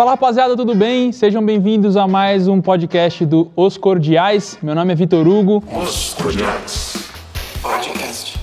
[0.00, 1.12] Fala rapaziada, tudo bem?
[1.12, 4.58] Sejam bem-vindos a mais um podcast do Os Cordiais.
[4.62, 5.62] Meu nome é Vitor Hugo.
[5.78, 7.10] Os Cordiais
[7.60, 8.40] Podcast.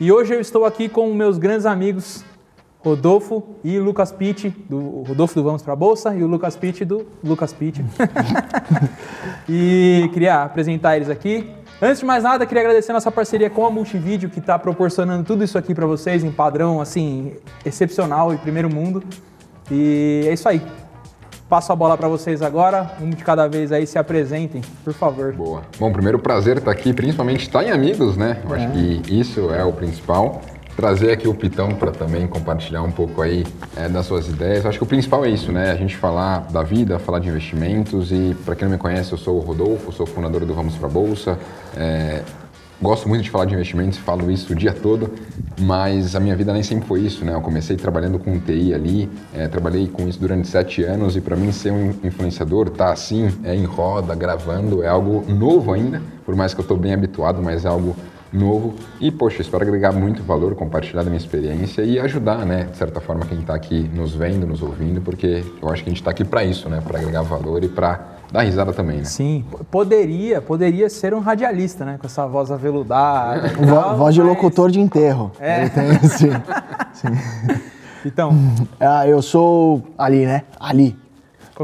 [0.00, 2.24] E hoje eu estou aqui com meus grandes amigos
[2.78, 6.82] Rodolfo e Lucas Pitt, do Rodolfo do Vamos para a Bolsa e o Lucas Pitt
[6.86, 7.84] do Lucas Pitt.
[9.46, 11.57] e queria apresentar eles aqui.
[11.80, 15.22] Antes de mais nada, queria agradecer a nossa parceria com a Multivídeo, que está proporcionando
[15.22, 17.34] tudo isso aqui para vocês em padrão, assim,
[17.64, 19.02] excepcional e primeiro mundo.
[19.70, 20.60] E é isso aí.
[21.48, 25.32] Passo a bola para vocês agora, um de cada vez aí se apresentem, por favor.
[25.32, 25.62] Boa.
[25.78, 28.42] Bom, primeiro prazer estar aqui, principalmente estar em amigos, né?
[28.44, 28.58] Eu É.
[28.58, 30.42] acho que isso é o principal.
[30.76, 33.44] Trazer aqui o Pitão para também compartilhar um pouco aí
[33.76, 34.62] é, das suas ideias.
[34.62, 35.72] Eu acho que o principal é isso, né?
[35.72, 39.18] A gente falar da vida, falar de investimentos e para quem não me conhece, eu
[39.18, 41.36] sou o Rodolfo, sou fundador do Vamos para Bolsa.
[41.78, 42.22] É,
[42.80, 45.12] Gosto muito de falar de investimentos, falo isso o dia todo,
[45.60, 47.34] mas a minha vida nem sempre foi isso, né?
[47.34, 51.34] Eu comecei trabalhando com TI ali, eh, trabalhei com isso durante sete anos e para
[51.34, 56.36] mim ser um influenciador, tá assim, é em roda, gravando, é algo novo ainda, por
[56.36, 57.96] mais que eu estou bem habituado, mas é algo
[58.32, 58.76] novo.
[59.00, 63.00] E, poxa, espero agregar muito valor, compartilhar da minha experiência e ajudar, né, de certa
[63.00, 66.12] forma, quem está aqui nos vendo, nos ouvindo, porque eu acho que a gente está
[66.12, 66.80] aqui para isso, né?
[66.80, 69.04] Para agregar valor e para dar risada também, né?
[69.04, 71.96] Sim, poderia, poderia ser um radialista, né?
[72.00, 73.48] Com essa voz aveludada.
[73.48, 75.32] Vo- tal, voz de mas- locutor de enterro.
[75.40, 75.60] É.
[75.62, 76.30] Ele tem, sim.
[78.04, 78.32] Então,
[78.78, 80.42] Ah, eu sou ali, né?
[80.58, 80.96] Ali.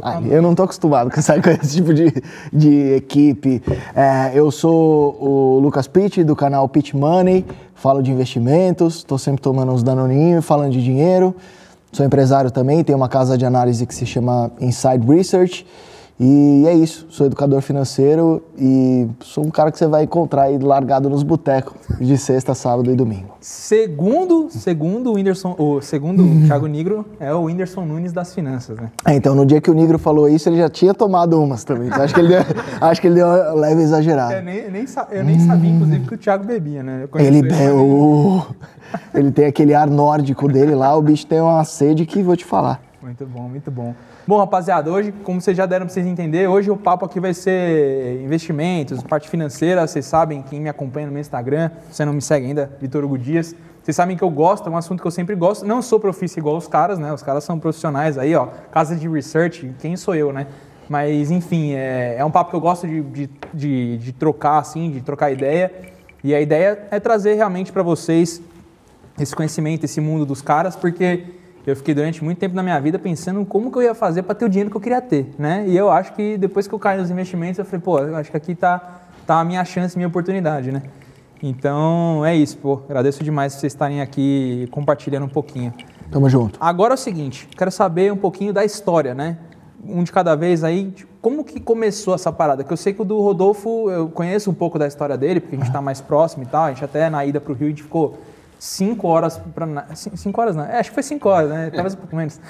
[0.02, 0.36] É?
[0.36, 2.12] Eu não tô acostumado com, essa- com esse tipo de,
[2.52, 3.62] de equipe.
[3.94, 7.46] É, eu sou o Lucas Pitt, do canal Pitt Money.
[7.76, 11.34] Falo de investimentos, estou sempre tomando uns danoninhos, falando de dinheiro.
[11.92, 15.64] Sou empresário também, tenho uma casa de análise que se chama Inside Research.
[16.18, 20.56] E é isso, sou educador financeiro e sou um cara que você vai encontrar aí
[20.58, 23.34] largado nos botecos de sexta, sábado e domingo.
[23.40, 28.76] segundo, segundo o Whindersson, o segundo o Thiago Negro é o Whindersson Nunes das finanças,
[28.78, 28.92] né?
[29.04, 31.88] É, então, no dia que o Negro falou isso, ele já tinha tomado umas também.
[31.88, 32.38] Então, acho que ele deu,
[32.80, 34.40] acho que ele deu uma leve Eu exagerada.
[34.40, 37.08] nem, nem, eu nem sabia, inclusive, que o Thiago bebia, né?
[37.12, 38.46] Eu Ele, ele, be- mas- o-
[39.12, 42.44] ele tem aquele ar nórdico dele lá, o bicho tem uma sede que vou te
[42.44, 42.80] falar.
[43.02, 43.92] Muito bom, muito bom.
[44.26, 47.34] Bom, rapaziada, hoje, como vocês já deram para vocês entenderem, hoje o papo aqui vai
[47.34, 49.86] ser investimentos, parte financeira.
[49.86, 53.04] Vocês sabem, quem me acompanha no meu Instagram, se você não me segue ainda, Vitor
[53.04, 53.54] Hugo Dias.
[53.82, 55.66] Vocês sabem que eu gosto, é um assunto que eu sempre gosto.
[55.66, 57.12] Não sou profissa igual os caras, né?
[57.12, 58.46] Os caras são profissionais aí, ó.
[58.72, 60.46] Casa de research, quem sou eu, né?
[60.88, 64.90] Mas, enfim, é, é um papo que eu gosto de, de, de, de trocar, assim,
[64.90, 65.70] de trocar ideia.
[66.22, 68.40] E a ideia é trazer realmente para vocês
[69.20, 72.98] esse conhecimento, esse mundo dos caras, porque eu fiquei durante muito tempo na minha vida
[72.98, 75.64] pensando como que eu ia fazer para ter o dinheiro que eu queria ter, né?
[75.66, 78.30] E eu acho que depois que eu caí nos investimentos, eu falei, pô, eu acho
[78.30, 80.82] que aqui tá, tá a minha chance, minha oportunidade, né?
[81.42, 82.80] Então, é isso, pô.
[82.84, 85.72] Agradeço demais vocês estarem aqui compartilhando um pouquinho.
[86.10, 86.58] Tamo junto.
[86.60, 89.38] Agora é o seguinte, quero saber um pouquinho da história, né?
[89.86, 92.62] Um de cada vez aí, tipo, como que começou essa parada?
[92.62, 95.56] Que eu sei que o do Rodolfo, eu conheço um pouco da história dele, porque
[95.56, 96.64] a gente tá mais próximo e tal.
[96.64, 98.18] A gente até na ida pro Rio, a gente ficou
[98.64, 101.70] cinco horas para cinco horas não, é, acho que foi cinco horas, né?
[101.74, 102.40] Talvez um pouco menos.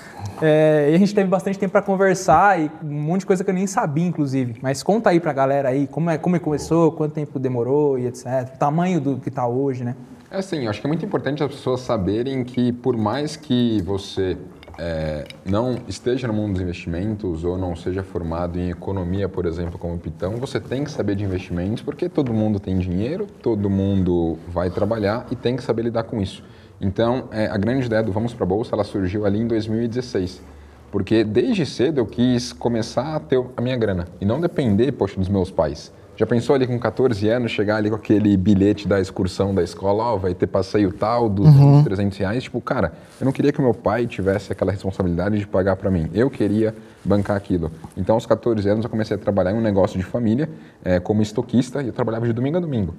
[0.40, 3.50] É, e a gente teve bastante tempo para conversar e um monte de coisa que
[3.50, 4.56] eu nem sabia, inclusive.
[4.62, 8.06] Mas conta aí pra galera aí como é como é começou, quanto tempo demorou e
[8.06, 8.26] etc.
[8.54, 9.96] O tamanho do que tá hoje, né?
[10.30, 13.82] É assim, eu acho que é muito importante as pessoas saberem que por mais que
[13.82, 14.36] você
[14.78, 19.78] é, não esteja no mundo dos investimentos ou não seja formado em economia, por exemplo,
[19.78, 24.38] como Pitão, você tem que saber de investimentos porque todo mundo tem dinheiro, todo mundo
[24.48, 26.42] vai trabalhar e tem que saber lidar com isso.
[26.80, 30.42] Então, é, a grande ideia do Vamos para a Bolsa, ela surgiu ali em 2016.
[30.90, 35.18] Porque desde cedo eu quis começar a ter a minha grana e não depender, poxa,
[35.18, 35.92] dos meus pais.
[36.16, 40.04] Já pensou ali com 14 anos, chegar ali com aquele bilhete da excursão da escola,
[40.04, 42.42] ó, vai ter passeio tal, 200, 300 reais?
[42.44, 46.08] Tipo, cara, eu não queria que meu pai tivesse aquela responsabilidade de pagar para mim.
[46.14, 46.72] Eu queria
[47.04, 47.70] bancar aquilo.
[47.96, 50.48] Então, aos 14 anos, eu comecei a trabalhar em um negócio de família,
[50.84, 52.94] eh, como estoquista, e eu trabalhava de domingo a domingo.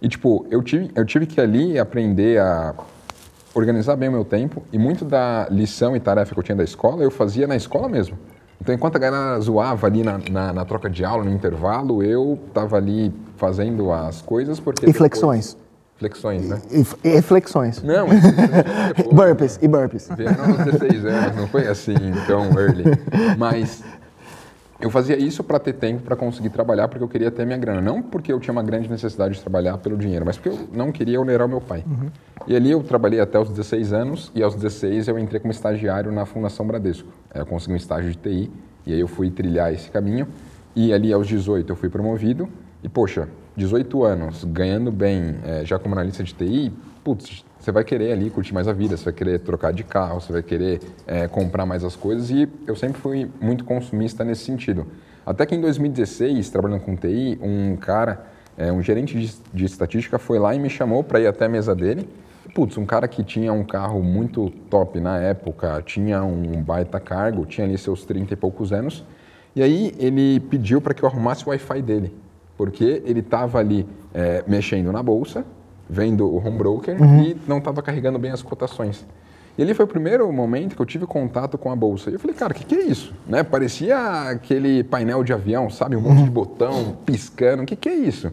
[0.00, 2.74] E, tipo, eu tive, eu tive que ali aprender a
[3.54, 6.64] organizar bem o meu tempo e muito da lição e tarefa que eu tinha da
[6.64, 8.16] escola eu fazia na escola mesmo.
[8.60, 12.38] Então, enquanto a galera zoava ali na, na, na troca de aula, no intervalo, eu
[12.48, 14.84] estava ali fazendo as coisas porque...
[14.84, 15.56] E depois- flexões.
[15.98, 16.60] Flexões, né?
[16.70, 17.82] E, e flexões.
[17.82, 18.20] Não, mas
[19.10, 20.08] burpees, e burpees.
[20.14, 21.94] Vieram aos 16 anos, não foi assim
[22.26, 22.84] tão early.
[23.38, 23.82] Mas
[24.78, 27.80] eu fazia isso para ter tempo para conseguir trabalhar, porque eu queria ter minha grana.
[27.80, 30.92] Não porque eu tinha uma grande necessidade de trabalhar pelo dinheiro, mas porque eu não
[30.92, 31.82] queria onerar o meu pai.
[32.46, 36.12] E ali eu trabalhei até os 16 anos, e aos 16 eu entrei como estagiário
[36.12, 37.08] na Fundação Bradesco.
[37.34, 38.50] Eu consegui um estágio de TI,
[38.86, 40.28] e aí eu fui trilhar esse caminho.
[40.74, 42.46] E ali aos 18 eu fui promovido,
[42.82, 46.70] e poxa, 18 anos, ganhando bem, é, já como analista de TI,
[47.02, 50.20] putz, você vai querer ali curtir mais a vida, você vai querer trocar de carro,
[50.20, 54.44] você vai querer é, comprar mais as coisas e eu sempre fui muito consumista nesse
[54.44, 54.86] sentido.
[55.24, 58.26] Até que em 2016, trabalhando com TI, um cara,
[58.56, 61.48] é, um gerente de, de estatística foi lá e me chamou para ir até a
[61.48, 62.08] mesa dele.
[62.54, 67.44] Putz, um cara que tinha um carro muito top na época, tinha um baita cargo,
[67.44, 69.04] tinha ali seus 30 e poucos anos.
[69.54, 72.14] E aí ele pediu para que eu arrumasse o Wi-Fi dele,
[72.56, 75.44] porque ele estava ali é, mexendo na bolsa,
[75.88, 79.04] vendo o home broker e não estava carregando bem as cotações.
[79.58, 82.10] E ali foi o primeiro momento que eu tive contato com a bolsa.
[82.10, 83.14] E eu falei, cara, o que, que é isso?
[83.26, 83.42] Né?
[83.42, 83.96] Parecia
[84.30, 85.96] aquele painel de avião, sabe?
[85.96, 87.62] Um monte de botão piscando.
[87.62, 88.30] O que, que é isso?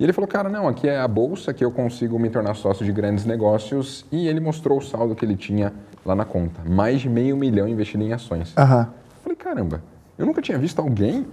[0.00, 2.84] E ele falou, cara, não, aqui é a bolsa que eu consigo me tornar sócio
[2.84, 4.04] de grandes negócios.
[4.10, 5.72] E ele mostrou o saldo que ele tinha
[6.04, 6.60] lá na conta.
[6.68, 8.52] Mais de meio milhão investido em ações.
[8.58, 8.88] Aham.
[8.90, 9.82] Eu falei, caramba,
[10.18, 11.24] eu nunca tinha visto alguém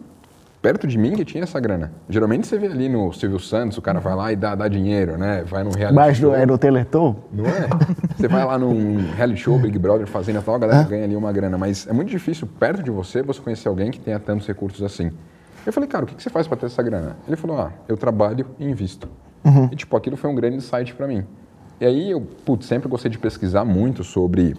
[0.62, 1.92] perto de mim que tinha essa grana.
[2.08, 5.18] Geralmente você vê ali no Silvio Santos, o cara vai lá e dá, dá dinheiro,
[5.18, 5.44] né?
[5.44, 6.30] Vai no reality Mas show.
[6.30, 7.16] do, é do Teleton?
[7.32, 7.68] Não é?
[8.16, 11.32] Você vai lá num reality show, Big Brother, fazendo tal, a galera ganha ali uma
[11.32, 11.58] grana.
[11.58, 15.12] Mas é muito difícil, perto de você, você conhecer alguém que tenha tantos recursos assim.
[15.66, 17.18] Eu falei, cara, o que que você faz para ter essa grana?
[17.28, 19.08] Ele falou, ah, eu trabalho e invisto.
[19.72, 21.26] E, tipo, aquilo foi um grande insight para mim.
[21.80, 24.56] E aí eu, putz, sempre gostei de pesquisar muito sobre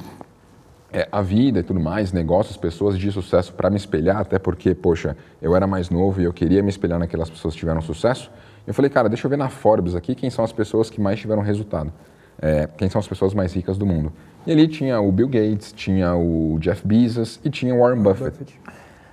[0.93, 4.75] é, a vida e tudo mais, negócios, pessoas de sucesso para me espelhar, até porque,
[4.75, 8.31] poxa, eu era mais novo e eu queria me espelhar naquelas pessoas que tiveram sucesso.
[8.67, 11.19] Eu falei, cara, deixa eu ver na Forbes aqui quem são as pessoas que mais
[11.19, 11.93] tiveram resultado.
[12.41, 14.13] É, quem são as pessoas mais ricas do mundo.
[14.47, 18.59] E ali tinha o Bill Gates, tinha o Jeff Bezos e tinha o Warren Buffett.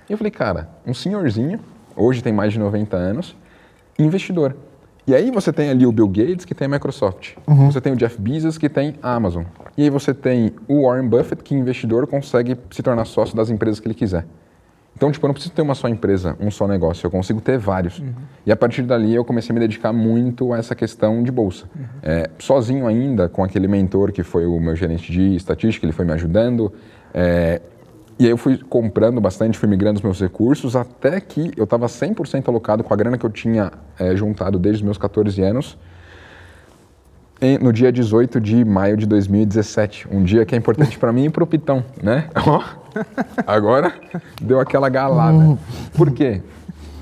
[0.08, 1.60] E eu falei, cara, um senhorzinho,
[1.94, 3.36] hoje tem mais de 90 anos,
[3.98, 4.56] investidor.
[5.10, 7.32] E aí você tem ali o Bill Gates, que tem a Microsoft.
[7.66, 9.42] Você tem o Jeff Bezos, que tem a Amazon.
[9.76, 13.80] E aí você tem o Warren Buffett, que investidor consegue se tornar sócio das empresas
[13.80, 14.24] que ele quiser.
[14.94, 17.58] Então, tipo, eu não preciso ter uma só empresa, um só negócio, eu consigo ter
[17.58, 18.00] vários.
[18.46, 21.68] E a partir dali eu comecei a me dedicar muito a essa questão de bolsa.
[22.04, 26.04] É, sozinho ainda, com aquele mentor que foi o meu gerente de estatística, ele foi
[26.04, 26.72] me ajudando.
[27.12, 27.60] É,
[28.20, 31.86] e aí eu fui comprando bastante, fui migrando os meus recursos, até que eu estava
[31.86, 35.78] 100% alocado com a grana que eu tinha é, juntado desde os meus 14 anos,
[37.40, 40.06] em- no dia 18 de maio de 2017.
[40.10, 42.28] Um dia que é importante para mim e para o Pitão, né?
[42.46, 42.62] Ó,
[43.46, 43.92] Agora
[44.42, 45.56] deu aquela galada.
[45.96, 46.42] Por quê?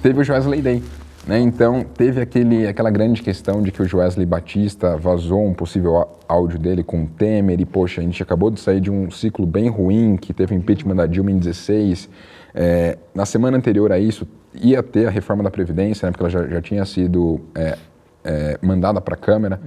[0.03, 0.83] Teve o Wesley Day.
[1.29, 1.39] Né?
[1.41, 6.59] Então, teve aquele, aquela grande questão de que o Wesley Batista vazou um possível áudio
[6.59, 9.69] dele com o Temer e, poxa, a gente acabou de sair de um ciclo bem
[9.69, 12.09] ruim, que teve impeachment da Dilma em 16.
[12.55, 16.13] É, na semana anterior a isso, ia ter a reforma da Previdência, né?
[16.13, 17.77] porque ela já, já tinha sido é,
[18.25, 19.61] é, mandada para a Câmara.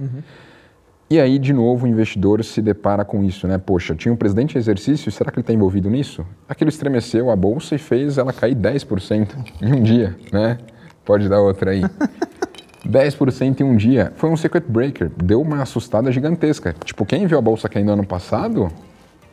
[1.08, 3.58] E aí, de novo, o investidor se depara com isso, né?
[3.58, 6.24] Poxa, tinha um presidente em exercício, será que ele está envolvido nisso?
[6.48, 9.28] Aquilo estremeceu a bolsa e fez ela cair 10%
[9.60, 10.56] em um dia, né?
[11.04, 11.82] Pode dar outra aí.
[12.86, 14.12] 10% em um dia.
[14.16, 16.74] Foi um circuit breaker, deu uma assustada gigantesca.
[16.84, 18.70] Tipo, quem viu a bolsa caindo ano passado,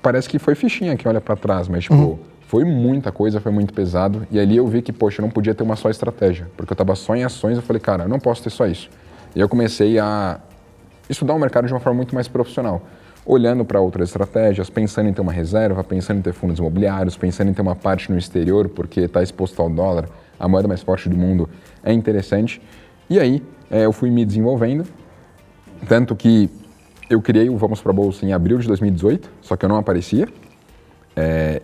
[0.01, 3.73] parece que foi fichinha que olha para trás, mas tipo, foi muita coisa, foi muito
[3.73, 4.27] pesado.
[4.31, 6.75] E ali eu vi que, poxa, eu não podia ter uma só estratégia, porque eu
[6.75, 8.89] estava só em ações, eu falei, cara, eu não posso ter só isso.
[9.35, 10.39] E eu comecei a
[11.09, 12.81] estudar o mercado de uma forma muito mais profissional,
[13.25, 17.49] olhando para outras estratégias, pensando em ter uma reserva, pensando em ter fundos imobiliários, pensando
[17.49, 20.07] em ter uma parte no exterior, porque está exposto ao dólar,
[20.39, 21.49] a moeda mais forte do mundo
[21.83, 22.61] é interessante.
[23.09, 24.85] E aí eh, eu fui me desenvolvendo,
[25.87, 26.49] tanto que
[27.09, 29.77] eu criei o Vamos para a Bolsa em abril de 2018, só que eu não
[29.77, 30.27] aparecia,
[31.15, 31.61] é,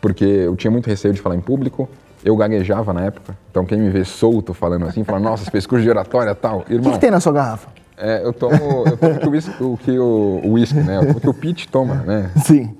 [0.00, 1.88] porque eu tinha muito receio de falar em público,
[2.24, 5.66] eu gaguejava na época, então quem me vê solto falando assim, fala, nossa, você fez
[5.66, 6.60] curso de oratória e tal.
[6.60, 7.68] O que, Irmão, tem na sua garrafa?
[7.96, 11.00] é, eu tomo, eu tomo o que o whisky- o que o o whisky, né?
[11.00, 12.30] O que o Pete toma, né?
[12.36, 12.74] Sim,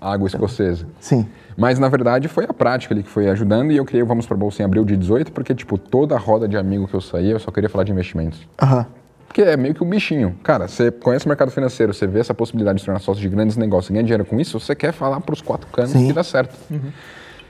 [0.00, 0.86] Água escocesa.
[1.00, 1.26] sim.
[1.58, 4.26] Mas na verdade foi a prática ali que foi ajudando e eu criei o Vamos
[4.26, 6.94] para a Bolsa em abril de 18, porque tipo, toda a roda de amigo que
[6.94, 8.46] eu saía, eu só queria falar de investimentos.
[8.62, 8.86] Aham.
[9.26, 10.36] Porque é meio que um bichinho.
[10.44, 13.28] Cara, você conhece o mercado financeiro, você vê essa possibilidade de se tornar sócio de
[13.28, 16.06] grandes negócios, ganhar dinheiro com isso, você quer falar para os quatro cantos Sim.
[16.06, 16.56] que dá certo.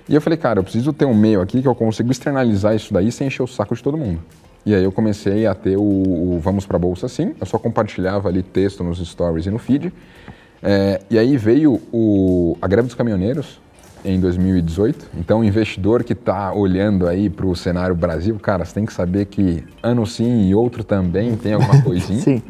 [0.08, 2.94] E eu falei, cara, eu preciso ter um meio aqui que eu consigo externalizar isso
[2.94, 4.22] daí sem encher o saco de todo mundo.
[4.64, 7.58] E aí eu comecei a ter o, o Vamos para a Bolsa assim, eu só
[7.58, 9.92] compartilhava ali texto nos stories e no feed.
[10.62, 13.60] É, e aí veio o, a greve dos caminhoneiros
[14.04, 15.10] em 2018.
[15.16, 18.92] Então, o investidor que está olhando aí para o cenário Brasil, cara, você tem que
[18.92, 22.20] saber que ano sim e outro também tem alguma coisinha.
[22.20, 22.42] Sim.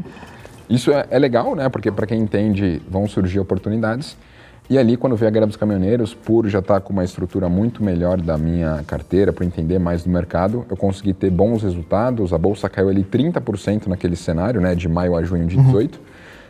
[0.69, 1.69] Isso é, é legal, né?
[1.69, 4.17] Porque para quem entende, vão surgir oportunidades.
[4.71, 7.83] E ali, quando veio a greve dos caminhoneiros, por já estar com uma estrutura muito
[7.83, 12.35] melhor da minha carteira, por entender mais do mercado, eu consegui ter bons resultados.
[12.35, 14.75] A bolsa caiu ali 30% naquele cenário, né?
[14.75, 15.99] De maio a junho de 18.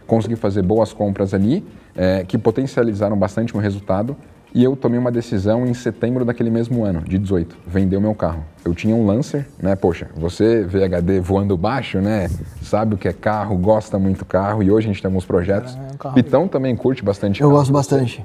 [0.04, 1.64] Consegui fazer boas compras ali,
[1.96, 4.16] eh, que potencializaram bastante meu resultado.
[4.54, 8.14] E eu tomei uma decisão em setembro daquele mesmo ano, de 18, vender o meu
[8.14, 8.42] carro.
[8.64, 9.76] Eu tinha um Lancer, né?
[9.76, 12.28] Poxa, você VHD voando baixo, né?
[12.62, 15.76] Sabe o que é carro, gosta muito carro e hoje a gente tem alguns projetos.
[15.76, 17.58] É, é um carro Pitão também curte bastante Eu carro.
[17.58, 18.24] gosto bastante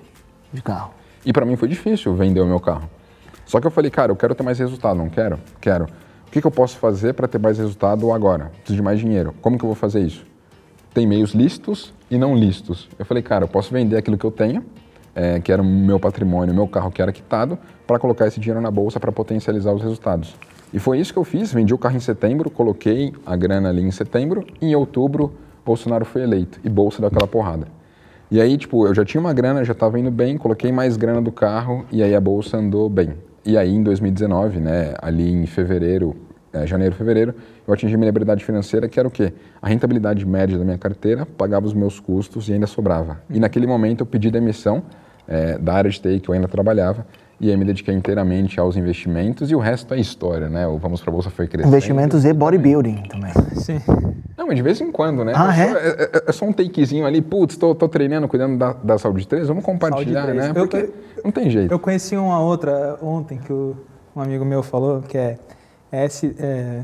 [0.51, 0.91] de carro.
[1.25, 2.89] E para mim foi difícil vender o meu carro.
[3.45, 5.37] Só que eu falei, cara, eu quero ter mais resultado, não quero?
[5.59, 5.85] Quero.
[6.27, 8.45] O que, que eu posso fazer para ter mais resultado agora?
[8.59, 9.35] Preciso de mais dinheiro.
[9.41, 10.25] Como que eu vou fazer isso?
[10.93, 12.87] Tem meios listos e não listos.
[12.97, 14.63] Eu falei, cara, eu posso vender aquilo que eu tenho,
[15.15, 18.61] é, que era o meu patrimônio, meu carro que era quitado, para colocar esse dinheiro
[18.61, 20.35] na bolsa para potencializar os resultados.
[20.73, 21.53] E foi isso que eu fiz.
[21.53, 25.33] Vendi o carro em setembro, coloquei a grana ali em setembro, e em outubro,
[25.65, 27.67] Bolsonaro foi eleito e bolsa deu aquela porrada.
[28.29, 31.21] E aí, tipo, eu já tinha uma grana, já estava indo bem, coloquei mais grana
[31.21, 33.13] do carro e aí a bolsa andou bem.
[33.45, 36.15] E aí, em 2019, né, ali em fevereiro,
[36.51, 37.35] é, janeiro, fevereiro,
[37.67, 39.33] eu atingi minha liberdade financeira, que era o quê?
[39.61, 43.21] A rentabilidade média da minha carteira pagava os meus custos e ainda sobrava.
[43.29, 44.83] E naquele momento eu pedi demissão
[45.27, 47.05] é, da área de TI que eu ainda trabalhava
[47.39, 50.65] e aí me dediquei inteiramente aos investimentos e o resto é história, né?
[50.67, 51.69] O Vamos para a Bolsa foi crescendo.
[51.73, 53.31] Investimentos e bodybuilding também.
[53.55, 53.81] Sim.
[54.37, 55.33] Não, mas de vez em quando, né?
[55.35, 55.61] Ah, é?
[55.63, 55.67] é?
[55.71, 58.97] Só, é, é- é só um takezinho ali, putz, tô, tô treinando, cuidando da, da
[58.97, 60.53] saúde 3, vamos compartilhar, Saúde né?
[60.53, 60.55] 3.
[60.55, 60.89] Eu- Porque
[61.23, 61.71] não tem jeito.
[61.71, 63.75] Eu conheci uma outra ontem que o-
[64.15, 65.37] um amigo meu falou, que é
[65.91, 66.33] S.
[66.39, 66.81] É,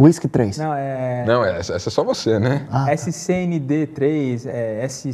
[0.00, 0.58] Whisky 3.
[0.58, 1.24] não, é.
[1.26, 2.66] Não, essa, essa é só você, né?
[2.70, 5.08] Ah, SCND3, é, S,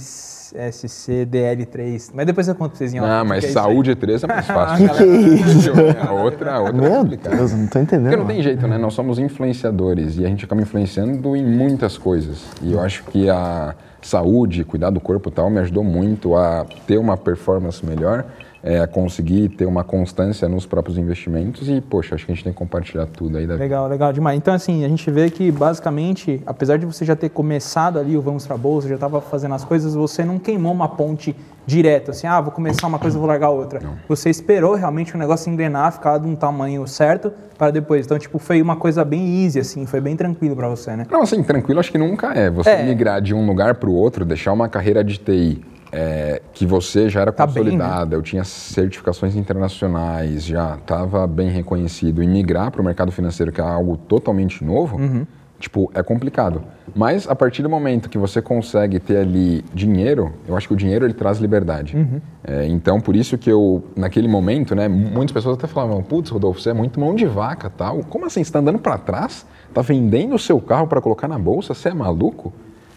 [0.54, 2.10] SCDL3.
[2.14, 4.88] Mas depois eu conto pra vocês em Ah, mas é saúde 3 é mais fácil.
[4.88, 5.70] Que que é isso?
[6.08, 7.36] A outra, a outra é Meu complicada.
[7.36, 8.04] Deus, não tô entendendo.
[8.10, 8.78] Porque não tem jeito, né?
[8.78, 12.44] Nós somos influenciadores e a gente acaba influenciando em muitas coisas.
[12.62, 16.64] E eu acho que a saúde, cuidar do corpo e tal, me ajudou muito a
[16.86, 18.24] ter uma performance melhor,
[18.66, 22.42] é, a conseguir ter uma constância nos próprios investimentos e, poxa, acho que a gente
[22.42, 24.36] tem que compartilhar tudo aí da Legal, legal demais.
[24.36, 28.20] Então, assim, a gente vê que, basicamente, apesar de você já ter começado ali o
[28.20, 32.26] Vamos Pra Bolsa, já estava fazendo as coisas, você não queimou uma ponte direto, assim,
[32.26, 33.80] ah, vou começar uma coisa, vou largar outra.
[34.08, 38.04] Você esperou realmente o negócio engrenar, ficar de um tamanho certo para depois.
[38.04, 41.06] Então, tipo, foi uma coisa bem easy, assim, foi bem tranquilo para você, né?
[41.08, 42.50] Não, assim, tranquilo acho que nunca é.
[42.50, 42.82] Você É.
[42.84, 45.64] migrar de um lugar para o outro, deixar uma carreira de TI
[45.98, 47.70] é, que você já era Tá bem, né?
[47.70, 53.50] consolidada, eu tinha certificações internacionais, já estava bem reconhecido, e migrar para o mercado financeiro,
[53.50, 55.26] que é algo totalmente novo, Uhum.
[55.58, 56.62] tipo, é complicado.
[56.94, 60.76] Mas a partir do momento que você consegue ter ali dinheiro, eu acho que o
[60.76, 61.96] dinheiro ele traz liberdade.
[61.96, 62.20] Uhum.
[62.44, 66.60] É, então, por isso que eu, naquele momento, né, muitas pessoas até falavam, putz, Rodolfo,
[66.60, 68.00] você é muito mão de vaca, tal.
[68.04, 68.44] Como assim?
[68.44, 69.46] Você está andando para trás?
[69.72, 71.72] Tá vendendo o seu carro para colocar na bolsa?
[71.74, 72.52] Você é maluco?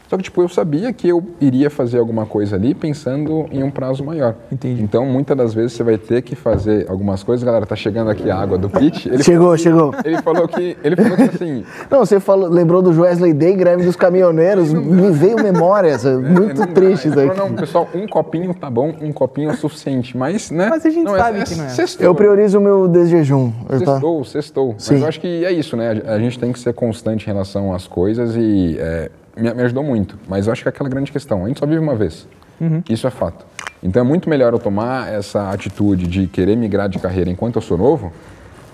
[0.09, 3.69] Só que, tipo, eu sabia que eu iria fazer alguma coisa ali pensando em um
[3.69, 4.35] prazo maior.
[4.51, 4.81] Entendi.
[4.81, 7.43] Então, muitas das vezes você vai ter que fazer algumas coisas.
[7.43, 9.07] Galera, tá chegando aqui a água do pit.
[9.07, 9.93] Ele Chegou, chegou.
[10.03, 13.83] Ele falou que, ele falou que assim, Não, você falou, lembrou do Wesley Day, greve
[13.83, 14.71] dos caminhoneiros.
[14.73, 16.05] Me veio memórias.
[16.05, 16.73] é Muito Não dá.
[16.73, 17.39] triste Ele isso falou, aqui.
[17.39, 20.67] Não, pessoal, um copinho tá bom, um copinho é suficiente, mas, né?
[20.69, 21.69] Mas a gente sabe que não é.
[21.69, 23.51] Sextou, Eu priorizo o meu desjejum.
[23.67, 24.75] Tá- Sextou, sextou.
[24.77, 24.93] Sim.
[24.93, 26.01] Mas eu acho que é isso, né?
[26.05, 29.63] A a gente tem que ser constante em relação às coisas e é, me, me
[29.63, 30.17] ajudou muito.
[30.27, 31.45] Mas eu acho que é aquela grande questão.
[31.45, 32.27] A gente só vive uma vez.
[32.89, 33.45] Isso é fato.
[33.81, 37.61] Então é muito melhor eu tomar essa atitude de querer migrar de carreira enquanto eu
[37.61, 38.11] sou novo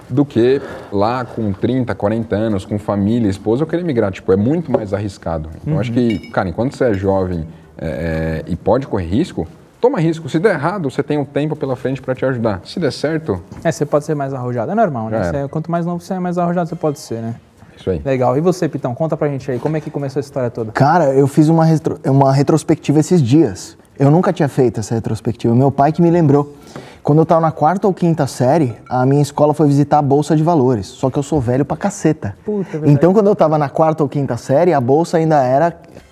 [0.09, 0.59] do que
[0.91, 4.11] lá com 30, 40 anos, com família, esposa, eu querer migrar.
[4.11, 5.49] Tipo, é muito mais arriscado.
[5.61, 7.45] Então eu acho que, cara, enquanto você é jovem
[7.77, 9.47] é, é, e pode correr risco,
[9.81, 10.27] toma risco.
[10.29, 12.61] Se der errado, você tem um tempo pela frente para te ajudar.
[12.65, 15.23] Se der certo, É, você pode ser mais arrojado, é normal, né?
[15.23, 17.35] Você- quanto mais novo você é, mais arrojado você pode ser, né?
[17.77, 18.01] Isso aí.
[18.03, 18.37] Legal.
[18.37, 20.71] E você, Pitão, conta pra gente aí, como é que começou essa história toda?
[20.71, 23.77] Cara, eu fiz uma, retro- uma retrospectiva esses dias.
[23.97, 25.55] Eu nunca tinha feito essa retrospectiva.
[25.55, 26.53] Meu pai que me lembrou.
[27.01, 30.35] Quando eu estava na quarta ou quinta série, a minha escola foi visitar a Bolsa
[30.35, 30.87] de Valores.
[30.87, 32.35] Só que eu sou velho pra caceta.
[32.43, 35.67] Puta, é então, quando eu estava na quarta ou quinta série, a Bolsa ainda era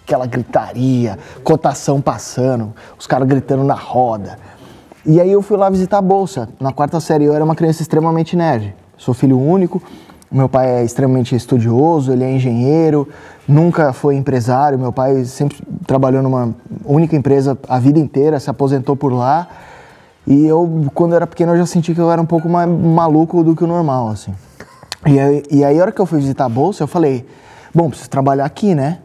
[0.06, 4.38] aquela gritaria, cotação passando, os caras gritando na roda.
[5.06, 6.48] E aí eu fui lá visitar a Bolsa.
[6.60, 8.74] Na quarta série, eu era uma criança extremamente nerd.
[8.96, 9.82] Sou filho único.
[10.34, 13.08] Meu pai é extremamente estudioso, ele é engenheiro,
[13.48, 14.80] nunca foi empresário.
[14.80, 19.48] Meu pai sempre trabalhou numa única empresa a vida inteira, se aposentou por lá.
[20.26, 23.44] E eu, quando era pequeno, eu já senti que eu era um pouco mais maluco
[23.44, 24.34] do que o normal, assim.
[25.06, 27.28] E aí, e aí, a hora que eu fui visitar a Bolsa, eu falei,
[27.72, 29.00] bom, preciso trabalhar aqui, né?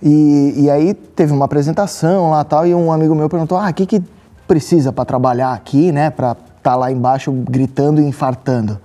[0.00, 3.74] E, e aí teve uma apresentação lá tal, e um amigo meu perguntou, ah, o
[3.74, 4.02] que que
[4.46, 6.10] precisa para trabalhar aqui, né?
[6.10, 8.78] Para estar lá embaixo gritando e infartando.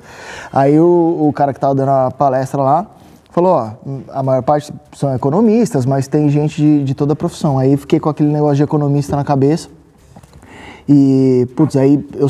[0.52, 2.88] Aí o, o cara que tava dando a palestra lá
[3.30, 3.72] falou, ó,
[4.12, 7.60] a maior parte são economistas, mas tem gente de, de toda a profissão.
[7.60, 9.70] Aí fiquei com aquele negócio de economista na cabeça.
[10.90, 12.28] E, putz, aí eu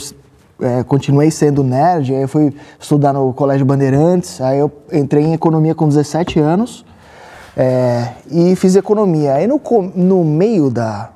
[0.60, 5.34] é, continuei sendo nerd, aí eu fui estudar no Colégio Bandeirantes, aí eu entrei em
[5.34, 6.84] economia com 17 anos
[7.56, 9.36] é, e fiz economia.
[9.36, 9.62] Aí no,
[9.96, 11.12] no meio da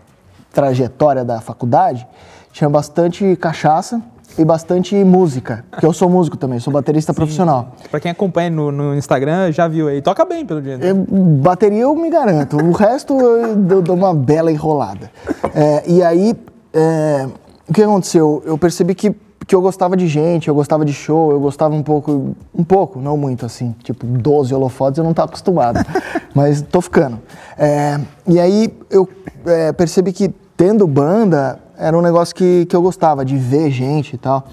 [0.53, 2.07] trajetória da faculdade,
[2.53, 4.01] tinha bastante cachaça
[4.37, 7.73] e bastante música, porque eu sou músico também, sou baterista profissional.
[7.89, 10.01] Pra quem acompanha no, no Instagram, já viu aí.
[10.01, 10.83] Toca bem, pelo jeito.
[10.85, 15.11] Eu- bateria eu me garanto, o resto eu dou- dou uma bela enrolada.
[15.53, 16.35] É, e aí,
[16.73, 17.27] é,
[17.69, 18.41] o que aconteceu?
[18.45, 19.13] Eu percebi que,
[19.45, 22.99] que eu gostava de gente, eu gostava de show, eu gostava um pouco, um pouco,
[22.99, 25.79] não muito assim, tipo 12 holofotes eu não estava acostumado,
[26.33, 27.19] mas tô ficando.
[27.57, 29.07] É, e aí eu
[29.45, 34.13] é, percebi que tendo banda era um negócio que, que eu gostava, de ver gente
[34.13, 34.43] e tal.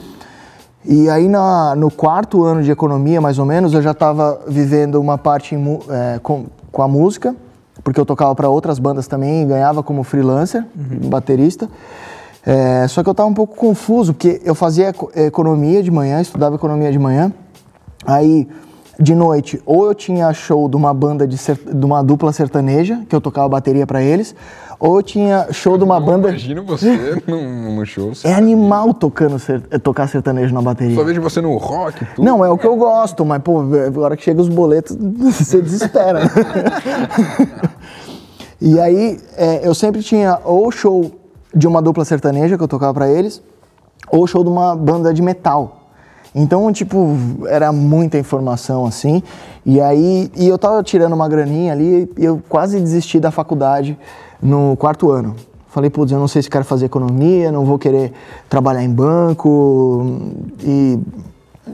[0.85, 5.01] E aí na- no quarto ano de economia, mais ou menos, eu já estava vivendo
[5.01, 7.35] uma parte em é, com, com a música,
[7.85, 11.69] porque eu tocava para outras bandas também e ganhava como freelancer, baterista.
[12.47, 16.21] É, só que eu estava um pouco confuso, porque eu fazia eco- economia de manhã,
[16.21, 17.31] estudava economia de manhã.
[18.07, 18.49] Aí,
[18.99, 23.15] de noite, ou eu tinha show de uma banda de, de uma dupla sertaneja, que
[23.15, 24.35] eu tocava bateria para eles,
[24.81, 26.29] ou tinha show de uma banda.
[26.29, 28.13] Imagino você num, num show.
[28.25, 30.95] É animal tocando ser- tocar sertanejo na bateria.
[30.95, 32.25] Só vejo você no rock, tudo.
[32.25, 36.21] Não, é o que eu gosto, mas, pô, agora que chega os boletos, você desespera.
[38.61, 41.11] e aí, é, eu sempre tinha ou show
[41.55, 43.43] de uma dupla sertaneja que eu tocava pra eles,
[44.11, 45.75] ou show de uma banda de metal.
[46.35, 47.17] Então, tipo,
[47.49, 49.23] era muita informação assim.
[49.65, 53.99] E aí, e eu tava tirando uma graninha ali e eu quase desisti da faculdade
[54.43, 55.35] no quarto ano.
[55.69, 58.13] Falei, putz, eu não sei se quero fazer economia, não vou querer
[58.49, 60.21] trabalhar em banco.
[60.61, 60.99] E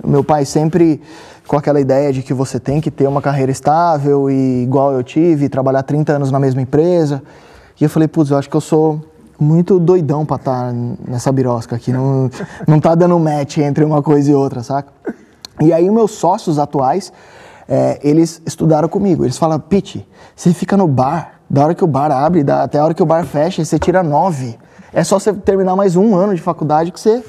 [0.04, 1.00] meu pai sempre
[1.47, 5.02] com aquela ideia de que você tem que ter uma carreira estável e igual eu
[5.02, 7.23] tive, trabalhar 30 anos na mesma empresa.
[7.80, 9.00] E eu falei, putz, eu acho que eu sou
[9.38, 10.73] muito doidão pra estar
[11.06, 11.92] nessa birosca aqui.
[11.92, 12.30] Não,
[12.66, 14.92] não tá dando match entre uma coisa e outra, saca?
[15.61, 17.12] E aí meus sócios atuais,
[17.68, 19.25] é, eles estudaram comigo.
[19.25, 22.79] Eles falam, Pete, você fica no bar, da hora que o bar abre, da- até
[22.79, 24.57] a hora que o bar fecha, você tira nove.
[24.93, 27.23] É só você terminar mais um ano de faculdade que você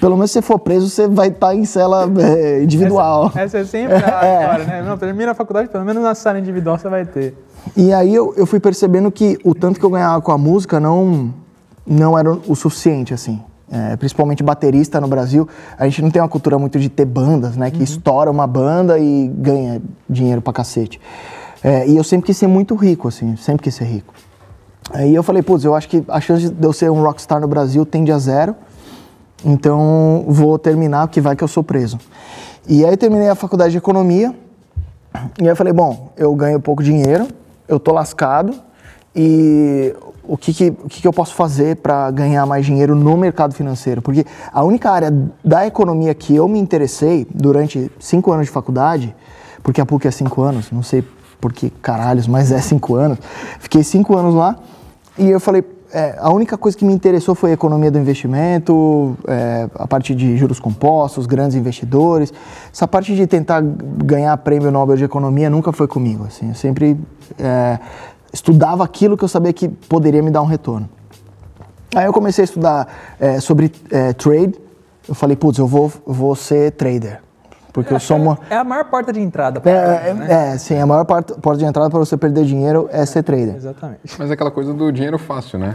[0.00, 3.30] pelo menos se você for preso, você vai estar em cela é, individual.
[3.34, 3.98] Essa é sempre a
[4.40, 4.82] história, né?
[4.82, 7.34] Não, termina a faculdade, pelo menos na sala individual você vai ter.
[7.76, 10.80] E aí eu, eu fui percebendo que o tanto que eu ganhava com a música
[10.80, 11.32] não,
[11.86, 13.40] não era o suficiente, assim.
[13.70, 17.56] É, principalmente baterista no Brasil, a gente não tem uma cultura muito de ter bandas,
[17.56, 17.70] né?
[17.70, 21.00] Que estoura uma banda e ganha dinheiro pra cacete.
[21.62, 24.12] É, e eu sempre quis ser muito rico, assim, sempre quis ser rico.
[24.92, 27.46] Aí eu falei, putz, eu acho que a chance de eu ser um rockstar no
[27.46, 28.54] Brasil tende a zero.
[29.44, 31.98] Então vou terminar, porque vai que eu sou preso.
[32.66, 34.34] E aí terminei a faculdade de economia.
[35.38, 37.28] E aí eu falei, bom, eu ganho pouco dinheiro,
[37.68, 38.54] eu tô lascado.
[39.14, 39.94] E
[40.24, 43.54] o que, que, o que, que eu posso fazer para ganhar mais dinheiro no mercado
[43.54, 44.00] financeiro?
[44.00, 45.12] Porque a única área
[45.44, 49.14] da economia que eu me interessei durante cinco anos de faculdade,
[49.62, 51.04] porque a PUC é cinco anos, não sei
[51.42, 53.18] por que caralhos, mas é cinco anos.
[53.58, 54.56] Fiquei cinco anos lá
[55.18, 59.16] e eu falei, é, a única coisa que me interessou foi a economia do investimento,
[59.26, 62.32] é, a parte de juros compostos, grandes investidores.
[62.72, 66.24] Essa parte de tentar ganhar prêmio Nobel de Economia nunca foi comigo.
[66.24, 66.96] Assim, eu sempre
[67.38, 67.78] é,
[68.32, 70.88] estudava aquilo que eu sabia que poderia me dar um retorno.
[71.94, 72.88] Aí eu comecei a estudar
[73.20, 74.54] é, sobre é, trade.
[75.06, 77.20] Eu falei, putz, eu vou, vou ser trader.
[77.72, 78.38] Porque eu sou uma.
[78.50, 79.60] É a maior porta de entrada.
[79.60, 80.52] pra É, caramba, né?
[80.54, 83.56] é, sim, a maior parte- porta de entrada para você perder dinheiro é ser trader.
[83.56, 84.00] Exatamente.
[84.18, 85.72] Mas é aquela coisa do dinheiro fácil, né?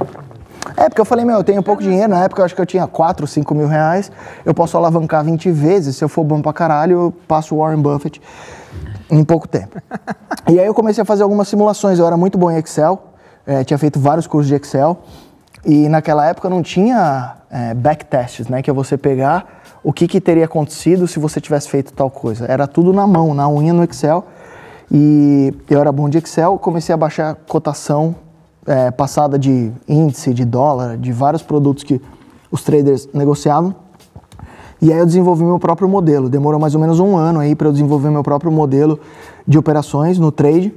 [0.76, 2.10] É, porque eu falei, meu, eu tenho pouco dinheiro.
[2.10, 4.12] Na época eu acho que eu tinha 4, 5 mil reais.
[4.46, 5.96] Eu posso alavancar 20 vezes.
[5.96, 8.22] Se eu for bom pra caralho, eu passo o Warren Buffett
[9.10, 9.82] em pouco tempo.
[10.48, 11.98] e aí eu comecei a fazer algumas simulações.
[11.98, 13.02] Eu era muito bom em Excel.
[13.48, 15.00] eh, tinha feito vários cursos de Excel.
[15.66, 18.62] E naquela época não tinha eh, backtests, né?
[18.62, 19.57] Que é você pegar
[19.88, 22.46] o que, que teria acontecido se você tivesse feito tal coisa.
[22.46, 24.26] Era tudo na mão, na unha no Excel.
[24.92, 28.14] E eu era bom de Excel, comecei a baixar cotação
[28.66, 32.02] é, passada de índice, de dólar, de vários produtos que
[32.52, 33.74] os traders negociavam.
[34.82, 36.28] E aí eu desenvolvi meu próprio modelo.
[36.28, 39.00] Demorou mais ou menos um ano aí para eu desenvolver meu próprio modelo
[39.48, 40.76] de operações no trade.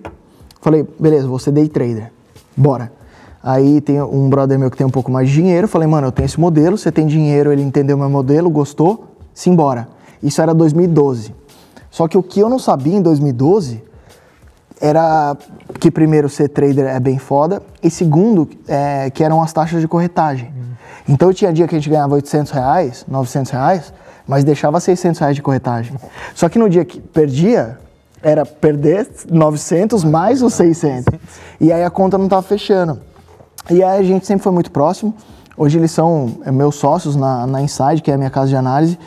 [0.60, 2.12] Falei, beleza, vou ser day trader.
[2.56, 2.99] Bora.
[3.42, 5.66] Aí tem um brother meu que tem um pouco mais de dinheiro.
[5.66, 9.88] Falei, mano, eu tenho esse modelo, você tem dinheiro, ele entendeu meu modelo, gostou, simbora.
[10.22, 11.34] Isso era 2012.
[11.90, 13.82] Só que o que eu não sabia em 2012
[14.80, 15.36] era
[15.78, 19.88] que primeiro ser trader é bem foda e segundo é, que eram as taxas de
[19.88, 20.52] corretagem.
[21.08, 23.92] Então tinha dia que a gente ganhava 800 reais, 900 reais,
[24.26, 25.96] mas deixava 600 reais de corretagem.
[26.34, 27.78] Só que no dia que perdia,
[28.22, 31.06] era perder 900 mais os 600.
[31.60, 33.00] E aí a conta não estava fechando.
[33.68, 35.14] E a gente sempre foi muito próximo.
[35.56, 38.56] Hoje eles são é, meus sócios na, na Inside, que é a minha casa de
[38.56, 38.98] análise.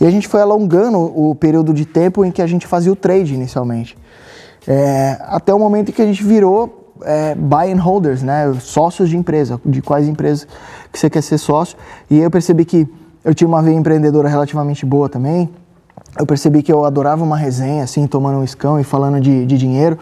[0.00, 2.96] E a gente foi alongando o período de tempo em que a gente fazia o
[2.96, 3.96] trade inicialmente.
[4.66, 8.52] É, até o momento em que a gente virou é, buy and holders, né?
[8.60, 10.46] Sócios de empresa, de quais empresas
[10.92, 11.76] que você quer ser sócio.
[12.10, 12.86] E eu percebi que
[13.24, 15.48] eu tinha uma veia empreendedora relativamente boa também.
[16.18, 19.56] Eu percebi que eu adorava uma resenha, assim, tomando um escão e falando de, de
[19.56, 19.98] dinheiro.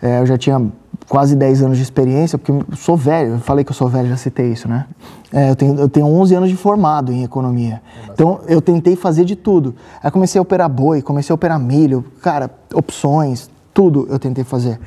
[0.00, 0.70] É, eu já tinha
[1.08, 4.08] quase 10 anos de experiência, porque eu sou velho, eu falei que eu sou velho,
[4.08, 4.86] já citei isso, né?
[5.32, 7.80] É, eu, tenho, eu tenho 11 anos de formado em economia.
[8.12, 9.74] Então, eu tentei fazer de tudo.
[10.02, 14.78] Aí comecei a operar boi, comecei a operar milho, cara, opções, tudo eu tentei fazer.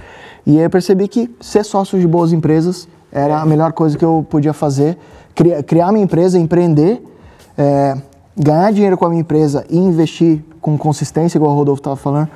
[0.46, 4.06] E aí eu percebi que ser sócio de boas empresas era a melhor coisa que
[4.06, 4.98] eu podia fazer.
[5.34, 7.04] Criar, criar minha empresa, empreender,
[7.58, 7.98] é,
[8.38, 12.30] ganhar dinheiro com a minha empresa e investir com consistência, igual o Rodolfo estava falando,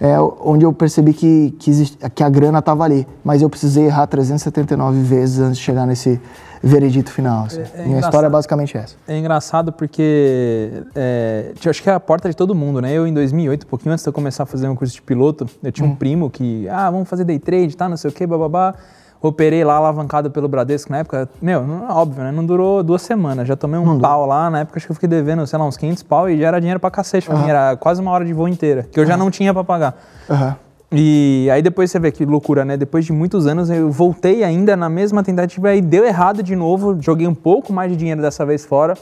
[0.00, 3.06] é onde eu percebi que, que, existe, que a grana estava ali.
[3.24, 6.20] Mas eu precisei errar 379 vezes antes de chegar nesse
[6.62, 7.46] veredito final.
[7.46, 7.60] assim.
[7.60, 8.94] É- é minha história é basicamente essa.
[9.08, 12.92] É engraçado porque é, eu acho que é a porta de todo mundo, né?
[12.92, 15.46] Eu em 2008, um pouquinho antes de eu começar a fazer um curso de piloto,
[15.62, 18.24] eu tinha um primo que, ah, vamos fazer day trade, tá, não sei o que,
[18.26, 18.74] bababá.
[19.22, 21.28] Operei lá alavancado pelo Bradesco na época.
[21.40, 22.32] Meu, não, óbvio, né?
[22.32, 23.46] Não durou duas semanas.
[23.46, 24.50] Já tomei um pau lá.
[24.50, 26.58] Na época acho que eu fiquei devendo, sei lá, uns 500 pau e já era
[26.58, 27.48] dinheiro pra cacete pra mim.
[27.48, 29.94] Era quase uma hora de voo inteira, que eu já não tinha pra pagar.
[30.28, 30.56] Aham.
[30.94, 32.76] E aí depois você vê que loucura, né?
[32.76, 36.98] Depois de muitos anos eu voltei ainda na mesma tentativa aí deu errado de novo,
[37.00, 38.94] joguei um pouco mais de dinheiro dessa vez fora.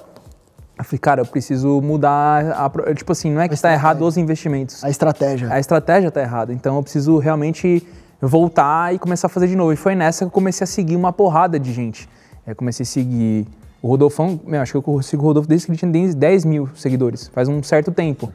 [0.78, 4.16] Eu falei, cara, eu preciso mudar a, tipo assim, não é que está errado os
[4.16, 4.84] investimentos.
[4.84, 5.52] A estratégia.
[5.52, 7.86] A estratégia tá errada, então eu preciso realmente
[8.20, 9.72] voltar e começar a fazer de novo.
[9.72, 12.08] E foi nessa que eu comecei a seguir uma porrada de gente.
[12.46, 13.46] Eu comecei a seguir
[13.82, 16.44] o Rodolfão, meu, acho que eu sigo o Rodolfo desde que ele tinha 10 10
[16.44, 18.30] mil seguidores, faz um certo tempo.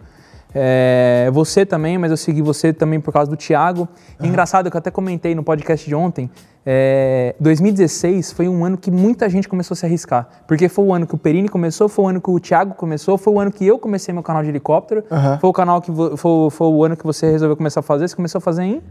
[0.57, 3.89] É, você também, mas eu segui você também por causa do Thiago.
[4.21, 6.31] E Engraçado que eu até comentei no podcast de ontem.
[6.65, 10.29] é, 2016 foi um ano que muita gente começou a se arriscar.
[10.47, 13.17] Porque foi o ano que o Perini começou, foi o ano que o Thiago começou,
[13.17, 15.37] foi o ano que eu comecei meu canal de helicóptero, Aham.
[15.39, 18.07] foi o canal que foi, foi o ano que você resolveu começar a fazer.
[18.07, 18.81] Você começou a fazer em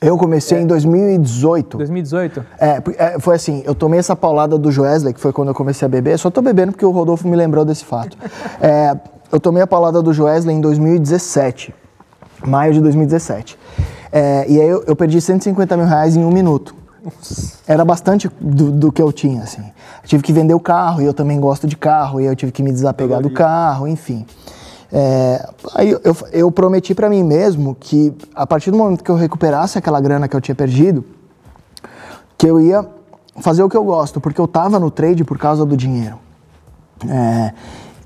[0.00, 1.76] Eu comecei em 2018.
[1.76, 2.46] 2018?
[2.60, 5.86] É, é, foi assim, eu tomei essa paulada do Joesley, que foi quando eu comecei
[5.86, 6.16] a beber.
[6.18, 8.16] Só tô bebendo porque o Rodolfo me lembrou desse fato.
[8.60, 8.96] É,
[9.30, 11.74] eu tomei a paulada do Joesley em 2017,
[12.46, 13.58] maio de 2017.
[14.10, 16.74] É, e aí eu, eu perdi 150 mil reais em um minuto.
[17.66, 19.62] Era bastante do, do que eu tinha, assim.
[20.02, 22.52] Eu tive que vender o carro, e eu também gosto de carro, e eu tive
[22.52, 24.26] que me desapegar do carro, enfim.
[24.90, 29.16] É, aí eu, eu prometi pra mim mesmo que a partir do momento que eu
[29.16, 31.04] recuperasse aquela grana que eu tinha perdido,
[32.36, 32.86] que eu ia
[33.40, 36.18] fazer o que eu gosto, porque eu tava no trade por causa do dinheiro.
[37.08, 37.52] É,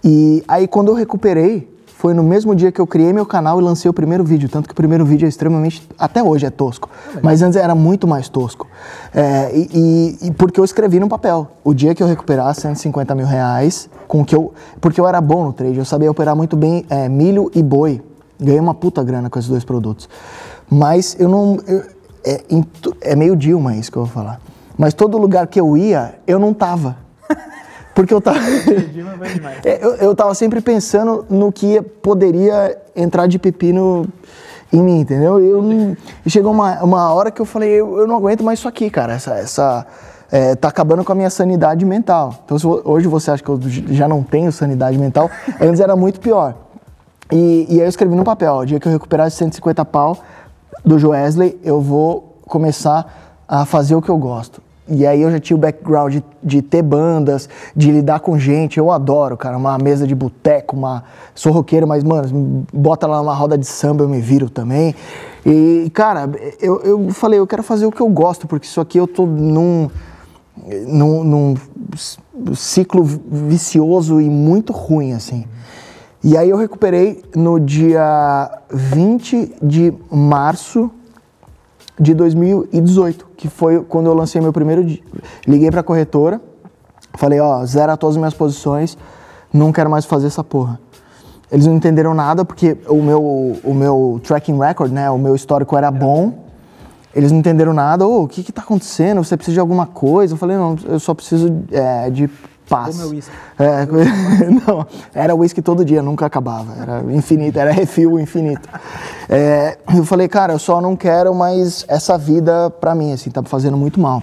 [0.05, 1.72] e aí quando eu recuperei,
[2.03, 4.67] foi no mesmo dia que eu criei meu canal e lancei o primeiro vídeo, tanto
[4.67, 6.91] que o primeiro vídeo é extremamente, até hoje é tosco,
[7.23, 8.67] mas antes era muito mais tosco.
[9.15, 13.25] É, e, e- porque eu escrevi no papel, o dia que eu recuperar 150 mil
[13.25, 16.85] reais, com que eu, porque eu era bom no trade, eu sabia operar muito bem
[16.91, 18.03] é, milho e boi,
[18.41, 20.09] ganhei uma puta grana com esses dois produtos.
[20.69, 21.85] Mas eu não, eu-
[22.27, 22.43] é,
[23.13, 24.41] é meio Dilma isso que eu vou falar.
[24.77, 26.97] Mas todo lugar que eu ia, eu não tava.
[27.95, 28.39] Porque eu tava.
[29.65, 34.07] É, eu, eu tava sempre pensando no que ia- poderia entrar de pepino
[34.73, 35.39] em mim, entendeu?
[35.39, 38.69] Eu não- chegou uma, uma hora que eu falei, eu, eu não aguento mais isso
[38.69, 39.15] aqui, cara.
[39.15, 39.35] Essa.
[39.35, 39.87] essa
[40.31, 42.35] é, tá acabando com a minha sanidade mental.
[42.47, 46.21] Então, se hoje você acha que eu já não tenho sanidade mental, antes era muito
[46.21, 46.55] pior.
[47.31, 50.17] E, e aí eu escrevi no papel, o dia que eu recuperar esses 150 pau
[50.83, 54.63] do Joesley, eu vou começar a fazer o que eu gosto.
[54.93, 58.79] E aí eu já tinha o background de, de ter bandas, de lidar com gente,
[58.79, 61.05] eu adoro, cara, uma mesa de boteco, uma...
[61.35, 64.95] Sou roqueiro, mas, mano, bota lá uma roda de samba, eu me viro também.
[65.45, 68.99] E, cara, eu, eu falei, eu quero fazer o que eu gosto, porque isso aqui
[68.99, 69.89] eu tô num
[70.87, 71.55] num, num
[72.55, 75.45] ciclo vicioso e muito ruim, assim.
[76.23, 80.91] E aí eu recuperei no dia 20 de março
[82.03, 85.01] de 2018, que foi quando eu lancei meu primeiro dia.
[85.47, 86.41] Liguei pra corretora,
[87.15, 88.99] falei, ó, zera todas as minhas posições,
[89.53, 90.81] não quero mais fazer essa porra.
[91.51, 93.23] Eles não entenderam nada porque o meu,
[93.63, 96.43] o meu tracking record, né, o meu histórico era bom.
[97.15, 98.07] Eles não entenderam nada.
[98.07, 99.23] Ô, o que que tá acontecendo?
[99.23, 100.33] Você precisa de alguma coisa?
[100.33, 102.29] Eu falei, não, eu só preciso é, de
[102.73, 102.97] paz.
[102.97, 103.33] Como é whisky.
[103.59, 103.87] É,
[104.67, 106.73] não, era whisky todo dia, nunca acabava.
[106.81, 108.67] Era infinito, era refil infinito.
[109.29, 113.43] É, eu falei, cara, eu só não quero mais essa vida pra mim, assim, tá
[113.43, 114.23] fazendo muito mal.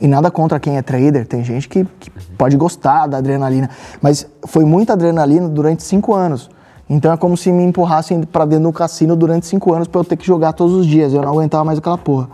[0.00, 3.68] E nada contra quem é trader, tem gente que, que pode gostar da adrenalina,
[4.00, 6.48] mas foi muita adrenalina durante cinco anos.
[6.88, 10.04] Então é como se me empurrassem pra dentro do cassino durante cinco anos pra eu
[10.04, 11.12] ter que jogar todos os dias.
[11.12, 12.28] Eu não aguentava mais aquela porra.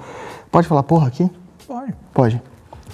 [0.51, 1.31] Pode falar porra aqui?
[1.67, 1.95] Pode.
[2.15, 2.43] Pode.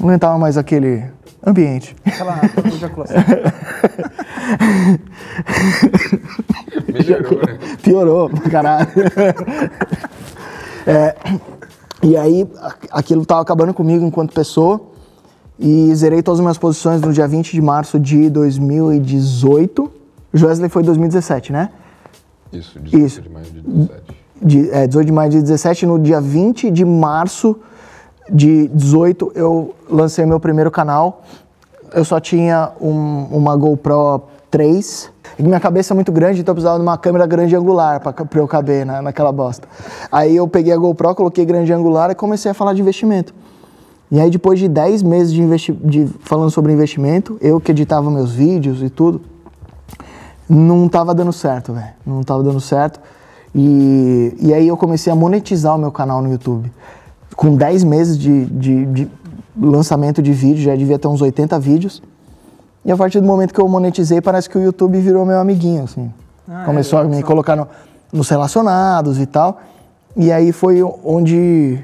[0.01, 1.05] Não aguentava mais aquele
[1.45, 1.97] ambiente.
[2.05, 3.17] Aquela ejaculação.
[6.93, 7.59] Melhorou, né?
[7.83, 8.89] Piorou, caralho.
[10.87, 11.15] É,
[12.03, 12.49] E aí
[12.91, 14.81] aquilo tava acabando comigo enquanto pessoa.
[15.59, 19.91] E zerei todas as minhas posições no dia 20 de março de 2018.
[20.35, 21.71] Joesley foi 2017, né?
[22.53, 23.23] Isso, 18 Isso.
[23.23, 24.03] de maio de 17.
[24.43, 25.87] De, é, 18 de maio de 17.
[25.87, 27.57] No dia 20 de março
[28.31, 31.23] de 18, eu lancei meu primeiro canal.
[31.93, 35.11] Eu só tinha um- uma GoPro 3.
[35.39, 38.15] E minha cabeça é muito grande, então eu precisava de uma câmera grande angular pra
[38.35, 39.67] eu caber na, naquela bosta.
[40.11, 43.35] Aí eu peguei a GoPro, coloquei grande angular e comecei a falar de investimento.
[44.11, 48.33] E aí depois de 10 meses de, de falando sobre investimento, eu que editava meus
[48.33, 49.23] vídeos e tudo,
[50.49, 51.87] não tava dando certo, velho.
[52.05, 53.01] Não tava dando certo.
[53.55, 56.71] E, e aí eu comecei a monetizar o meu canal no YouTube.
[57.37, 59.09] Com 10 meses de, de, de
[59.59, 62.03] lançamento de vídeo, já devia ter uns 80 vídeos.
[62.85, 65.85] E a partir do momento que eu monetizei, parece que o YouTube virou meu amiguinho,
[65.85, 66.13] assim.
[66.49, 67.69] Ah, Começou é, a me só- colocar no-
[68.13, 69.61] nos relacionados e tal.
[70.17, 71.79] E aí foi onde,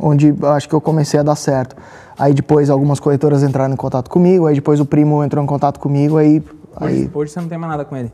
[0.00, 1.76] onde acho que eu comecei a dar certo.
[2.18, 5.78] Aí depois algumas corretoras entraram em contato comigo, aí depois o primo entrou em contato
[5.78, 6.42] comigo, aí...
[6.76, 8.12] aí Hoje, hoje você não tem mais nada com ele,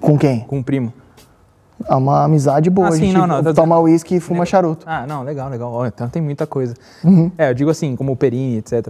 [0.00, 0.40] com quem?
[0.40, 0.92] com o primo.
[1.88, 2.88] É uma amizade boa.
[2.88, 4.84] Ah, a gente não, não, tá- toma uísque e fuma charuto.
[4.88, 5.86] Ah, não, legal, legal.
[5.86, 6.74] Então tem muita coisa.
[7.02, 7.30] Uhum.
[7.38, 8.88] É, eu digo assim, como o Perini, etc.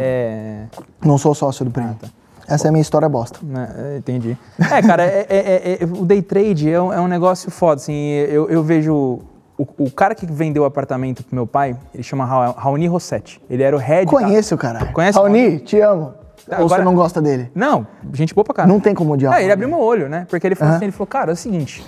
[0.00, 0.64] É,
[1.04, 1.96] Não sou sócio do primo.
[2.00, 2.08] tá.
[2.48, 3.38] Essa é a minha história bosta.
[3.42, 4.36] né, é, entendi.
[4.58, 7.94] É, cara, é- é- é- é- o day trade é um, um negócio foda, assim,
[7.94, 9.20] eu, eu vejo...
[9.58, 13.40] O, o cara que vendeu o apartamento pro meu pai, ele chama Ra- Raoni Rossetti.
[13.48, 14.06] Ele era o head...
[14.10, 14.86] Conheço, cara.
[14.86, 16.14] Conhece o Raoni, te amo.
[16.48, 17.50] Ou Agora- você não gosta dele?
[17.54, 18.72] Não, gente boa pra caralho.
[18.74, 19.34] Não tem como odiar.
[19.34, 20.26] É, ele abriu meu olho, né?
[20.28, 20.76] Porque ele falou Aham.
[20.78, 21.84] assim, ele falou, cara, é o seguinte,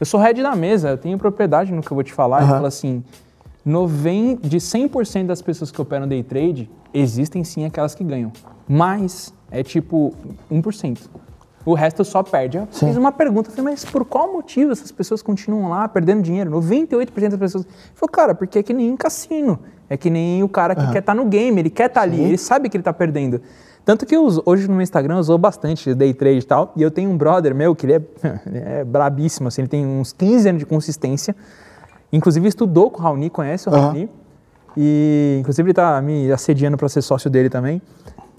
[0.00, 2.38] eu sou head da mesa, eu tenho propriedade no que eu vou te falar.
[2.38, 2.54] Ele Aham.
[2.54, 3.02] falou assim,
[3.64, 8.32] 90, de 100% das pessoas que operam day trade, existem sim aquelas que ganham.
[8.68, 10.12] Mas é tipo
[10.50, 10.98] 1%.
[11.66, 12.58] O resto só perde.
[12.58, 12.88] Eu Sim.
[12.88, 16.50] fiz uma pergunta, eu falei, mas por qual motivo essas pessoas continuam lá perdendo dinheiro?
[16.50, 17.64] 98% das pessoas.
[17.64, 19.58] Ele falou, cara, porque é que nem em cassino.
[19.88, 22.38] É que nem o cara que quer estar no game, ele quer estar ali, ele
[22.38, 23.40] sabe que ele está perdendo.
[23.84, 26.72] Tanto que eu uso, hoje no meu Instagram eu uso bastante day trade e tal.
[26.76, 28.00] E eu tenho um brother meu que ele é,
[28.46, 31.36] ele é brabíssimo, assim, ele tem uns 15 anos de consistência.
[32.12, 33.80] Inclusive estudou com o Raoni, conhece o Aham.
[33.82, 34.08] Raoni.
[34.76, 37.80] E inclusive ele tá me assediando para ser sócio dele também.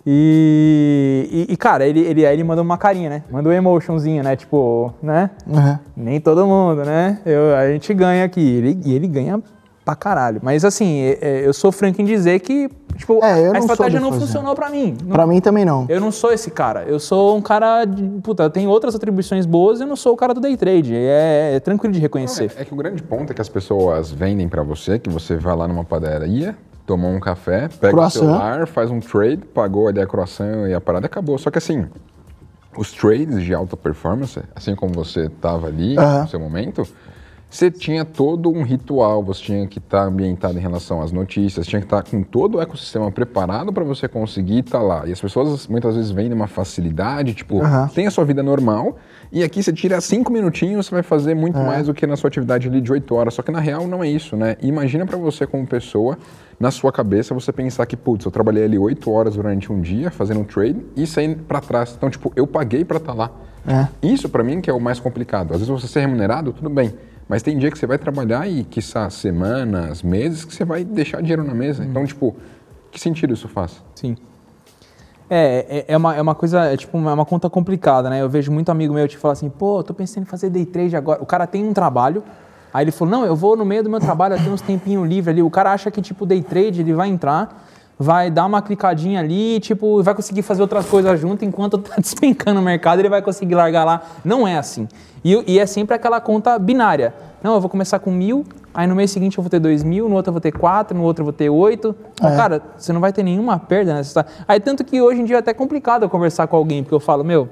[0.07, 3.23] E, e- e, cara, ele, ele, aí ele mandou uma carinha, né?
[3.31, 4.35] Mandou um emotionzinho, né?
[4.35, 5.31] Tipo, né?
[5.47, 5.77] Uhum.
[5.97, 7.19] Nem todo mundo, né?
[7.25, 8.39] Eu- a gente ganha aqui.
[8.39, 9.41] Ele, e ele ganha
[9.85, 10.39] pra caralho.
[10.43, 12.67] Mas assim, é- é, eu sou franco em dizer que,
[12.97, 14.25] tipo, É, eu a estratégia não fazer.
[14.25, 14.97] funcionou pra mim.
[15.03, 15.85] Não- Pra mim também não.
[15.87, 16.83] eu não sou esse cara.
[16.87, 18.03] Eu sou um cara de.
[18.21, 20.95] Puta, eu tenho outras atribuições boas, eu não sou o cara do day trade.
[20.95, 22.51] É, é tranquilo de reconhecer.
[22.57, 25.35] É, é que o grande ponto é que as pessoas vendem pra você, que você
[25.37, 28.21] vai lá numa padaria, tomou um café, pega Croissant.
[28.23, 31.37] o celular, faz um trade, pagou ali a croissant e a parada acabou.
[31.37, 31.85] Só que assim,
[32.75, 36.23] os trades de alta performance, assim como você tava ali Aham.
[36.23, 36.87] no seu momento,
[37.49, 41.79] você tinha todo um ritual, você tinha que estar ambientado em relação às notícias, tinha
[41.79, 45.05] que estar com todo o ecossistema preparado para você conseguir estar lá.
[45.05, 47.87] E as pessoas muitas vezes vendem uma facilidade, tipo, Aham.
[47.93, 48.97] tem a sua vida normal,
[49.31, 51.65] e aqui você tira cinco minutinhos, você vai fazer muito É.
[51.65, 53.33] mais do que na sua atividade ali de oito horas.
[53.33, 54.57] Só que na real não é isso, né?
[54.61, 56.17] Imagina pra você como pessoa,
[56.59, 60.11] na sua cabeça, você pensar que, putz, eu trabalhei ali oito horas durante um dia
[60.11, 61.93] fazendo um trade e sair pra trás.
[61.97, 63.31] Então, tipo, eu paguei pra estar lá.
[63.67, 63.87] É.
[64.01, 65.51] Isso pra mim que é o mais complicado.
[65.53, 66.93] Às vezes você ser remunerado, tudo bem.
[67.27, 71.21] Mas tem dia que você vai trabalhar e, quiçá, semanas, meses, que você vai deixar
[71.21, 71.83] dinheiro na mesa.
[71.83, 72.35] Então, tipo,
[72.91, 73.83] que sentido isso faz?
[73.95, 74.15] Sim.
[75.27, 78.21] É, é, é uma, é uma coisa, é tipo, uma, uma conta complicada, né?
[78.21, 80.95] Eu vejo muito amigo meu te falar assim, pô, tô pensando em fazer day trade
[80.95, 81.21] agora.
[81.21, 82.23] O cara tem um trabalho,
[82.71, 85.07] aí ele falou, não, eu vou no meio do meu trabalho, eu tenho uns tempinhos
[85.07, 85.41] livre ali.
[85.41, 87.65] O cara acha que, tipo, day trade, ele vai entrar,
[87.99, 92.59] vai dar uma clicadinha ali, tipo, vai conseguir fazer outras coisas junto, enquanto tá despencando
[92.59, 94.01] o mercado, ele vai conseguir largar lá.
[94.23, 94.87] Não é assim.
[95.23, 97.13] E, e é sempre aquela conta binária.
[97.41, 100.09] Não, eu vou começar com mil, aí no mês seguinte eu vou ter dois mil,
[100.09, 101.95] no outro eu vou ter quatro, no outro eu vou ter oito.
[102.13, 102.35] Então, É.
[102.35, 104.25] Cara, você não vai ter nenhuma perda nessa.
[104.47, 106.99] Aí tanto que hoje em dia é até complicado eu conversar com alguém, porque eu
[106.99, 107.49] falo, meu,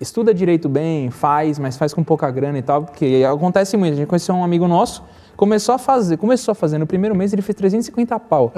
[0.00, 3.92] estuda direito bem, faz, mas faz com pouca grana e tal, porque acontece muito.
[3.92, 5.04] A gente conheceu um amigo nosso,
[5.36, 8.52] começou a fazer, começou a fazer, no primeiro mês ele fez 350 pau.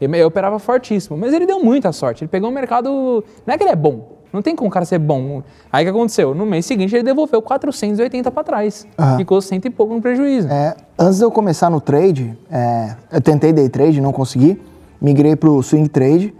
[0.00, 2.24] Ele, ele operava fortíssimo, mas ele deu muita sorte.
[2.24, 4.84] Ele pegou um mercado, não é que ele é bom, não tem como o cara
[4.84, 5.42] ser bom.
[5.72, 6.34] Aí o que aconteceu?
[6.34, 8.86] No mês seguinte ele devolveu 480 para trás.
[8.98, 9.16] Aham.
[9.16, 10.48] Ficou cento e pouco no prejuízo.
[10.48, 14.60] É, antes de eu começar no trade, é, eu tentei day trade, não consegui.
[15.00, 16.34] Migrei pro swing trade,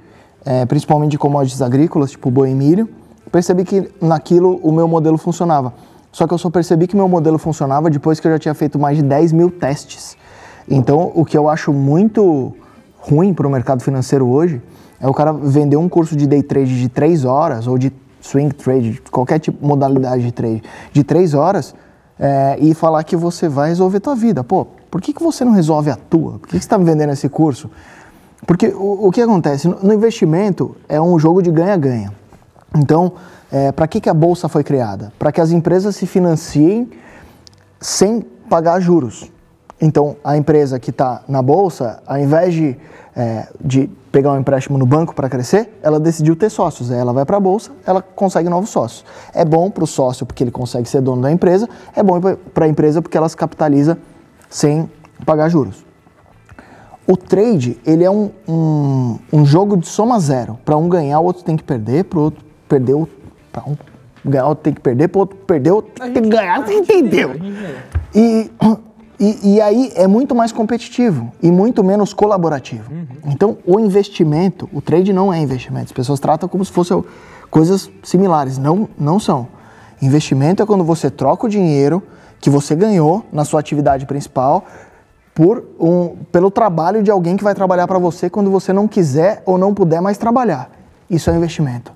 [0.44, 2.88] é, principalmente de commodities agrícolas, tipo boi e milho.
[3.30, 5.72] Percebi que naquilo o meu modelo funcionava.
[6.12, 8.78] Só que eu só percebi que meu modelo funcionava depois que eu já tinha feito
[8.78, 10.16] mais de 10 mil testes.
[10.68, 12.54] Então, o que eu acho muito
[12.98, 14.60] ruim para o mercado financeiro hoje
[15.00, 18.54] é o cara vender um curso de day trade de 3 horas ou de swing
[18.54, 20.62] trade, de qualquer tipo modalidade de trade,
[20.92, 21.74] de 3 horas
[22.18, 24.42] é, e falar que você vai resolver tua vida.
[24.42, 26.32] Pô, por que, que você não resolve a tua?
[26.32, 27.70] Por que, que você está me vendendo esse curso?
[28.46, 29.68] Porque o, o que acontece?
[29.68, 32.12] No, no investimento é um jogo de ganha-ganha.
[32.74, 33.12] Então,
[33.50, 35.12] é, para que, que a bolsa foi criada?
[35.18, 36.88] Para que as empresas se financiem
[37.80, 39.30] sem pagar juros.
[39.80, 42.76] Então, a empresa que está na bolsa, ao invés de,
[43.14, 46.90] é, de pegar um empréstimo no banco para crescer, ela decidiu ter sócios.
[46.90, 49.04] Ela vai para a bolsa, ela consegue novos sócios.
[49.32, 52.20] É bom para o sócio porque ele consegue ser dono da empresa, é bom
[52.52, 53.96] para a empresa porque ela se capitaliza
[54.50, 54.90] sem
[55.24, 55.86] pagar juros.
[57.06, 60.58] O trade, ele é um, um, um jogo de soma zero.
[60.64, 62.94] Para um ganhar, o outro tem que perder, para o outro perder,
[63.50, 63.76] para um
[64.24, 65.38] ganhar, outro tem que perder, para o outro
[65.74, 67.32] outro tem que ganhar, você entendeu?
[68.14, 68.50] E,
[69.18, 72.92] e, e, aí é muito mais competitivo e muito menos colaborativo.
[72.92, 73.06] Uhum.
[73.26, 75.86] Então, o investimento, o trade não é investimento.
[75.86, 77.02] As pessoas tratam como se fossem
[77.50, 78.58] coisas similares.
[78.58, 79.48] Não, não são.
[80.00, 82.02] Investimento é quando você troca o dinheiro
[82.40, 84.64] que você ganhou na sua atividade principal
[85.34, 89.42] por um, pelo trabalho de alguém que vai trabalhar para você quando você não quiser
[89.44, 90.70] ou não puder mais trabalhar.
[91.10, 91.92] Isso é investimento.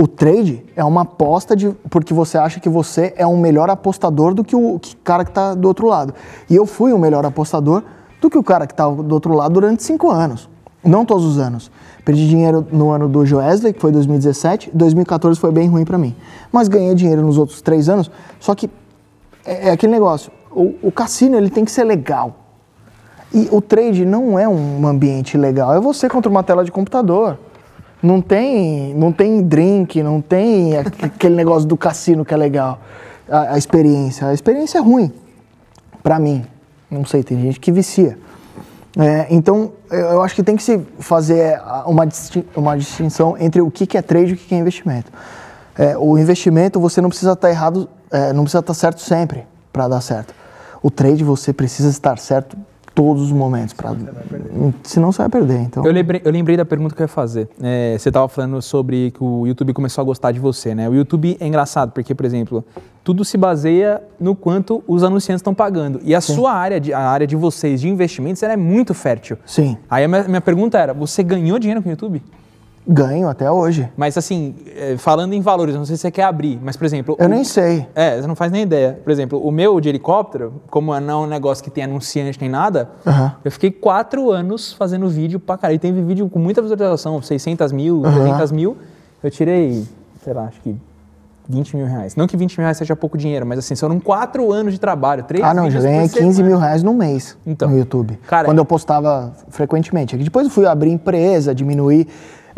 [0.00, 4.32] O trade é uma aposta de, porque você acha que você é um melhor apostador
[4.32, 6.14] do que o que cara que está do outro lado.
[6.48, 7.82] E eu fui um melhor apostador
[8.20, 10.48] do que o cara que estava tá do outro lado durante cinco anos.
[10.84, 11.68] Não todos os anos.
[12.04, 14.70] Perdi dinheiro no ano do Joesley, que foi 2017.
[14.72, 16.14] 2014 foi bem ruim para mim.
[16.52, 18.08] Mas ganhei dinheiro nos outros três anos.
[18.38, 18.70] Só que
[19.44, 20.30] é, é aquele negócio.
[20.52, 22.36] O, o cassino ele tem que ser legal.
[23.34, 27.36] E o trade não é um ambiente legal, é você contra uma tela de computador.
[28.02, 32.80] Não tem, não tem drink, não tem aquele negócio do cassino que é legal.
[33.28, 34.28] A, a experiência.
[34.28, 35.12] A experiência é ruim.
[36.02, 36.44] Para mim.
[36.90, 38.18] Não sei, tem gente que vicia.
[38.98, 42.08] É, então, eu acho que tem que se fazer uma,
[42.56, 45.12] uma distinção entre o que é trade e o que é investimento.
[45.76, 49.86] É, o investimento, você não precisa estar errado, é, não precisa estar certo sempre para
[49.86, 50.34] dar certo.
[50.82, 52.56] O trade, você precisa estar certo
[52.98, 53.72] todos os momentos.
[53.72, 53.94] Pra...
[54.82, 55.60] Senão você vai perder.
[55.60, 55.86] Então...
[55.86, 57.48] Eu, lembrei, eu lembrei da pergunta que eu ia fazer.
[57.62, 60.88] É, você estava falando sobre que o YouTube começou a gostar de você, né?
[60.88, 62.64] O YouTube é engraçado porque, por exemplo,
[63.04, 66.00] tudo se baseia no quanto os anunciantes estão pagando.
[66.02, 66.34] E a Sim.
[66.34, 69.38] sua área, de, a área de vocês de investimentos, ela é muito fértil.
[69.46, 69.76] Sim.
[69.88, 72.20] Aí a minha, minha pergunta era, você ganhou dinheiro com o YouTube?
[72.90, 73.86] Ganho até hoje.
[73.96, 77.16] Mas assim, é, falando em valores, não sei se você quer abrir, mas por exemplo.
[77.18, 77.86] Eu o, nem sei.
[77.94, 78.98] É, você não faz nem ideia.
[79.04, 82.48] Por exemplo, o meu de helicóptero, como não é um negócio que tem anunciante nem
[82.48, 83.30] nada, uhum.
[83.44, 85.76] eu fiquei quatro anos fazendo vídeo pra caralho.
[85.76, 88.14] E tem vídeo com muita visualização, 600 mil, uhum.
[88.14, 88.76] 300 mil.
[89.22, 89.86] Eu tirei,
[90.24, 90.74] sei lá, acho que
[91.48, 92.14] 20 mil reais.
[92.14, 95.24] Não que 20 mil reais seja pouco dinheiro, mas assim, foram quatro anos de trabalho.
[95.24, 98.18] Três ah, não, já ganhei 15 mil reais no mês então, no YouTube.
[98.26, 100.16] Cara, quando eu postava frequentemente.
[100.16, 102.06] Depois eu fui abrir empresa, diminuir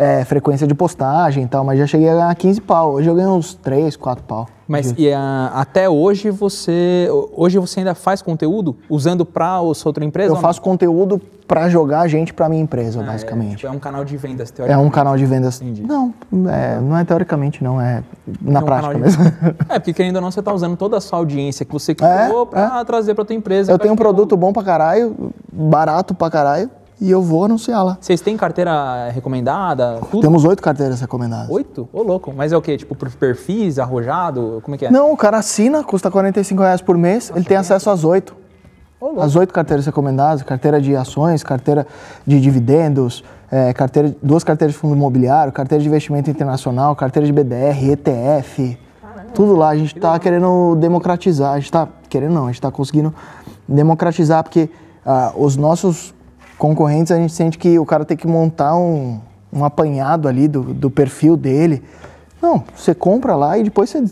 [0.01, 2.93] é, frequência de postagem e tal, mas já cheguei a ganhar 15 pau.
[2.95, 4.49] Hoje eu ganho uns 3, 4 pau.
[4.67, 10.03] Mas e, a, até hoje você hoje você ainda faz conteúdo usando para sua outra
[10.03, 10.33] empresa?
[10.33, 13.53] Eu faço conteúdo para jogar gente para minha empresa, ah, é, basicamente.
[13.53, 14.85] É, tipo, é, um canal de vendas, teoricamente.
[14.85, 15.61] É um canal de vendas.
[15.61, 15.83] Entendi.
[15.83, 16.15] Não,
[16.49, 17.79] é, não é teoricamente, não.
[17.79, 18.03] É
[18.41, 19.01] na é um prática de...
[19.01, 19.25] mesmo.
[19.69, 22.45] É, porque querendo ou não, você está usando toda a sua audiência que você criou
[22.45, 23.71] é, para trazer para tua empresa.
[23.71, 27.99] Eu tenho um produto bom para caralho, barato para caralho e eu vou anunciar lá.
[28.01, 30.01] Vocês têm carteira recomendada?
[30.11, 30.21] Tudo?
[30.21, 31.49] Temos oito carteiras recomendadas.
[31.49, 31.89] Oito?
[31.93, 32.33] Ô, louco.
[32.37, 32.77] Mas é o quê?
[32.77, 34.61] Tipo, por perfis, arrojado?
[34.63, 34.91] Como é que é?
[34.91, 38.37] Não, o cara assina, custa 45 reais por mês, Nossa, ele tem acesso às oito.
[39.19, 41.87] As oito carteiras recomendadas, carteira de ações, carteira
[42.27, 47.33] de dividendos, é, carteira, duas carteiras de fundo imobiliário, carteira de investimento internacional, carteira de
[47.33, 49.71] BDR, ETF, Caramba, tudo lá.
[49.71, 53.15] A gente está que querendo democratizar, a gente está querendo não, a gente está conseguindo
[53.67, 54.69] democratizar porque
[55.07, 56.13] ah, os nossos
[56.61, 59.19] concorrentes, a gente sente que o cara tem que montar um,
[59.51, 61.83] um apanhado ali do, do perfil dele.
[62.41, 64.05] Não, você compra lá e depois você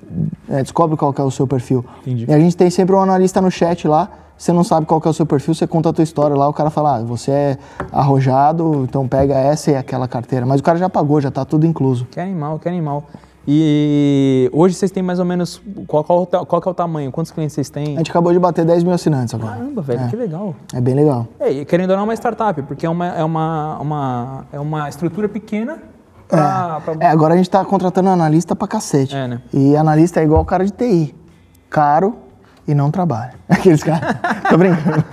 [0.48, 1.84] é, descobre qual é o seu perfil.
[2.00, 2.24] Entendi.
[2.26, 5.08] E a gente tem sempre um analista no chat lá, você não sabe qual é
[5.08, 7.58] o seu perfil, você conta a tua história lá, o cara fala, ah, você é
[7.92, 10.46] arrojado, então pega essa e aquela carteira.
[10.46, 12.06] Mas o cara já pagou, já está tudo incluso.
[12.10, 13.04] Que animal, que animal.
[13.50, 15.62] E hoje vocês têm mais ou menos.
[15.86, 17.10] Qual, qual, qual é o tamanho?
[17.10, 17.94] Quantos clientes vocês têm?
[17.94, 19.54] A gente acabou de bater 10 mil assinantes agora.
[19.54, 20.08] Caramba, velho, é.
[20.08, 20.54] que legal.
[20.74, 21.26] É bem legal.
[21.40, 24.60] É, e querendo ou não, é uma startup, porque é uma, é uma, uma, é
[24.60, 25.78] uma estrutura pequena.
[26.28, 26.94] Pra, é.
[26.94, 27.06] Pra...
[27.06, 29.16] é, agora a gente está contratando analista pra cacete.
[29.16, 29.40] É, né?
[29.50, 31.14] E analista é igual o cara de TI.
[31.70, 32.16] Caro
[32.66, 33.32] e não trabalha.
[33.48, 34.14] Aqueles caras.
[34.46, 35.04] Tô brincando.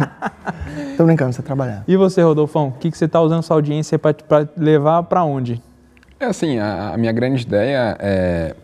[0.97, 1.85] Tô brincando, você trabalhar.
[1.87, 4.13] E você, Rodolfão, o que, que você está usando sua audiência para
[4.57, 5.63] levar para onde?
[6.19, 8.55] É assim, a, a minha grande ideia é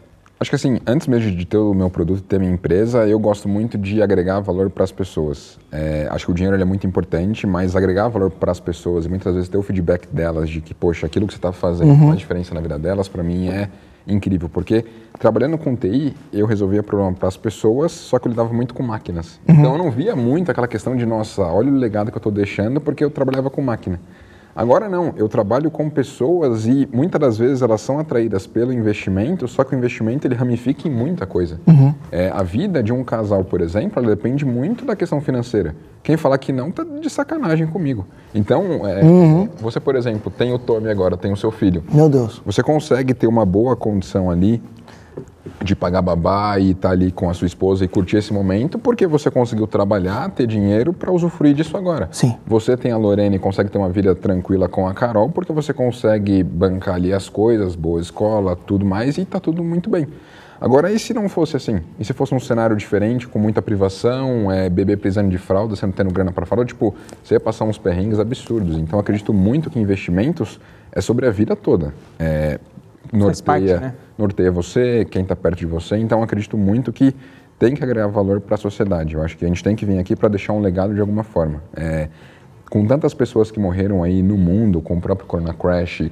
[0.41, 3.47] Acho que assim, antes mesmo de ter o meu produto, ter minha empresa, eu gosto
[3.47, 5.60] muito de agregar valor para as pessoas.
[5.72, 9.10] É, acho que o dinheiro é muito importante, mas agregar valor para as pessoas e
[9.10, 12.08] muitas vezes ter o feedback delas de que, poxa, aquilo que você está fazendo uhum.
[12.08, 13.70] faz diferença na vida delas, para mim é,
[14.08, 14.84] incrível, porque
[15.20, 18.82] trabalhando com TI, eu resolvia problema para as pessoas, só que eu lidava muito com
[18.82, 19.39] máquinas.
[19.47, 22.32] Então eu não via muito aquela questão de, nossa, olha o legado que eu estou
[22.32, 23.99] deixando, porque eu trabalhava com máquina.
[24.56, 29.47] Agora não, eu trabalho com pessoas e muitas das vezes elas são atraídas pelo investimento,
[29.47, 31.60] só que o investimento ele ramifica em muita coisa.
[32.12, 35.76] É, a vida de um casal, por exemplo, depende muito da questão financeira.
[36.04, 38.06] Quem falar que não tá de sacanagem comigo.
[38.34, 39.02] Então, é,
[39.60, 41.84] você, por exemplo, tem o Tommy agora, tem o seu filho.
[41.93, 42.41] Meu Deus.
[42.45, 44.62] Você consegue ter uma boa condição ali
[45.64, 49.05] de pagar babá e estar ali com a sua esposa e curtir esse momento porque
[49.05, 52.09] você conseguiu trabalhar, ter dinheiro para usufruir disso agora.
[52.12, 52.36] Sim.
[52.45, 55.74] Você tem a Lorena e consegue ter uma vida tranquila com a Carol porque você
[55.74, 60.07] consegue bancar ali as coisas, boa escola, tudo mais e tá tudo muito bem.
[60.62, 61.82] Agora, e se não fosse assim?
[61.99, 65.88] E se fosse um cenário diferente, com muita privação, é, bebê precisando de fralda, você
[65.88, 66.93] não tendo grana para fralda, tipo,
[67.24, 68.78] você ia passar uns perrengues absurdos.
[68.78, 70.59] Então, acredito muito que investimentos
[70.91, 71.91] é sobre a vida toda.
[72.20, 72.59] É,
[73.12, 73.95] Faz parte, norteia, né?
[74.18, 75.97] norteia você, quem está perto de você.
[75.97, 77.14] Então, acredito muito que
[77.59, 79.16] tem que agregar valor para a sociedade.
[79.16, 81.24] Eu acho que a gente tem que vir aqui para deixar um legado de alguma
[81.24, 81.62] forma.
[81.76, 82.09] É,
[82.70, 86.09] com tantas pessoas que morreram aí no mundo, com o próprio Corona Crash,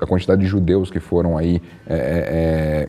[0.00, 2.88] a quantidade de judeus que foram aí, é, é, é,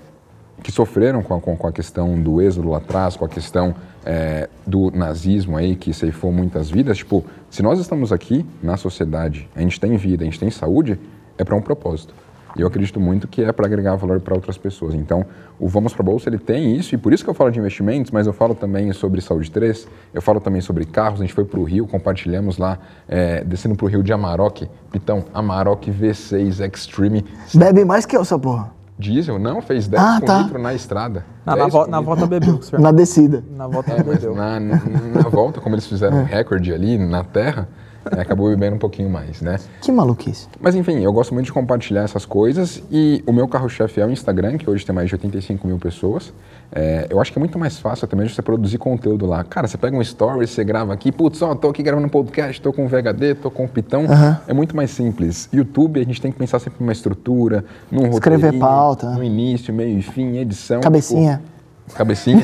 [0.64, 3.76] que sofreram com a, com, com a questão do êxodo lá atrás, com a questão
[4.06, 9.48] é, do nazismo aí, que ceifou muitas vidas, tipo, se nós estamos aqui na sociedade,
[9.56, 11.00] a gente tem vida, a gente tem saúde,
[11.38, 12.14] é para um propósito.
[12.56, 14.94] E eu acredito muito que é para agregar valor para outras pessoas.
[14.94, 15.26] Então,
[15.60, 17.60] o Vamos para a Bolsa, ele tem isso, e por isso que eu falo de
[17.60, 21.34] investimentos, mas eu falo também sobre Saúde 3, eu falo também sobre carros, a gente
[21.34, 22.78] foi para o Rio, compartilhamos lá,
[23.08, 28.22] é, descendo para o Rio de Amarok, Pitão, Amarok V6 Extreme, Bebe mais que eu,
[28.22, 28.72] essa porra.
[29.00, 30.42] diesel, não, fez 10 Ah, com tá.
[30.42, 31.26] litro na estrada.
[31.46, 32.82] Na, na, 10 vo- na volta bebeu, senhor.
[32.84, 33.44] Na descida.
[33.56, 34.36] Na volta É, bebeu.
[34.36, 34.76] na, na-
[35.16, 39.10] na volta, como eles fizeram um recorde ali na terra, é, acabou bebendo um pouquinho
[39.10, 39.58] mais, né?
[39.82, 40.48] Que maluquice.
[40.60, 44.12] Mas enfim, eu gosto muito de compartilhar essas coisas e o meu carro-chefe é o
[44.12, 46.34] Instagram, que hoje tem mais de 85 mil pessoas.
[46.74, 49.44] É, eu acho que é muito mais fácil também de você produzir conteúdo lá.
[49.44, 52.62] Cara, você pega um story, você grava aqui, putz, ó, tô aqui gravando um podcast,
[52.62, 54.06] tô com VHD, tô com Pitão.
[54.48, 55.50] É muito mais simples.
[55.52, 59.10] YouTube, a gente tem que pensar sempre numa estrutura, num Escrever roteirinho, pauta.
[59.12, 60.82] No início, meio e fim, edição.
[60.82, 61.38] Cabecinha.
[61.38, 61.51] tipo,
[61.94, 62.44] cabecinha.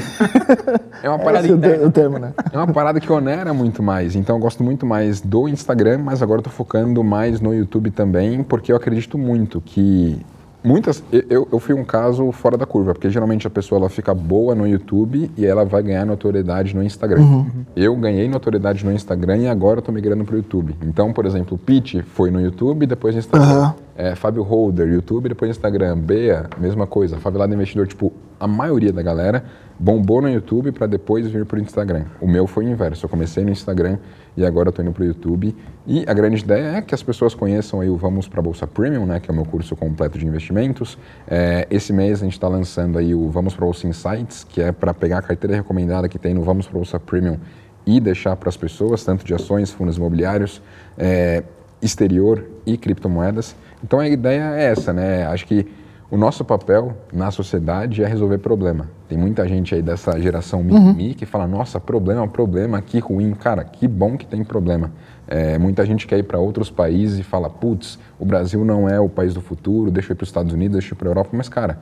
[1.03, 2.33] é uma parada Esse é o ter- o termo, né?
[2.51, 4.15] é uma parada que onera muito mais.
[4.15, 7.91] Então eu gosto muito mais do Instagram, mas agora eu tô focando mais no YouTube
[7.91, 10.19] também, porque eu acredito muito que
[10.67, 14.13] muitas eu- eu, fui um caso fora da curva, porque geralmente a pessoa ela fica
[14.13, 17.45] boa no YouTube e ela vai ganhar notoriedade no Instagram.
[17.75, 20.75] Eu ganhei notoriedade no Instagram e agora eu tô migrando pro YouTube.
[20.83, 23.47] Então, por exemplo, o Pete foi no YouTube, depois no Instagram.
[23.47, 23.75] Aham.
[23.95, 25.97] É, Fábio Holder, YouTube, depois Instagram.
[25.97, 27.17] Bea, mesma coisa.
[27.17, 29.43] Favelado Investidor, tipo, a maioria da galera
[29.79, 32.03] bombou no YouTube para depois vir pro Instagram.
[32.21, 33.05] O meu foi o inverso.
[33.05, 33.97] Eu comecei no Instagram
[34.37, 35.53] e agora tô indo pro YouTube.
[35.85, 39.05] E a grande ideia é que as pessoas conheçam aí o Vamos para Bolsa Premium,
[39.05, 40.97] né, que é o meu curso completo de investimentos.
[41.27, 44.71] É, esse mês a gente está lançando aí o Vamos para Bolsa Insights, que é
[44.71, 47.37] para pegar a carteira recomendada que tem no Vamos para Bolsa Premium
[47.85, 50.61] e deixar para as pessoas, tanto de ações, fundos imobiliários,
[50.97, 51.43] é,
[51.81, 53.55] exterior e criptomoedas.
[53.83, 55.25] Então a ideia é essa, né?
[55.25, 55.65] Acho que
[56.09, 58.89] o nosso papel na sociedade é resolver problema.
[59.09, 63.33] Tem muita gente aí dessa geração mimimi que fala, nossa, problema, problema, que ruim.
[63.33, 64.91] Cara, que bom que tem problema.
[65.27, 68.97] É, muita gente quer ir para outros países e fala, putz, o Brasil não é
[68.99, 71.09] o país do futuro, deixa eu ir para os Estados Unidos, deixa eu ir para
[71.09, 71.29] a Europa.
[71.33, 71.77] Mas, cara,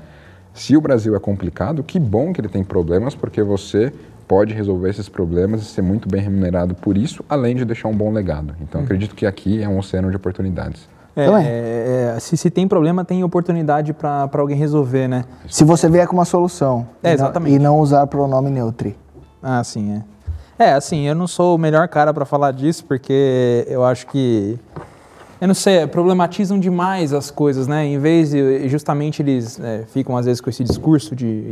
[0.53, 3.93] se o Brasil é complicado, que bom que ele tem problemas, porque você
[4.27, 7.95] pode resolver esses problemas e ser muito bem remunerado por isso, além de deixar um
[7.95, 8.55] bom legado.
[8.59, 10.89] Então, acredito que aqui é um oceano de oportunidades.
[11.15, 11.45] É, Também.
[11.47, 15.23] é, é, se, se tem problema, tem oportunidade para alguém resolver, né?
[15.49, 16.85] Se você vier com uma solução.
[17.01, 17.55] É, e não- exatamente.
[17.55, 18.97] E não usar pronome neutri.
[19.41, 20.01] Ah, sim,
[20.57, 20.65] é.
[20.67, 24.57] É, assim, eu não sou o melhor cara para falar disso, porque eu acho que.
[25.39, 27.85] Eu não sei, problematizam demais as coisas, né?
[27.85, 28.67] Em vez de.
[28.69, 31.45] Justamente eles é, ficam, às vezes, com esse discurso de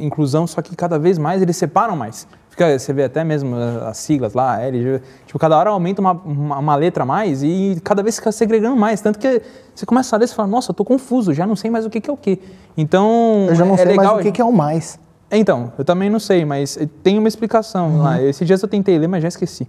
[0.00, 2.26] inclusão, só que cada vez mais eles separam mais.
[2.54, 6.58] Fica, você vê até mesmo as siglas lá, LG, tipo, cada hora aumenta uma, uma,
[6.58, 9.00] uma letra a mais e cada vez fica segregando mais.
[9.00, 9.42] Tanto que
[9.74, 11.90] você começa a ler e fala, nossa, eu tô confuso, já não sei mais o
[11.90, 12.40] que, que é o que.
[12.76, 13.46] Então.
[13.48, 15.00] Eu já não é sei legal mais o que, que é o mais.
[15.32, 18.22] então, eu também não sei, mas tem uma explicação lá.
[18.22, 19.66] Esses dias eu tentei ler, mas já esqueci.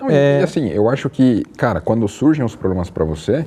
[0.00, 3.44] Não, e- E, assim, eu acho que, cara, quando surgem os problemas para você,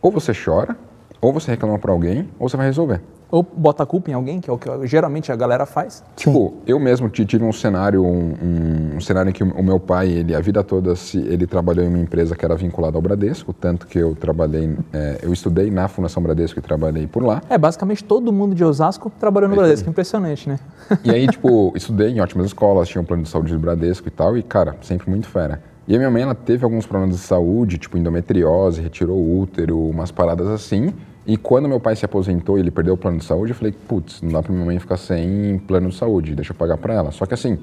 [0.00, 0.74] ou você chora,
[1.20, 3.02] ou você reclama para alguém, ou você vai resolver.
[3.34, 6.04] Ou bota a culpa em alguém, que é o que geralmente a galera faz.
[6.14, 10.08] Tipo, eu mesmo ti- tive um cenário, um, um- cenário em que o meu pai,
[10.08, 13.52] ele a vida toda, se, ele trabalhou em uma empresa que era vinculada ao Bradesco,
[13.52, 17.42] tanto que eu trabalhei, é, eu estudei na Fundação Bradesco e trabalhei por lá.
[17.50, 19.90] É, basicamente todo mundo de Osasco trabalhou no Bradesco.
[19.90, 20.60] Impressionante, né?
[21.02, 24.12] E aí, tipo, estudei em ótimas escolas, tinha um plano de saúde do Bradesco e
[24.12, 25.60] tal, e, cara, sempre muito fera.
[25.88, 29.76] E a minha mãe, ela teve alguns problemas de saúde, tipo endometriose, retirou o útero,
[29.90, 30.94] umas paradas assim,
[31.26, 33.72] E quando meu pai se aposentou e ele perdeu o plano de saúde, eu falei,
[33.72, 36.92] putz, não dá pra minha mãe ficar sem plano de saúde, deixa eu pagar pra
[36.92, 37.10] ela.
[37.12, 37.58] Só que assim,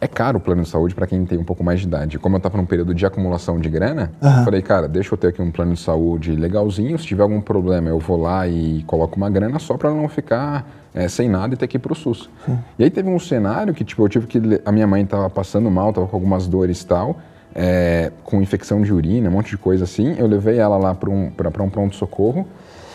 [0.00, 2.18] é caro o plano de saúde para quem tem um pouco mais de idade.
[2.20, 5.28] Como eu estava num período de acumulação de grana, eu falei, cara, deixa eu ter
[5.28, 6.96] aqui um plano de saúde legalzinho.
[6.98, 10.64] Se tiver algum problema, eu vou lá e coloco uma grana só para não ficar
[10.94, 12.30] é, sem nada e ter que ir pro SUS.
[12.78, 14.40] E aí teve um cenário que, tipo, eu tive que.
[14.64, 17.16] A minha mãe estava passando mal, estava com algumas dores e tal.
[17.54, 20.14] é, com infecção de urina, um monte de coisa assim.
[20.18, 22.46] Eu levei ela lá para um, pra, pra um pronto-socorro.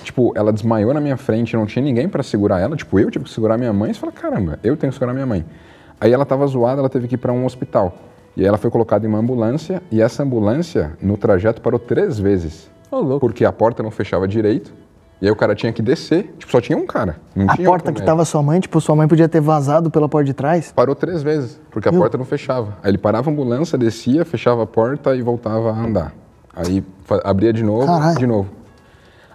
[0.03, 2.75] Tipo, ela desmaiou na minha frente, não tinha ninguém para segurar ela.
[2.75, 3.93] Tipo, eu tive que segurar minha mãe.
[3.93, 5.45] Você fala, caramba, eu tenho que segurar minha mãe.
[5.99, 7.93] Aí ela estava zoada, ela teve que ir para um hospital.
[8.35, 9.81] E aí ela foi colocada em uma ambulância.
[9.91, 12.69] E essa ambulância, no trajeto, parou três vezes.
[12.91, 13.19] Louco.
[13.19, 14.73] Porque a porta não fechava direito.
[15.21, 16.33] E aí o cara tinha que descer.
[16.37, 17.17] Tipo, só tinha um cara.
[17.35, 20.25] Não A porta que tava sua mãe, tipo, sua mãe podia ter vazado pela porta
[20.25, 20.71] de trás.
[20.71, 22.77] Parou três vezes, porque a porta não fechava.
[22.81, 26.13] Aí ele parava a ambulância, descia, fechava a porta e voltava a andar.
[26.55, 26.83] Aí
[27.23, 28.17] abria de novo, Caralho.
[28.17, 28.58] de novo.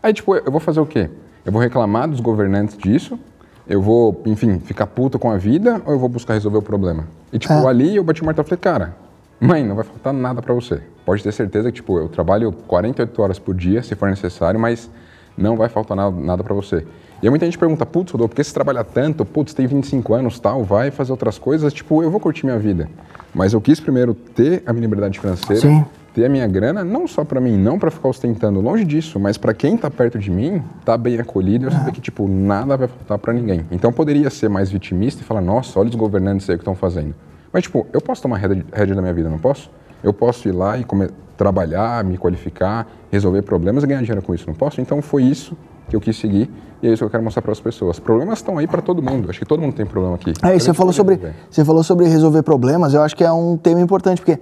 [0.05, 1.09] Aí, tipo, eu vou fazer o quê?
[1.47, 3.19] Eu vou reclamar dos governantes disso,
[3.67, 7.05] eu vou, enfim, ficar puto com a vida ou eu vou buscar resolver o problema?
[7.33, 7.67] E, tipo, É.
[7.67, 8.97] ali eu bati o martelo e falei, cara,
[9.41, 10.83] mãe, não vai faltar nada pra você.
[11.07, 14.91] Pode ter certeza que, tipo, eu trabalho 48 horas por dia, se for necessário, mas
[15.39, 16.85] não vai faltar nada, nada para você.
[17.23, 19.25] E aí muita gente pergunta, putz, Rodolfo, por que você trabalha tanto?
[19.25, 21.73] Putz, tem 25 anos, tal, vai fazer outras coisas.
[21.73, 22.91] Tipo, eu vou curtir minha vida.
[23.35, 25.83] Mas eu quis primeiro ter a minha liberdade financeira, Sim.
[26.15, 29.37] Ter a minha grana, não só para mim, não para ficar ostentando longe disso, mas
[29.37, 32.87] para quem tá perto de mim, tá bem acolhido, eu saber que, tipo, nada vai
[32.87, 33.67] faltar para ninguém.
[33.71, 36.75] Então eu poderia ser mais vitimista e falar, nossa, olha os governantes aí que estão
[36.77, 37.15] fazendo.
[37.53, 39.71] Mas, tipo, eu posso tomar rédea, da minha vida, não posso?
[40.03, 44.33] Eu posso ir lá e come- trabalhar, me qualificar, resolver problemas e ganhar dinheiro com
[44.35, 44.81] isso, não posso?
[44.81, 45.57] Então foi isso
[45.89, 46.49] que eu quis seguir
[46.83, 47.99] e é isso que eu quero mostrar para as pessoas.
[47.99, 49.29] Problemas estão aí para todo mundo.
[49.31, 50.33] Acho que todo mundo tem problema aqui.
[50.43, 51.19] A você falou sobre
[51.51, 52.95] você falou sobre resolver problemas.
[52.95, 54.39] Eu acho que é um tema importante porque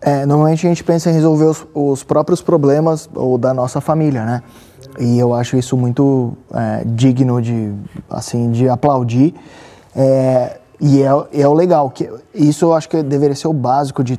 [0.00, 4.24] é, normalmente a gente pensa em resolver os, os próprios problemas ou da nossa família,
[4.24, 4.42] né?
[4.98, 7.72] E eu acho isso muito é, digno de
[8.08, 9.34] assim de aplaudir.
[9.94, 14.02] É, e é, é o legal que isso eu acho que deveria ser o básico
[14.04, 14.18] de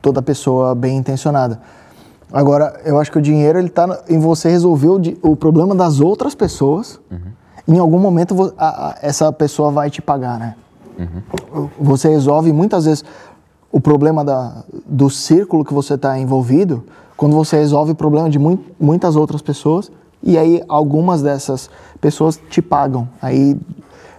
[0.00, 1.60] toda pessoa bem intencionada.
[2.32, 5.00] Agora, eu acho que o dinheiro ele tá em você resolver o,
[5.32, 7.00] o problema das outras pessoas.
[7.66, 10.54] Em algum momento a- a- essa pessoa vai te pagar, né?
[11.80, 13.04] Você resolve muitas vezes
[13.72, 16.82] o problema da, do círculo que você está envolvido
[17.16, 19.90] quando você resolve o problema de mui- muitas outras pessoas
[20.22, 23.08] e aí algumas dessas pessoas te pagam.
[23.22, 23.56] Aí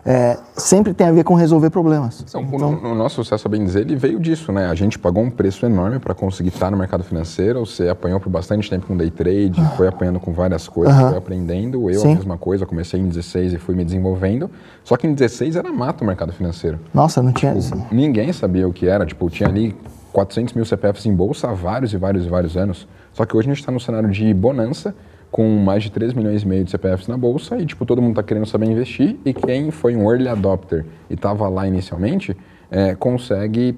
[0.06, 2.24] é, sempre tem a ver com resolver problemas.
[2.28, 4.68] Então, o, o nosso sucesso, a bem dizer, ele veio disso, né?
[4.68, 7.66] A gente pagou um preço enorme para conseguir estar no mercado financeiro.
[7.66, 11.10] Você apanhou por bastante tempo com day trade, foi apanhando com várias coisas, Aham.
[11.10, 11.90] foi aprendendo.
[11.90, 12.14] Eu Sim.
[12.14, 14.50] a mesma coisa, comecei em 16 e fui me desenvolvendo.
[14.84, 16.80] Só que em 16 era mato o mercado financeiro.
[16.94, 17.54] Nossa, não tinha.
[17.92, 19.06] Ninguém sabia o que era.
[19.06, 19.76] Tipo, tinha ali
[20.12, 22.88] 400 mil CPFs em bolsa há vários e vários e vários anos.
[23.14, 24.96] Só que hoje a gente está no cenário de bonança,
[25.32, 28.12] com mais de 3 milhões e meio de CPFs na bolsa e, tipo, todo mundo
[28.12, 32.36] está querendo saber investir e quem foi um early adopter e estava lá inicialmente,
[32.70, 33.78] é, consegue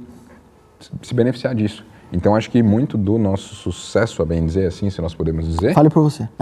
[1.01, 1.86] se beneficiar disso.
[2.14, 5.74] Então, acho que muito do nosso sucesso, a bem dizer assim, se nós podemos dizer,
[5.74, 6.30] Fale por você.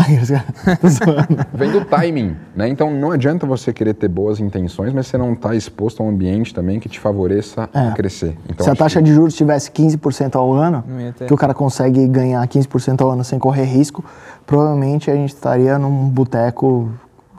[1.54, 2.68] Vem do timing, né?
[2.68, 6.10] Então não adianta você querer ter boas intenções, mas você não está exposto a um
[6.10, 8.38] ambiente também que te favoreça a crescer.
[8.50, 10.84] Então, Se a taxa que- de juros tivesse 15% ao ano,
[11.28, 14.04] que o cara consegue ganhar 15% ao ano sem correr risco,
[14.46, 16.90] provavelmente a gente estaria num boteco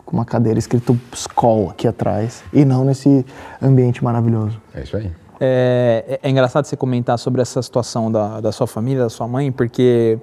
[0.05, 3.25] com uma cadeira escrito Skoll aqui atrás e não nesse
[3.61, 4.61] ambiente maravilhoso.
[4.75, 5.11] É isso aí.
[5.45, 9.27] É, é- é engraçado você comentar sobre essa situação da, da sua família, da sua
[9.27, 10.17] mãe, porque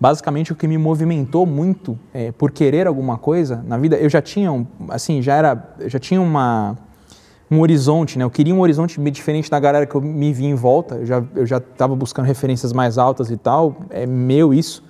[0.00, 4.20] basicamente o que me movimentou muito é, por querer alguma coisa na vida, eu já
[4.20, 6.76] tinha, um, assim, já era, já tinha uma
[7.48, 8.24] um horizonte, né?
[8.24, 11.06] Eu queria um horizonte diferente da galera que eu me vi em volta.
[11.06, 13.76] Já eu já estava buscando referências mais altas e tal.
[13.88, 14.82] É meu isso.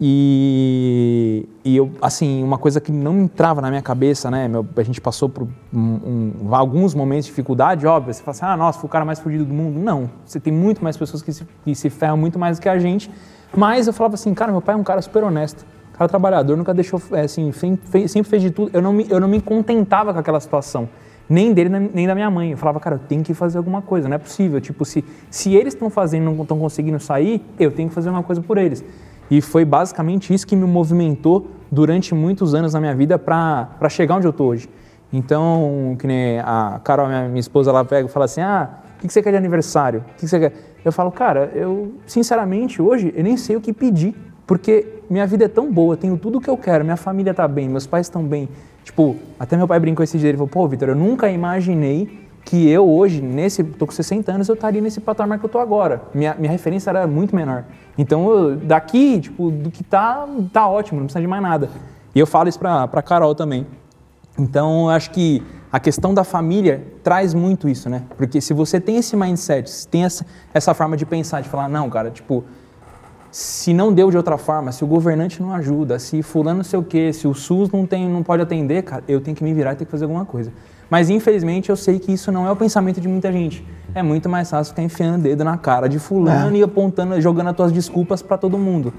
[0.00, 4.46] E, e eu, assim, uma coisa que não entrava na minha cabeça, né?
[4.48, 8.12] meu- a gente passou por um- um- alguns momentos de dificuldade, óbvio.
[8.12, 9.78] Você fala assim, ah, nossa, fui o cara mais fudido do mundo.
[9.78, 12.68] Não, você tem muito mais pessoas que se, que se ferram muito mais do que
[12.68, 13.10] a gente.
[13.56, 15.64] Mas eu falava assim, cara, meu pai é um cara super honesto.
[15.92, 18.70] Cara trabalhador, nunca deixou, é, assim, fe- sempre fez de tudo.
[18.72, 20.88] Eu não, me, eu não me contentava com aquela situação.
[21.28, 22.50] Nem dele, nem da minha mãe.
[22.50, 24.60] Eu falava, cara, eu tenho que fazer alguma coisa, não é possível.
[24.60, 28.22] Tipo, se, se eles estão fazendo não estão conseguindo sair, eu tenho que fazer uma
[28.22, 28.84] coisa por eles.
[29.30, 34.16] E foi basicamente isso que me movimentou durante muitos anos na minha vida para chegar
[34.16, 34.68] onde eu tô hoje.
[35.12, 39.00] Então, que nem a Carol, minha, minha esposa, ela pega e fala assim: ah, o
[39.00, 40.00] que que você quer de aniversário?
[40.00, 40.52] O que que você quer?
[40.84, 44.14] Eu falo, cara, eu, sinceramente, hoje, eu nem sei o que pedir,
[44.46, 47.46] porque minha vida é tão boa, tenho tudo o que eu quero, minha família tá
[47.46, 48.48] bem, meus pais estão bem.
[48.82, 52.68] Tipo, até meu pai brincou esse dia, ele falou, pô, Vitor, eu nunca imaginei que
[52.68, 56.02] eu hoje, nesse, tô com 60 anos, eu estaria nesse patamar que eu tô agora.
[56.14, 57.64] Minha, minha referência era muito menor.
[57.96, 61.70] Então, eu- daqui, tipo, do que tá, tá ótimo, não precisa de mais nada.
[62.14, 63.66] E eu falo isso para a Carol também.
[64.38, 65.42] Então, eu acho que
[65.72, 68.02] a questão da família traz muito isso, né?
[68.16, 71.68] Porque se você tem esse mindset, se tem essa, essa forma de pensar, de falar,
[71.68, 72.44] não, cara, tipo,
[73.30, 76.78] se não deu de outra forma, se o governante não ajuda, se fulano não sei
[76.78, 79.52] o quê, se o SUS não, tem, não pode atender, cara, eu tenho que me
[79.52, 80.52] virar e ter que fazer alguma coisa.
[80.90, 83.64] Mas infelizmente eu sei que isso não é o pensamento de muita gente.
[83.94, 86.58] É muito mais fácil ficar enfiando o dedo na cara de fulano É.
[86.58, 88.92] e apontando, jogando as tuas desculpas para todo mundo.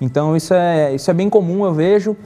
[0.00, 2.16] Então isso é, isso é bem comum, eu vejo.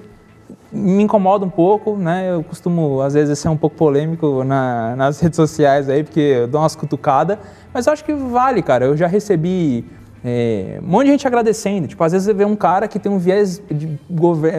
[0.72, 2.30] Me incomoda um pouco, né?
[2.32, 6.48] Eu costumo, às vezes, ser um pouco polêmico na- nas redes sociais aí, porque eu
[6.48, 7.38] dou umas cutucadas.
[7.72, 8.84] Mas eu acho que vale, cara.
[8.86, 9.84] Eu já recebi
[10.26, 11.86] é, um monte de gente agradecendo.
[11.86, 13.98] Tipo, às vezes você vê um cara que tem um viés, de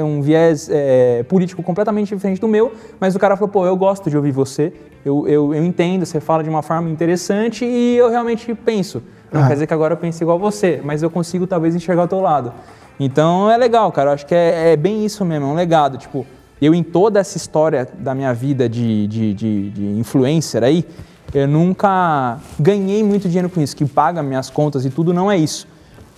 [0.03, 4.09] um viés é, político completamente diferente do meu, mas o cara falou, pô, eu gosto
[4.09, 4.73] de ouvir você,
[5.05, 9.01] eu, eu, eu entendo, você fala de uma forma interessante e eu realmente penso.
[9.31, 12.07] Não quer dizer que agora eu penso igual você, mas eu consigo talvez enxergar o
[12.07, 12.53] teu lado.
[12.99, 14.09] Então é legal, cara.
[14.09, 15.97] Eu acho que é, é bem isso mesmo, é um legado.
[15.97, 16.25] Tipo,
[16.61, 20.85] eu em toda essa história da minha vida de, de, de, de influencer aí,
[21.37, 25.37] eu nunca ganhei muito dinheiro com isso, que paga minhas contas e tudo, não é
[25.37, 25.67] isso.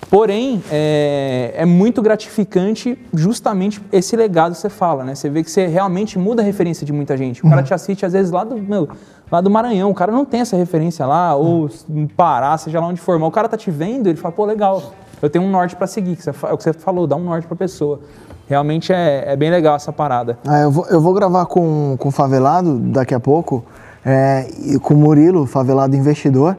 [0.09, 5.13] Porém, é, é muito gratificante justamente esse legado que você fala, né?
[5.13, 7.45] Você vê que você realmente muda a referência de muita gente.
[7.45, 8.89] O cara te assiste, às vezes, lá do, meu,
[9.31, 9.91] lá do Maranhão.
[9.91, 13.19] O cara não tem essa referência lá, ou no Pará, seja lá onde for.
[13.19, 15.85] Mas o cara tá te vendo, ele fala, pô, legal, eu tenho um norte para
[15.85, 16.15] seguir.
[16.15, 17.99] que você É o que você falou, dá um norte pra pessoa.
[18.47, 20.39] Realmente é, é bem legal essa parada.
[20.47, 23.63] Ah, eu, vou, eu vou gravar com, com o Favelado daqui a pouco,
[24.05, 26.57] é, e com o Murilo, Favelado Investidor.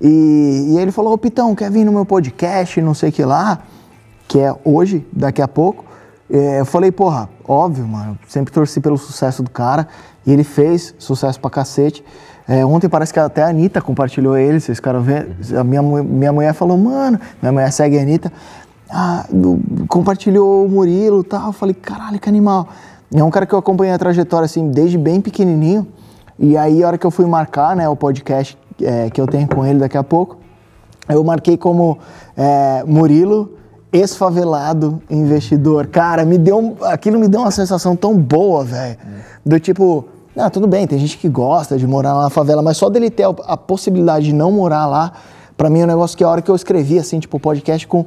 [0.00, 3.24] E, e ele falou, ô Pitão, quer vir no meu podcast, não sei o que
[3.24, 3.60] lá,
[4.28, 5.84] que é hoje, daqui a pouco.
[6.30, 9.88] É, eu falei, porra, óbvio, mano, sempre torci pelo sucesso do cara.
[10.26, 12.04] E ele fez sucesso pra cacete.
[12.46, 15.34] É, ontem parece que até a Anitta compartilhou ele, vocês ficaram vendo.
[15.58, 18.30] A minha, minha mulher falou, mano, minha mulher segue a Anitta.
[18.90, 19.58] Ah, do-
[19.88, 21.46] compartilhou o Murilo e tal.
[21.48, 22.68] Eu falei, caralho, que animal.
[23.14, 25.86] É um cara que eu acompanhei a trajetória assim, desde bem pequenininho.
[26.38, 29.48] E aí, a hora que eu fui marcar né, o podcast é, que eu tenho
[29.48, 30.38] com ele daqui a pouco,
[31.08, 31.98] eu marquei como
[32.36, 33.54] é, Murilo,
[33.92, 35.86] ex-favelado investidor.
[35.86, 38.98] Cara, me deu aquilo me deu uma sensação tão boa, velho.
[39.44, 40.04] Do tipo,
[40.36, 43.10] ah, tudo bem, tem gente que gosta de morar lá na favela, mas só dele
[43.10, 45.12] ter a, possibilidade de não morar lá,
[45.56, 48.04] pra mim é um negócio que a hora que eu escrevi, assim, tipo, podcast com.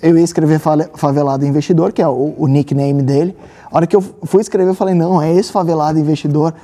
[0.00, 0.58] Eu ia escrever
[0.94, 3.36] Favelado Investidor, que é o, o nickname dele.
[3.70, 6.54] A hora que eu fui escrever, eu falei, não, é esse favelado investidor.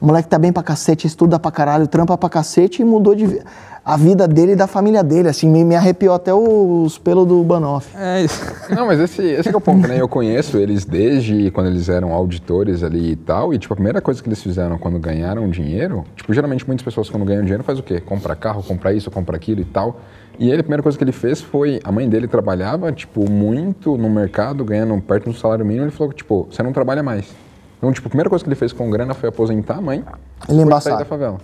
[0.00, 3.40] O moleque tá bem pra cacete, estuda pra caralho, trampa pra cacete e mudou de
[3.88, 5.30] a vida dele e da família dele.
[5.30, 7.88] Assim, me, me arrepiou até os pelos do Banoff.
[7.96, 8.44] É isso.
[8.68, 9.98] Não, mas esse, esse que é o ponto, né?
[9.98, 14.02] Eu conheço eles desde quando eles eram auditores ali e tal, e tipo, a primeira
[14.02, 17.78] coisa que eles fizeram quando ganharam dinheiro, tipo, geralmente muitas pessoas quando ganham dinheiro faz
[17.78, 17.98] o quê?
[17.98, 20.00] Compra carro, compra isso, compra aquilo e tal.
[20.38, 23.96] E ele, a primeira coisa que ele fez foi, a mãe dele trabalhava, tipo, muito
[23.96, 27.47] no mercado, ganhando perto do salário mínimo, ele falou, tipo, você não trabalha mais.
[27.78, 30.04] Então, tipo, a primeira coisa que ele fez com grana foi aposentar a mãe
[30.48, 30.96] Ele é embaçado.
[30.96, 31.38] sair da favela.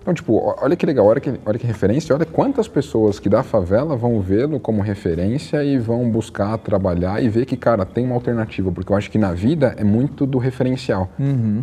[0.00, 3.42] Então, tipo, olha que legal, olha que, olha que referência, olha quantas pessoas que da
[3.42, 8.14] favela vão vê-lo como referência e vão buscar trabalhar e ver que, cara, tem uma
[8.14, 11.10] alternativa, porque eu acho que na vida é muito do referencial.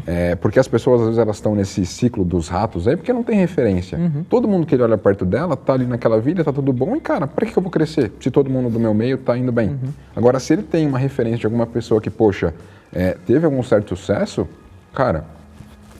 [0.05, 3.23] É, porque as pessoas, às vezes, elas estão nesse ciclo dos ratos aí porque não
[3.23, 3.99] tem referência.
[4.29, 7.01] Todo mundo que ele olha perto dela tá ali naquela vida, tá tudo bom, e,
[7.01, 9.51] cara, pra que que eu vou crescer se todo mundo do meu meio tá indo
[9.51, 9.75] bem?
[10.15, 12.53] Agora, se ele tem uma referência de alguma pessoa que, poxa,
[12.95, 14.47] é, teve algum certo sucesso,
[14.93, 15.25] cara,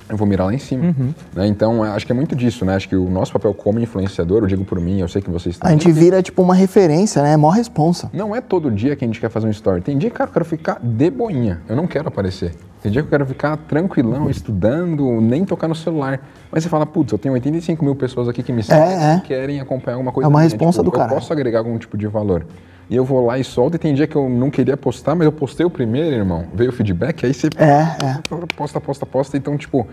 [0.08, 0.96] eu vou mirar lá em cima.
[1.34, 1.48] né?
[1.48, 2.76] Então, é, acho que é muito disso, né?
[2.76, 5.58] Acho que o nosso papel como influenciador, eu digo por mim, eu sei que vocês
[5.60, 7.34] A gente vira, tipo, uma referência, né?
[7.34, 8.10] É mó responsa.
[8.14, 9.82] Não é todo dia que a gente quer fazer um story.
[9.82, 11.62] Tem dia, cara, eu quero ficar de boinha.
[11.68, 12.54] Eu não quero aparecer.
[12.82, 16.22] Tem dia que eu quero ficar tranquilão, estudando, nem tocar no celular.
[16.52, 19.18] Mas você fala, putz, eu tenho 85 mil pessoas aqui que me seguem é.
[19.18, 20.28] e querem acompanhar alguma coisa.
[20.28, 20.50] É uma minha.
[20.50, 21.16] responsa do eu caralho.
[21.16, 22.46] posso agregar algum tipo de valor.
[22.90, 23.76] E eu vou lá e solto.
[23.76, 26.46] E tem dia que eu não queria postar, mas eu postei o primeiro, irmão.
[26.54, 27.72] Veio o feedback, aí você É,
[28.06, 28.20] é.
[28.56, 29.38] posta, posta, posta.
[29.38, 29.88] Então, tipo,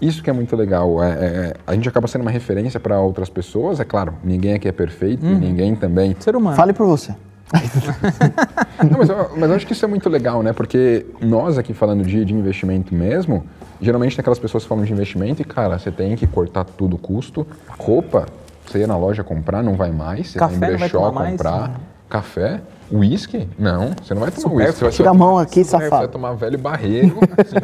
[0.00, 1.02] isso que é muito legal.
[1.02, 4.14] É, é- a gente acaba sendo uma referência para outras pessoas, é claro.
[4.24, 5.38] Ninguém aqui é perfeito, Uhum.
[5.38, 6.16] ninguém também.
[6.20, 6.56] Ser humano.
[6.56, 7.14] Fale por você.
[8.90, 10.52] Não, mas, eu, mas eu acho que isso é muito legal, né?
[10.52, 13.44] Porque nós aqui falando de, de investimento mesmo,
[13.80, 16.96] geralmente tem aquelas pessoas que falam de investimento e, cara, você tem que cortar tudo
[16.96, 17.46] o custo.
[17.78, 18.26] Roupa,
[18.66, 20.28] você ia na loja comprar, não vai mais.
[20.30, 21.68] Você Café vai em brechó tomar mais, comprar.
[21.68, 21.74] né?
[22.08, 22.60] Café?
[22.90, 23.46] Uísque?
[23.58, 24.72] Não, você não vai tomar uísque.
[24.76, 26.02] Você vai Tira a mão aqui, Você vai- safado.
[26.04, 27.56] vai tomar velho barreiro, assim,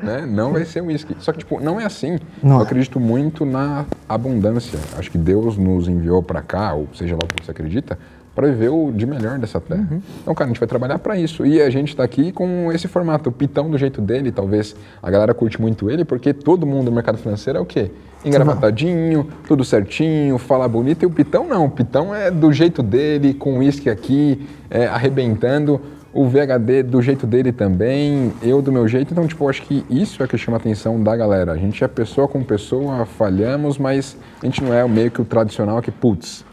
[0.00, 0.26] não, né?
[0.26, 1.16] não vai ser uísque.
[1.18, 2.18] Só que, tipo, não é assim.
[2.40, 2.62] Não Eu é.
[2.62, 4.78] acredito muito na abundância.
[4.96, 7.98] Acho que Deus nos enviou para cá, ou seja lá o que você acredita,
[8.38, 9.88] para viver o de melhor dessa terra.
[9.90, 10.00] Uhum.
[10.22, 11.44] Então, cara, a gente vai trabalhar para isso.
[11.44, 15.10] E a gente está aqui com esse formato, o Pitão do jeito dele, talvez a
[15.10, 17.90] galera curte muito ele, porque todo mundo no mercado financeiro é o quê?
[18.24, 21.02] Engravatadinho, tudo certinho, fala bonito.
[21.02, 25.80] E o Pitão não, o Pitão é do jeito dele, com uísque aqui, é, arrebentando.
[26.12, 29.12] O VHD do jeito dele também, eu do meu jeito.
[29.12, 31.50] Então, tipo, acho que isso é que chama a atenção da galera.
[31.50, 35.24] A gente é pessoa com pessoa, falhamos, mas a gente não é meio que o
[35.24, 36.44] tradicional que, putz,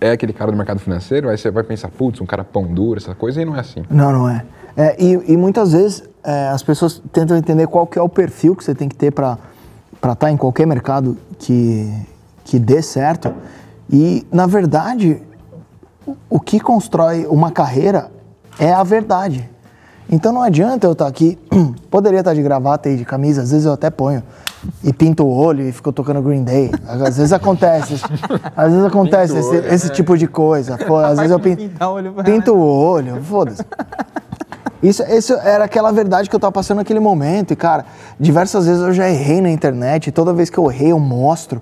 [0.00, 2.98] é aquele cara do mercado financeiro, aí você vai pensar, putz, um cara pão duro,
[2.98, 3.82] essa coisa, e não é assim.
[3.90, 4.44] Não, não é.
[4.76, 8.54] É, e, e muitas vezes é, as pessoas tentam entender qual que é o perfil
[8.54, 9.36] que você tem que ter para
[10.12, 11.92] estar em qualquer mercado que,
[12.44, 13.32] que dê certo.
[13.90, 15.20] E, na verdade,
[16.30, 18.10] o- que constrói uma carreira
[18.58, 19.48] é a verdade.
[20.10, 21.36] Então não adianta eu estar aqui,
[21.90, 24.22] poderia estar de gravata e de camisa, às vezes eu até ponho,
[24.82, 26.70] e pinto o olho e fico tocando Green Day.
[26.86, 27.94] Às vezes acontece,
[28.56, 30.76] às vezes acontece Pinta o esse, olho, esse tipo de coisa.
[30.78, 31.62] Pô, às vezes eu pinto,
[32.24, 33.64] pinto o olho, foda-se.
[34.82, 37.52] Isso, isso era aquela verdade que eu tava passando naquele momento.
[37.52, 37.84] E, cara,
[38.18, 40.08] diversas vezes eu já errei na internet.
[40.08, 41.60] E toda vez que eu errei, eu mostro.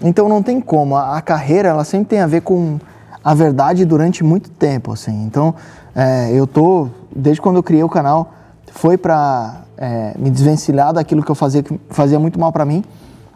[0.00, 0.96] Então não tem como.
[0.96, 2.78] A, a carreira, ela sempre tem a ver com
[3.22, 5.24] a verdade durante muito tempo, assim.
[5.24, 5.54] Então,
[5.94, 6.88] é, eu tô...
[7.14, 8.32] Desde quando eu criei o canal,
[8.72, 12.84] foi pra é, me desvencilhar daquilo que eu fazia, que fazia muito mal pra mim.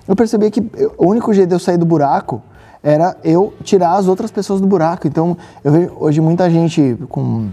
[0.07, 0.61] Eu percebi que
[0.99, 2.43] o único jeito de eu sair do buraco
[2.83, 5.07] era eu tirar as outras pessoas do buraco.
[5.07, 7.49] Então, eu vejo hoje muita gente com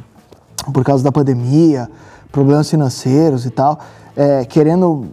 [0.74, 1.90] por causa da pandemia,
[2.32, 3.80] problemas financeiros e tal,
[4.16, 5.06] é, querendo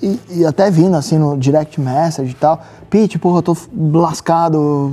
[0.00, 3.56] e, e até vindo assim no direct message e tal, Pete, porra, eu tô
[3.92, 4.92] lascado,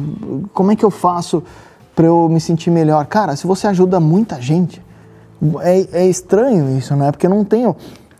[0.53, 1.43] como é que eu faço
[1.95, 3.05] pra eu me sentir melhor?
[3.05, 4.81] Cara, se você ajuda muita gente,
[5.61, 7.11] é, é estranho isso, né?
[7.11, 7.75] Porque eu não tenho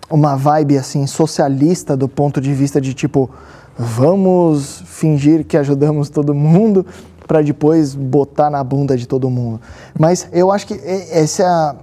[0.09, 3.29] uma vibe assim socialista do ponto de vista de tipo,
[3.77, 6.85] vamos fingir que ajudamos todo mundo
[7.27, 9.59] para depois botar na bunda de todo mundo.
[9.99, 10.73] Mas eu acho que
[11.11, 11.75] essa,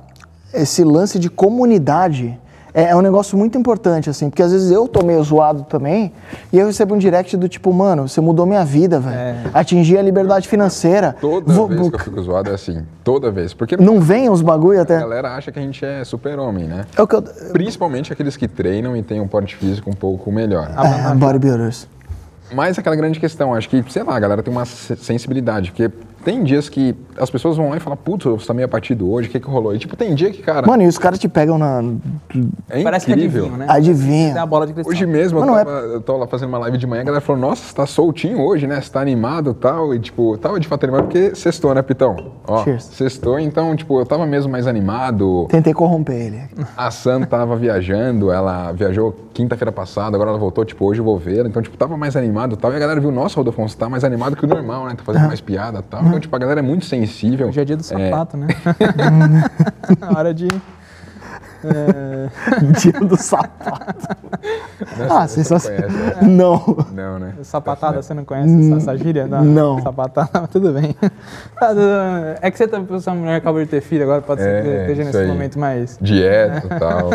[0.52, 2.38] esse lance de comunidade
[2.74, 6.12] é, é um negócio muito importante, assim, porque às vezes eu tô meio zoado também
[6.52, 9.38] e eu recebo um direct do tipo, mano, você mudou minha vida, velho.
[9.54, 11.14] Atingi a liberdade financeira.
[11.20, 12.82] Toda Vou- vez que eu fico zoado é assim.
[13.04, 13.54] Toda vez.
[13.54, 14.98] Porque Não vem os bagulho a até.
[14.98, 16.84] galera acha que a gente é super-homem, né?
[16.96, 17.22] É o que eu.
[17.52, 20.68] Principalmente aqueles que treinam e têm um porte físico um pouco melhor.
[20.76, 21.86] É, bodybuilders.
[22.52, 25.90] Mas aquela grande questão, acho que, sei lá, a galera tem uma se- sensibilidade, porque
[26.24, 29.28] tem dias que as pessoas vão lá e falam, putz, você tá meio abatido hoje,
[29.28, 29.74] o que que rolou?
[29.74, 31.82] E tipo, tem dia que, cara, Mano, e os caras te pegam na.
[32.70, 33.50] é Parece que incrível.
[33.50, 33.66] né?
[33.68, 34.32] Adivinha.
[34.32, 34.92] Tem a bola de cristal.
[34.92, 37.02] Hoje mesmo, Mas eu, não é- tava, eu tô lá fazendo uma live de manhã,
[37.02, 38.80] a galera falou, nossa, você tá soltinho hoje, né?
[38.80, 39.94] Você tá animado e tal.
[39.94, 42.32] E tipo, tava de fato animado porque sextou, né, Pitão?
[42.46, 42.84] Ó, Cheers.
[42.84, 45.46] sextou, então, tipo, eu tava mesmo mais animado.
[45.48, 46.40] Tentei corromper ele.
[46.76, 51.18] A Sam tava viajando, ela viajou quinta-feira passada, agora ela voltou, tipo, hoje eu vou
[51.18, 51.44] ver.
[51.46, 52.72] Então, tipo, tava mais animado e tal.
[52.72, 54.94] E a galera viu, nossa, Rodolfo, você tá mais animado que o normal, né?
[54.96, 56.02] Tá fazendo mais piada e tal.
[56.14, 57.48] Então, tipo, a galera é muito sensível.
[57.48, 58.46] Hoje é dia do É, sapato, né?
[59.98, 60.46] Na hora de.
[61.66, 62.28] É,
[62.80, 64.08] Dia do sapato.
[64.98, 65.88] né, Ah, você sensacional.
[65.88, 66.28] conhece, né?
[66.28, 66.76] Não.
[66.94, 67.34] Não, né?
[67.42, 69.26] sapatada, você não conhece essa, essa gíria?
[69.26, 69.80] Da não.
[69.82, 70.94] Sapatada, tudo bem.
[72.40, 74.62] É que você tá pensando, sua mulher acabou de ter filho, agora pode ser É,
[74.62, 75.26] que esteja isso nesse aí.
[75.28, 75.98] momento mais.
[76.00, 77.10] Dieta e tal.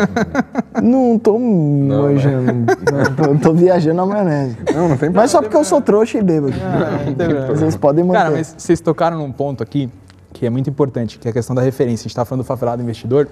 [0.82, 2.52] Não tô manjando.
[2.52, 4.56] Não, tô, tô viajando na maionese.
[4.74, 6.52] Não, não tem Mas só porque eu sou trouxa e bêbado.
[6.62, 7.46] Ah, não tem problema.
[7.46, 8.18] Vocês podem manter.
[8.18, 9.90] Cara, mas vocês tocaram num ponto aqui
[10.32, 12.02] que é muito importante, que é a questão da referência.
[12.02, 13.28] A gente está falando do favelado investidor.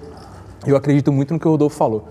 [0.65, 2.07] Eu acredito muito no que o Rodolfo falou.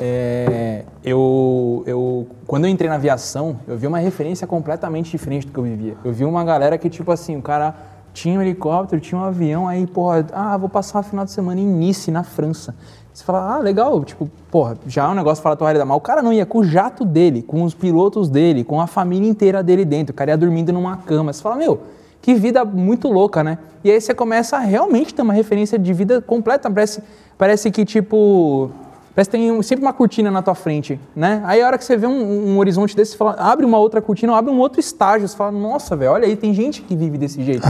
[0.00, 5.52] É, eu, eu, quando eu entrei na aviação, eu vi uma referência completamente diferente do
[5.52, 5.96] que eu vivia.
[6.04, 7.74] Eu vi uma galera que, tipo assim, o cara
[8.12, 11.60] tinha um helicóptero, tinha um avião, aí, porra, ah, vou passar o final de semana
[11.60, 12.74] em Nice, na França.
[13.12, 15.88] Você fala, ah, legal, tipo, porra, já é um negócio fala a tua realidade.
[15.88, 18.88] Mas o cara não ia com o jato dele, com os pilotos dele, com a
[18.88, 20.12] família inteira dele dentro.
[20.12, 21.32] O cara ia dormindo numa cama.
[21.32, 21.80] Você fala, meu,
[22.24, 23.58] que vida muito louca, né?
[23.84, 26.70] E aí você começa a realmente ter uma referência de vida completa.
[26.70, 27.02] Parece,
[27.36, 28.70] parece que, tipo,
[29.14, 31.42] parece que tem um- sempre uma cortina na tua frente, né?
[31.44, 34.00] Aí a hora que você vê um, um horizonte desse, você fala, abre uma outra
[34.00, 35.28] cortina, abre um outro estágio.
[35.28, 37.66] Você fala, nossa, velho, olha aí, tem gente que vive desse jeito.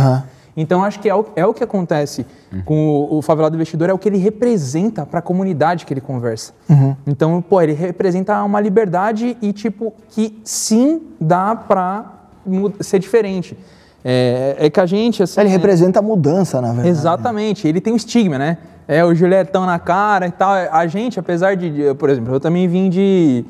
[0.57, 2.25] Então, acho que é o, é o que acontece
[2.65, 6.01] com o, o favelado investidor, é o que ele representa para a comunidade que ele
[6.01, 6.53] conversa.
[7.09, 12.05] Então, pô, ele representa uma liberdade e, tipo, que sim dá para
[12.81, 13.59] ser diferente.
[14.05, 15.41] É, é que a gente, assim...
[15.41, 16.89] Ele representa a mudança, na verdade.
[16.89, 18.59] Exatamente, ele tem um estigma, né?
[18.87, 20.53] É o Julietão na cara e tal.
[20.53, 23.43] A gente, apesar de, de- por exemplo, eu também vim de,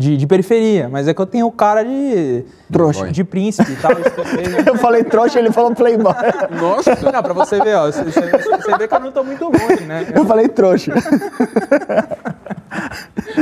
[0.00, 2.42] de, de periferia, mas é que eu tenho o cara de.
[2.72, 3.10] Trouxa.
[3.10, 3.92] De príncipe e tal.
[3.92, 4.62] estudei, né?
[4.66, 6.14] Eu falei trouxa, ele falou playboy.
[6.58, 7.86] Nossa, não, pra você ver, ó.
[7.86, 10.06] Você, você- você vê que eu não tô muito longe, né?
[10.14, 10.92] Eu falei trouxa.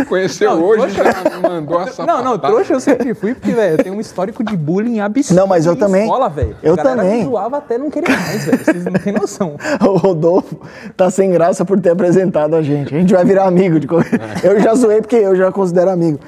[0.08, 3.74] Conheceu Não, hoje trouxa- já mandou a Não, não, trouxa eu sempre fui, porque, velho,
[3.74, 5.38] eu tenho um histórico de bullying absurdo.
[5.38, 6.02] Não, mas eu em também.
[6.04, 6.56] escola, velho.
[6.62, 7.18] Eu A galera também.
[7.18, 8.64] Me zoava até não querer mais, velho.
[8.64, 9.56] Vocês não têm noção.
[9.80, 10.56] O Rodolfo
[10.96, 12.94] tá sem graça por ter apresentado a gente.
[12.94, 14.18] A gente vai virar amigo de qualquer...
[14.42, 16.18] Eu já zoei porque eu já considero amigo.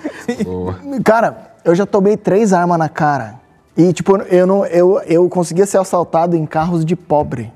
[1.05, 3.41] Cara, eu já tomei três armas na cara.
[3.77, 7.53] E, tipo, eu, não, eu, eu conseguia ser assaltado em carros de pobre.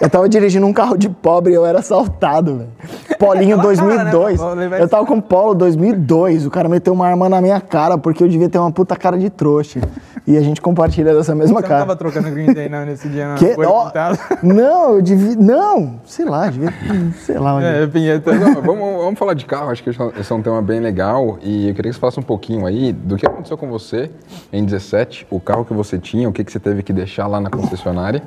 [0.00, 2.70] Eu tava dirigindo um carro de pobre e eu era assaltado, velho.
[3.18, 4.10] Polinho Aquela cara, né?
[4.10, 4.38] 2002.
[4.38, 6.46] Vou levar Eu tava com Polo 2002.
[6.46, 9.18] O cara meteu uma arma na minha cara porque eu devia ter uma puta cara
[9.18, 9.80] de trouxa.
[10.26, 11.80] E a gente compartilha dessa mesma Você não cara.
[11.80, 13.36] tava trocando green day não, nesse dia, não?
[13.36, 13.56] Que?
[13.56, 14.18] Pintado.
[14.42, 15.34] não, eu devia.
[15.36, 16.72] Não, sei lá, devia.
[17.20, 17.66] Sei lá onde.
[17.66, 18.32] É, Pinheta.
[18.32, 21.38] Mas, ó, vamos, vamos falar de carro, acho que esse é um tema bem legal
[21.42, 24.10] e eu queria que você falasse um pouquinho aí do que aconteceu com você
[24.52, 27.40] em 17, o carro que você tinha, o que, que você teve que deixar lá
[27.40, 28.22] na concessionária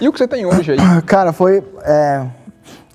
[0.00, 0.78] e o que você tem hoje aí.
[1.10, 1.60] Cara, foi.
[1.82, 2.24] é,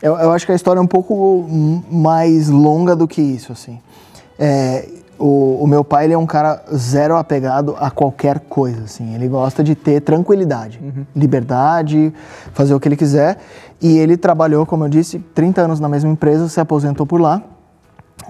[0.01, 1.45] eu, eu acho que a história é um pouco
[1.91, 3.77] mais longa do que isso, assim.
[4.39, 4.87] É,
[5.19, 9.13] o, o meu pai, ele é um cara zero apegado a qualquer coisa, assim.
[9.13, 10.79] Ele gosta de ter tranquilidade,
[11.13, 12.13] liberdade,
[12.53, 13.37] fazer o que ele quiser.
[13.81, 17.43] E ele trabalhou, como eu disse, 30 anos na mesma empresa, se aposentou por lá.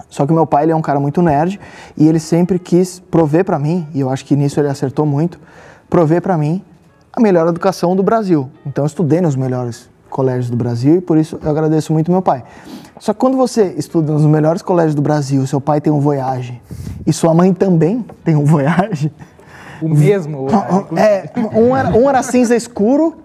[0.10, 1.60] Só que o meu pai ele é um cara muito nerd
[1.96, 5.40] e ele sempre quis prover pra mim, e eu acho que nisso ele acertou muito,
[5.88, 6.66] prover pra mim
[7.16, 8.50] a melhor educação do Brasil.
[8.66, 12.22] Então eu estudei nos melhores colégios do Brasil e por isso eu agradeço muito meu
[12.22, 12.44] pai.
[13.00, 16.62] Só que quando você estuda nos melhores colégios do Brasil, seu pai tem um Voyage
[17.06, 19.12] e sua mãe também tem um Voyage,
[19.82, 20.48] O mesmo.
[20.96, 23.16] é, um era, um era cinza escuro,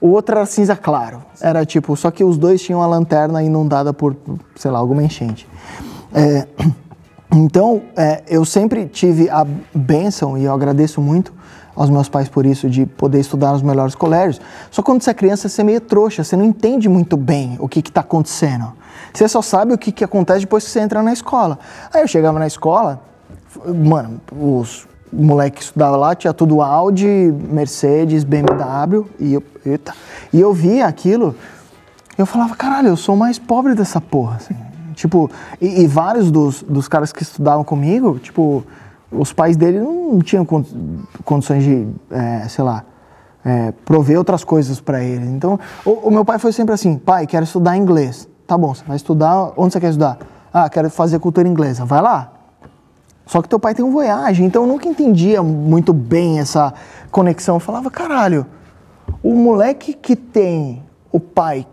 [0.00, 1.22] o outro era cinza claro.
[1.40, 4.16] Era tipo, só que os dois tinham a lanterna inundada por,
[4.56, 5.48] sei lá, alguma enchente.
[6.12, 6.46] É,
[7.32, 11.32] então, é, eu sempre tive a bênção, e eu agradeço muito
[11.74, 14.40] aos meus pais por isso, de poder estudar nos melhores colégios.
[14.70, 17.68] Só quando você é criança, você é meio trouxa, você não entende muito bem o
[17.68, 18.72] que está acontecendo.
[19.12, 21.58] Você só sabe o que, que acontece depois que você entra na escola.
[21.92, 23.00] Aí eu chegava na escola,
[23.66, 29.94] Mano, os moleques que estudavam lá tinha tudo Audi, Mercedes, BMW e eu, eita,
[30.32, 31.36] e eu via aquilo,
[32.18, 34.36] eu falava, caralho, eu sou o mais pobre dessa porra.
[34.36, 34.56] assim.
[34.94, 38.64] Tipo, e, e vários dos, dos caras que estudavam comigo, tipo,
[39.18, 40.64] os pais dele não tinham con-
[41.24, 42.84] condições de, é, sei lá,
[43.44, 45.26] é, prover outras coisas pra ele.
[45.26, 48.28] Então, o, o meu pai foi sempre assim, pai, quero estudar inglês.
[48.46, 50.18] Tá bom, você vai estudar, onde você quer estudar?
[50.52, 51.84] Ah, quero fazer cultura inglesa.
[51.84, 52.32] Vai lá,
[53.26, 56.74] só que teu pai tem um Voyage, então eu nunca entendia muito bem essa
[57.10, 57.56] conexão.
[57.56, 58.46] Eu falava, caralho,
[59.22, 61.66] o moleque que tem o pai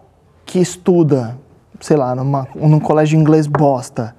[0.45, 1.37] que estuda,
[1.79, 4.15] sei lá, numa, num colégio inglês bosta,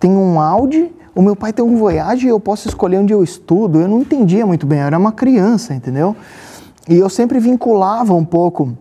[0.00, 3.24] tem um Audi, o meu pai tem um Voyage e eu posso escolher onde eu
[3.24, 3.80] estudo.
[3.80, 6.14] Eu não entendia muito bem, eu era uma criança, entendeu?
[6.88, 8.72] E eu sempre vinculava um pouco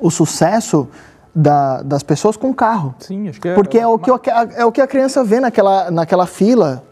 [0.00, 0.86] o sucesso
[1.34, 2.94] da- das pessoas com o carro.
[3.00, 3.54] Sim, acho que é.
[3.54, 6.84] Porque é o que, a- é o que a criança vê naquela, naquela fila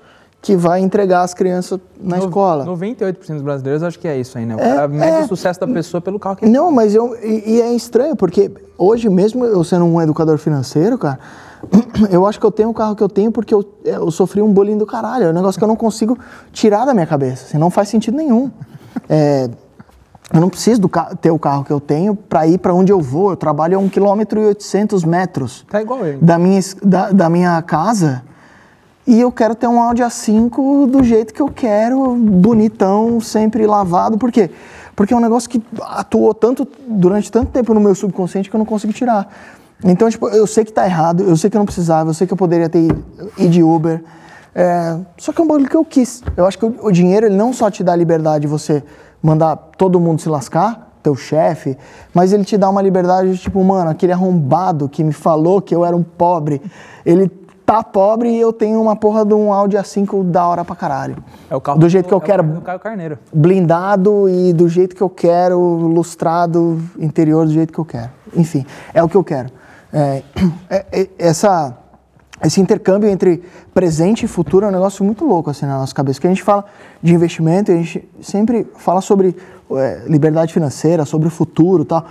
[0.44, 2.66] que vai entregar as crianças na no- escola.
[2.66, 4.54] 98% dos brasileiros acho que é isso aí, né?
[4.54, 5.20] O cara mede é.
[5.20, 7.16] o sucesso da pessoa pelo carro que Não, mas eu.
[7.16, 11.18] E, e é estranho, porque hoje, mesmo eu sendo um educador financeiro, cara,
[12.12, 14.52] eu acho que eu tenho o carro que eu tenho porque eu, eu sofri um
[14.52, 15.24] bullying do caralho.
[15.24, 16.18] É um negócio que eu não consigo
[16.52, 17.46] tirar da minha cabeça.
[17.46, 18.50] Assim, não faz sentido nenhum.
[19.08, 19.48] É,
[20.30, 20.90] eu não preciso do
[21.22, 23.30] ter o carro que eu tenho para ir para onde eu vou.
[23.30, 25.64] Eu trabalho a 1 km e 800 metros.
[25.70, 26.18] Tá igual eu.
[26.20, 28.22] da minha, da, da minha casa
[29.06, 34.16] e eu quero ter um Audi A5 do jeito que eu quero, bonitão, sempre lavado.
[34.16, 34.50] Por quê?
[34.96, 38.58] Porque é um negócio que atuou tanto durante tanto tempo no meu subconsciente que eu
[38.58, 39.28] não consigo tirar.
[39.84, 42.26] Então, tipo, eu sei que tá errado, eu sei que eu não precisava, eu sei
[42.26, 43.04] que eu poderia ter ido,
[43.50, 44.02] de Uber.
[44.54, 46.22] É, só que é um bagulho que eu quis.
[46.36, 48.82] Eu acho que o, o dinheiro ele não só te dá liberdade de você
[49.22, 51.76] mandar todo mundo se lascar, teu chefe,
[52.14, 55.74] mas ele te dá uma liberdade de tipo, mano, aquele arrombado que me falou que
[55.74, 56.62] eu era um pobre,
[57.04, 57.30] ele
[57.64, 61.16] tá pobre e eu tenho uma porra de um Audi A5 da hora pra caralho.
[61.48, 63.18] É o carro do jeito que eu é o quero, carro do Caio Carneiro.
[63.32, 68.10] blindado e do jeito que eu quero, lustrado, interior do jeito que eu quero.
[68.36, 69.48] Enfim, é o que eu quero.
[69.92, 70.22] É,
[70.68, 71.76] é- é- essa,
[72.44, 73.42] esse intercâmbio entre
[73.72, 76.18] presente e futuro é um negócio muito louco assim na nossa cabeça.
[76.18, 76.64] Porque a gente fala
[77.02, 79.36] de investimento, a gente sempre fala sobre
[79.72, 82.04] é, liberdade financeira, sobre o futuro e tal.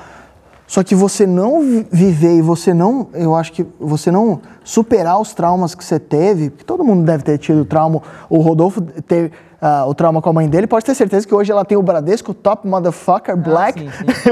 [0.65, 5.19] Só que você não vi- viver e você não, eu acho que você não superar
[5.19, 8.01] os traumas que você teve, porque todo mundo deve ter tido trauma.
[8.29, 11.51] O Rodolfo teve ah, o trauma com a mãe dele, pode ter certeza que hoje
[11.51, 13.87] ela tem o Bradesco Top Motherfucker Black.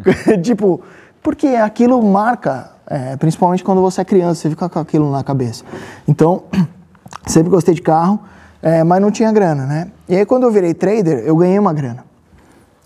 [0.42, 0.80] tipo,
[1.22, 5.64] porque aquilo marca, é, principalmente quando você é criança, você fica com aquilo na cabeça.
[6.06, 6.44] Então,
[7.26, 8.20] sempre gostei de carro,
[8.62, 9.90] é, mas não tinha grana, né?
[10.08, 12.04] E aí quando eu virei trader, eu ganhei uma grana.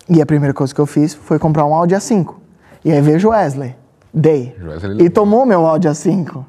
[0.09, 2.40] E a primeira coisa que eu fiz foi comprar um Audi A5.
[2.85, 3.75] E aí vejo o Wesley,
[4.13, 4.55] Day.
[4.63, 6.45] Wesley E tomou meu Audi A5.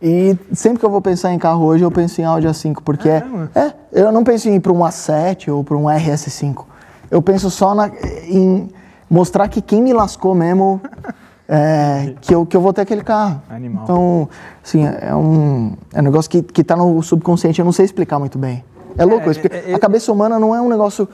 [0.00, 3.08] E sempre que eu vou pensar em carro hoje, eu penso em Audi A5, porque
[3.08, 3.22] é,
[3.54, 6.64] é, eu não penso em ir para um A7 ou para um RS5.
[7.10, 7.90] Eu penso só na-
[8.28, 8.68] em
[9.10, 10.80] mostrar que quem me lascou mesmo,
[11.48, 13.42] é, que, eu, que eu vou ter aquele carro.
[13.50, 13.82] Animal.
[13.84, 14.28] Então,
[14.62, 18.18] assim, é um, é um negócio que, que tá no subconsciente, eu não sei explicar
[18.20, 18.64] muito bem.
[18.96, 21.08] É louco isso, porque é- é- a cabeça humana não é um negócio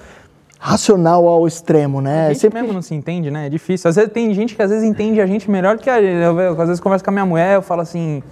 [0.58, 2.26] racional ao extremo, né?
[2.26, 3.46] A gente Sempre mesmo não se entende, né?
[3.46, 3.88] É difícil.
[3.88, 6.22] Às vezes tem gente que às vezes entende a gente melhor do que a gente.
[6.22, 8.22] Eu, eu, às vezes converso com a minha mulher, eu falo assim.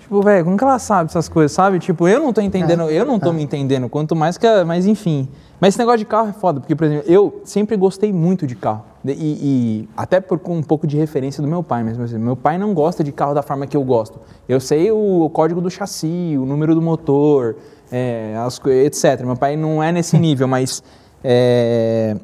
[0.00, 1.78] Tipo, velho, como que ela sabe essas coisas, sabe?
[1.78, 4.86] Tipo, eu não tô entendendo, eu não tô me entendendo, quanto mais que a, Mas
[4.86, 5.28] enfim.
[5.58, 8.56] Mas esse negócio de carro é foda, porque, por exemplo, eu sempre gostei muito de
[8.56, 8.82] carro.
[9.06, 12.36] E, e até por com um pouco de referência do meu pai, por exemplo, meu
[12.36, 14.18] pai não gosta de carro da forma que eu gosto.
[14.48, 17.54] Eu sei o, código do chassi, o número do motor,
[17.92, 19.24] é, as, etc.
[19.24, 20.82] Meu pai não é nesse nível, mas.
[21.24, 22.16] É,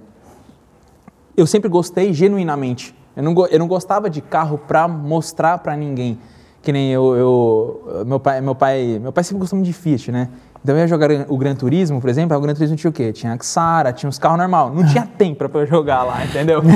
[1.37, 2.95] eu sempre gostei genuinamente.
[3.17, 6.19] Eu não, eu não gostava de carro pra mostrar pra ninguém.
[6.63, 10.11] Que nem eu, eu- meu pai, meu pai, meu pai sempre gostou muito de Fiat,
[10.13, 10.29] né?
[10.63, 13.13] Então eu ia jogar o Gran Turismo, por exemplo, o Gran Turismo tinha o quê?
[13.13, 14.73] Tinha a Xara, tinha uns carros normal.
[14.75, 16.61] Não tinha tempo pra eu jogar lá, entendeu?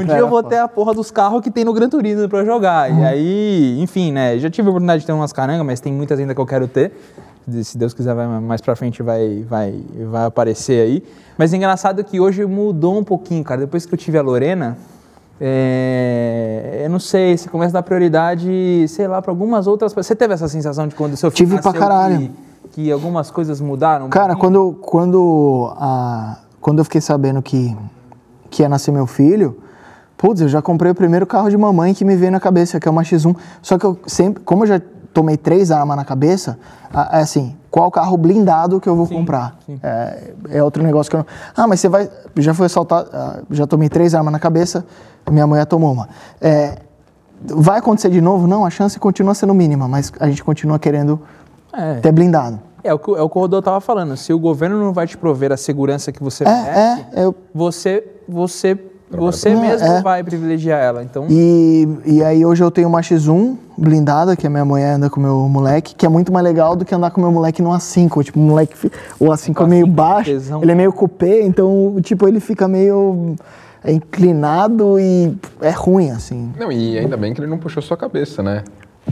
[0.00, 2.38] Um dia eu vou ter a porra dos carros que tem no Gran Turismo pra
[2.38, 2.90] eu jogar.
[2.90, 4.38] E aí, enfim, né?
[4.38, 6.66] Já tive a oportunidade de ter umas carangas, mas tem muitas ainda que eu quero
[6.66, 6.90] ter.
[7.62, 11.02] Se Deus quiser, vai, mais pra frente vai, vai, vai aparecer aí.
[11.36, 13.62] Mas é engraçado que hoje mudou um pouquinho, cara.
[13.62, 14.78] Depois que eu tive a Lorena,
[15.40, 19.92] é, eu não sei, você começa a dar prioridade, sei lá, pra algumas outras.
[19.92, 22.30] Você teve essa sensação de quando o seu filho Tive pra nasceu caralho.
[22.70, 24.06] Que, que algumas coisas mudaram?
[24.06, 24.74] um Cara, pouquinho?
[24.76, 27.76] quando, quando, a, quando eu fiquei sabendo que,
[28.50, 29.58] que ia nascer meu filho,
[30.16, 32.86] putz, eu já comprei o primeiro carro de mamãe que me veio na cabeça, que
[32.86, 33.36] é uma X1.
[33.60, 34.80] Só que eu sempre, como eu já
[35.12, 36.58] tomei três armas na cabeça,
[37.12, 39.56] é assim, qual carro blindado que eu vou comprar?
[39.82, 41.26] É, é outro negócio que eu não...
[41.56, 42.10] Ah, mas você vai...
[42.36, 44.84] Já foi assaltado, ah, já tomei três armas na cabeça,
[45.30, 46.08] minha mulher tomou uma.
[46.40, 46.78] É,
[47.44, 48.46] vai acontecer de novo?
[48.46, 51.20] Não, a chance continua sendo mínima, mas a gente continua querendo
[51.72, 51.94] É.
[52.00, 52.60] ter blindado.
[52.84, 54.16] É o, que, é o que o Rodolfo tava falando.
[54.16, 57.34] Se o governo não vai te prover a segurança que você É, merece, é, eu,
[57.54, 58.74] você, você,
[59.18, 60.02] você mesmo é.
[60.02, 61.02] vai privilegiar ela.
[61.02, 65.08] Então, E, e aí hoje eu tenho uma X1 blindada, que a minha mulher anda
[65.10, 67.32] com o meu moleque, que é muito mais legal do que andar com o meu
[67.32, 68.24] moleque no A5.
[68.24, 70.62] Tipo, o moleque, o A5 é meio A5 baixo, tesão.
[70.62, 73.34] ele é meio coupé, então, tipo, ele fica meio
[73.84, 76.52] é, inclinado e é ruim, assim.
[76.58, 78.62] Não, e ainda bem que ele não puxou sua cabeça, né?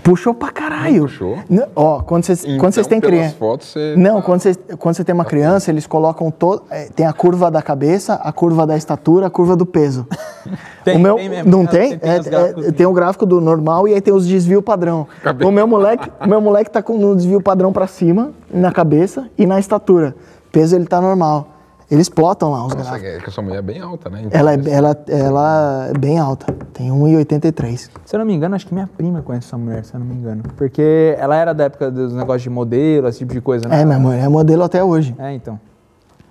[0.02, 1.02] Puxou pra caralho.
[1.02, 1.38] puxou?
[1.48, 3.34] Não, Ó, quando vocês, quando vocês Então, têm criança...
[3.38, 3.94] fotos, você...
[3.96, 6.62] Não, quando você, quando você tem uma criança, eles colocam todo.
[6.70, 10.06] é, tem a curva da cabeça, a curva da estatura, a curva do peso.
[10.82, 11.98] Tem, o meu, tem mesmo, não tem- tem?
[11.98, 15.06] tem É, é, tem o gráfico do normal e aí tem os desvio padrão.
[15.44, 19.26] O meu moleque, o meu moleque tá com um desvio padrão pra cima, na cabeça
[19.36, 20.14] e na estatura.
[20.50, 21.48] Peso ele tá normal.
[21.90, 23.14] Eles plotam lá os Nossa, gráficos.
[23.14, 24.22] é que a sua mulher é bem alta, né?
[24.24, 27.90] Então, Ela é, ela, ela é bem alta, tem 1,83.
[28.04, 30.06] se eu não me engano, acho que minha prima conhece essa mulher, se eu não
[30.06, 30.42] me engano.
[30.56, 33.80] Porque ela era da época dos negócios de modelo, esse tipo de coisa, né?
[33.80, 35.14] É, minha mãe é modelo até hoje.
[35.18, 35.58] É, então.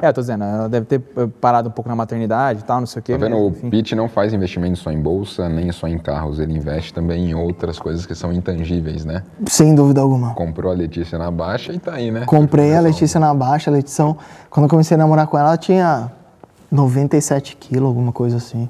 [0.01, 2.79] É, eu tô dizendo, ela deve ter eh, parado um pouco na maternidade e tal,
[2.79, 3.11] não sei o quê.
[3.11, 3.35] Tá vendo?
[3.37, 3.69] mas, O.
[3.69, 6.39] Pete não faz investimento só em bolsa, nem só em carros.
[6.39, 9.23] Ele investe também em outras coisas que são intangíveis, né?
[9.47, 10.33] Sem dúvida alguma.
[10.35, 12.23] Comprou a Letícia na baixa e tá aí, né?
[12.25, 14.05] Comprei a Letícia na baixa, a Letícia,
[14.49, 16.09] quando eu comecei a namorar com ela, ela tinha
[16.71, 18.69] 97 quilos, alguma coisa assim.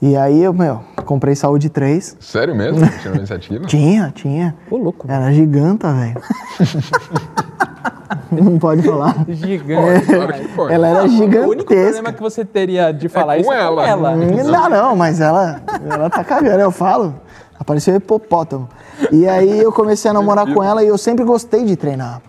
[0.00, 2.16] E aí eu, meu, comprei saúde 3.
[2.20, 2.78] Sério mesmo?
[2.78, 3.66] Tinha 97 quilos?
[3.70, 4.54] Tinha, tinha.
[4.70, 5.06] Ô, louco.
[5.10, 6.20] Era giganta, velho.
[8.30, 9.14] Não pode falar.
[9.28, 10.06] Gigante.
[10.06, 10.72] Claro que pode.
[10.72, 12.12] Ela era O único problema gigantesca.
[12.12, 13.86] que você teria de falar com isso é com ela.
[13.86, 14.16] ela.
[14.16, 17.14] Não, não, mas ela, ela tá cagando, eu falo.
[17.58, 18.68] Apareceu um hipopótamo.
[19.10, 22.20] E aí eu comecei a namorar com ela e eu sempre gostei de treinar.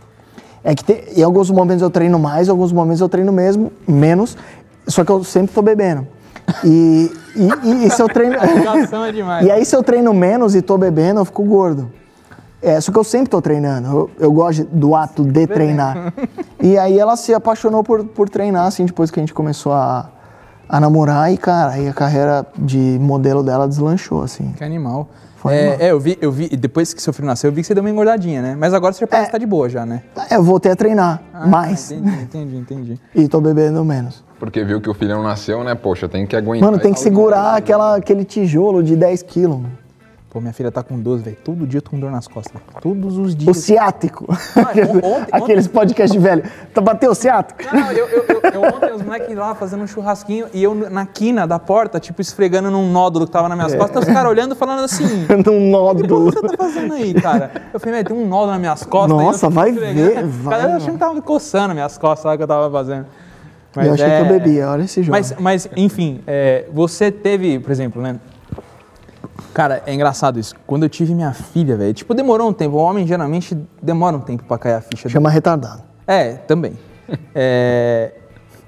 [0.63, 3.71] É que tem- em alguns momentos eu treino mais, em alguns momentos eu treino mesmo,
[3.88, 4.38] menos,
[4.88, 6.07] só que eu sempre tô bebendo.
[6.63, 8.36] E, e, e- e se eu treino.
[9.07, 9.45] É demais.
[9.47, 11.91] e aí, se eu treino menos e tô bebendo, eu fico gordo.
[12.62, 13.88] É, só que eu sempre tô treinando.
[13.88, 16.14] Eu, eu gosto do ato de treinar.
[16.60, 20.10] E aí ela se apaixonou por, por treinar, assim, depois que a gente começou a,
[20.68, 21.32] a namorar.
[21.32, 24.53] E, cara, aí a carreira de modelo dela deslanchou, assim.
[24.58, 25.08] Que animal.
[25.36, 25.78] Foi é, animal.
[25.82, 27.84] é, eu vi, eu vi, depois que seu filho nasceu, eu vi que você deu
[27.84, 28.55] uma engordadinha, né?
[28.58, 29.30] Mas agora você já parece É.
[29.30, 30.01] estar de boa já, né?
[30.32, 31.91] É, Eu voltei a treinar Ah, mais.
[31.91, 32.99] Entendi, entendi, entendi.
[33.14, 34.24] E tô bebendo menos.
[34.39, 35.76] Porque viu que o filho não nasceu, né?
[35.76, 36.72] Poxa, tem que aguentar.
[36.72, 39.62] Mano, tem que segurar aquela, aquele tijolo de 10 quilos.
[40.38, 41.38] Pô, minha filha tá com 12, velho.
[41.43, 42.53] Todo dia eu tô com dor nas costas.
[42.53, 42.79] velho.
[42.79, 43.57] Todos os O dias.
[43.57, 44.27] ciático.
[44.29, 46.43] on- ontem- Aqueles podcasts velho.
[46.75, 47.59] Tá bateu o ciático?
[47.75, 51.07] Não, eu, eu, eu, eu ontem os moleques lá fazendo um churrasquinho e eu na
[51.07, 54.53] quina da porta, tipo, esfregando num nódulo que tava nas minhas costas, os caras olhando
[54.53, 55.25] e falando assim.
[55.27, 56.31] Num O que nódulo.
[56.31, 57.51] você tá fazendo aí, cara?
[57.73, 59.17] Eu falei, velho, tem um nódulo nas minhas costas.
[59.17, 62.47] Nossa, vai ver, vai, Cara, eu achei que tava coçando minhas costas, o que eu
[62.47, 63.07] tava fazendo.
[63.75, 65.11] Eu achei é- que eu bebia, olha esse jogo.
[65.17, 68.17] Mas, mas enfim, é, você teve, por exemplo, né?
[69.58, 70.53] Cara, é engraçado isso.
[70.68, 72.76] Quando eu tive minha filha, velho, tipo, demorou um tempo.
[72.78, 75.10] O homem geralmente demora um tempo pra cair a ficha.
[75.10, 75.82] Chama retardado.
[76.05, 76.74] É, também.
[77.34, 78.12] É,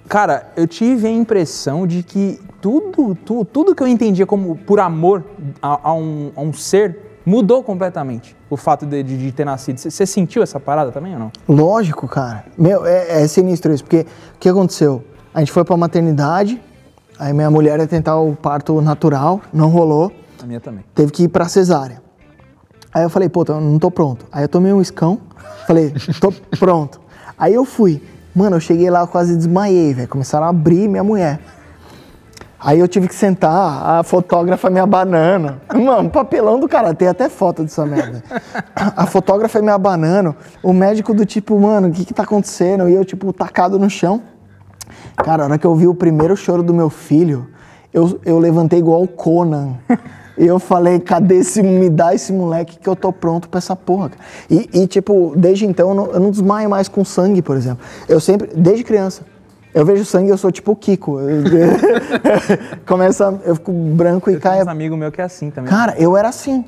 [0.07, 4.79] cara, eu tive a impressão de que tudo, tu- tudo que eu entendia como por
[4.79, 5.23] amor
[5.61, 8.35] a, a um, a um ser mudou completamente.
[8.49, 9.77] O fato de, de- de ter nascido.
[9.77, 11.31] Você- Você sentiu essa parada também ou não?
[11.47, 12.45] Lógico, cara.
[12.57, 15.03] Meu, é, é sinistro isso, porque o que aconteceu?
[15.33, 16.59] A gente foi pra maternidade.
[17.19, 20.11] Aí minha mulher ia tentar o parto natural, não rolou.
[20.41, 20.83] A minha também.
[20.95, 22.01] Teve que ir pra cesárea.
[22.93, 24.25] Aí eu falei, pô, eu não tô pronto.
[24.31, 25.19] Aí eu tomei um escão,
[25.67, 26.99] falei, tô pronto.
[27.37, 28.01] Aí eu fui.
[28.35, 30.07] Mano, eu cheguei lá, eu quase desmaiei, velho.
[30.07, 31.39] Começaram a abrir minha mulher.
[32.59, 35.61] Aí eu tive que sentar, a fotógrafa me abanando.
[35.73, 38.21] Mano, papelão do cara, tem até foto dessa merda.
[38.75, 42.89] A fotógrafa me abanando, o médico do tipo, mano, o que que tá acontecendo?
[42.89, 44.21] E eu, tipo, tacado no chão.
[45.15, 47.47] Cara, a hora que eu vi o primeiro choro do meu filho,
[47.93, 49.75] eu, eu levantei igual o Conan.
[50.39, 53.75] E eu falei, cadê esse, me dá esse moleque que eu tô pronto pra essa
[53.75, 54.09] porra.
[54.09, 54.21] cara.
[54.49, 57.85] E, e, tipo, desde então eu não, eu não desmaio mais com sangue, por exemplo.
[58.07, 59.23] Eu sempre, desde criança,
[59.73, 61.19] eu vejo sangue eu sou tipo o Kiko.
[61.19, 61.43] Eu-
[62.87, 64.53] Começa, eu fico branco e cai.
[64.53, 65.69] Tem uns amigos meus que é assim também.
[65.69, 66.63] Cara, eu era assim.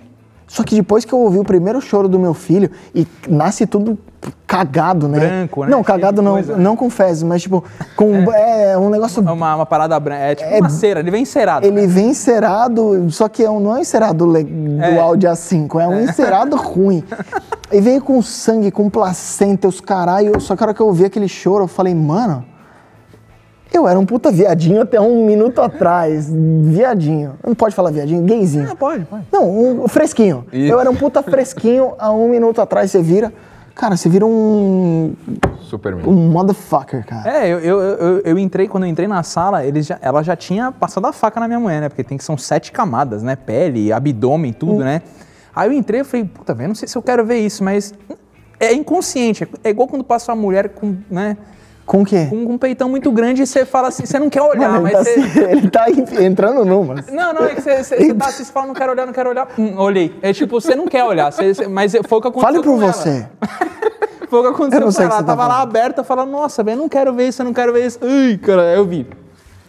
[0.51, 3.97] Só que depois que eu ouvi o primeiro choro do meu filho, e nasce tudo
[4.45, 5.17] cagado, né?
[5.17, 5.71] Branco, né?
[5.71, 6.57] Não, cagado não, coisa.
[6.57, 7.63] não com fezes, mas tipo,
[7.95, 8.29] com.
[8.33, 9.23] É, um negócio.
[9.25, 10.21] É uma, uma parada branca.
[10.21, 11.65] É tipo É- uma cera, ele vem encerado.
[11.65, 14.99] Ele vem encerado, só que é não é um encerado le- do É.
[14.99, 17.01] áudio A5, é um encerado ruim.
[17.73, 20.37] E veio com sangue, com placenta, os caralho.
[20.41, 22.43] Só que a hora que eu ouvi aquele choro, eu falei, mano,
[23.71, 26.29] eu era um puta viadinho até um minuto atrás.
[26.31, 27.33] Viadinho.
[27.45, 28.67] Não pode falar viadinho, gayzinho.
[28.71, 29.25] Ah, pode, pode.
[29.31, 30.45] Não, um fresquinho.
[30.51, 30.73] Isso.
[30.73, 33.31] Eu era um puta fresquinho há um minuto atrás, você vira.
[33.73, 35.13] Cara, você vira um.
[35.61, 36.05] Superman.
[36.05, 37.37] um motherfucker, cara.
[37.37, 40.35] É, eu, eu, eu, eu entrei, quando eu entrei na sala, eles já, ela já
[40.35, 41.89] tinha passado a faca na minha mulher, né?
[41.89, 43.35] Porque tem que são sete camadas, né?
[43.35, 45.01] Pele, abdômen, tudo, né?
[45.55, 47.93] Aí eu entrei e falei, puta, velho, não sei se eu quero ver isso, mas
[48.59, 49.47] é inconsciente.
[49.63, 51.37] É igual quando passa uma mulher com, né?
[51.91, 52.27] Com o quê?
[52.29, 54.93] Com um peitão muito grande e você fala assim, você não quer olhar, Mano, mas
[54.93, 55.19] tá, você.
[55.51, 56.95] ele tá en- entrando numa.
[57.11, 59.45] Não, não, é que você, tá assim, você fala, não quero olhar, não quero olhar.
[59.59, 60.15] Hum, olhei.
[60.21, 62.41] É tipo, você não quer olhar, você- mas foi o que aconteceu.
[62.41, 63.27] Fale por você.
[64.29, 65.03] Foi o que aconteceu com ela.
[65.03, 67.73] Ela tá tava lá aberta, falando, nossa, velho, não quero ver isso, eu não quero
[67.73, 67.99] ver isso.
[68.01, 69.05] Ai, cara, eu vi.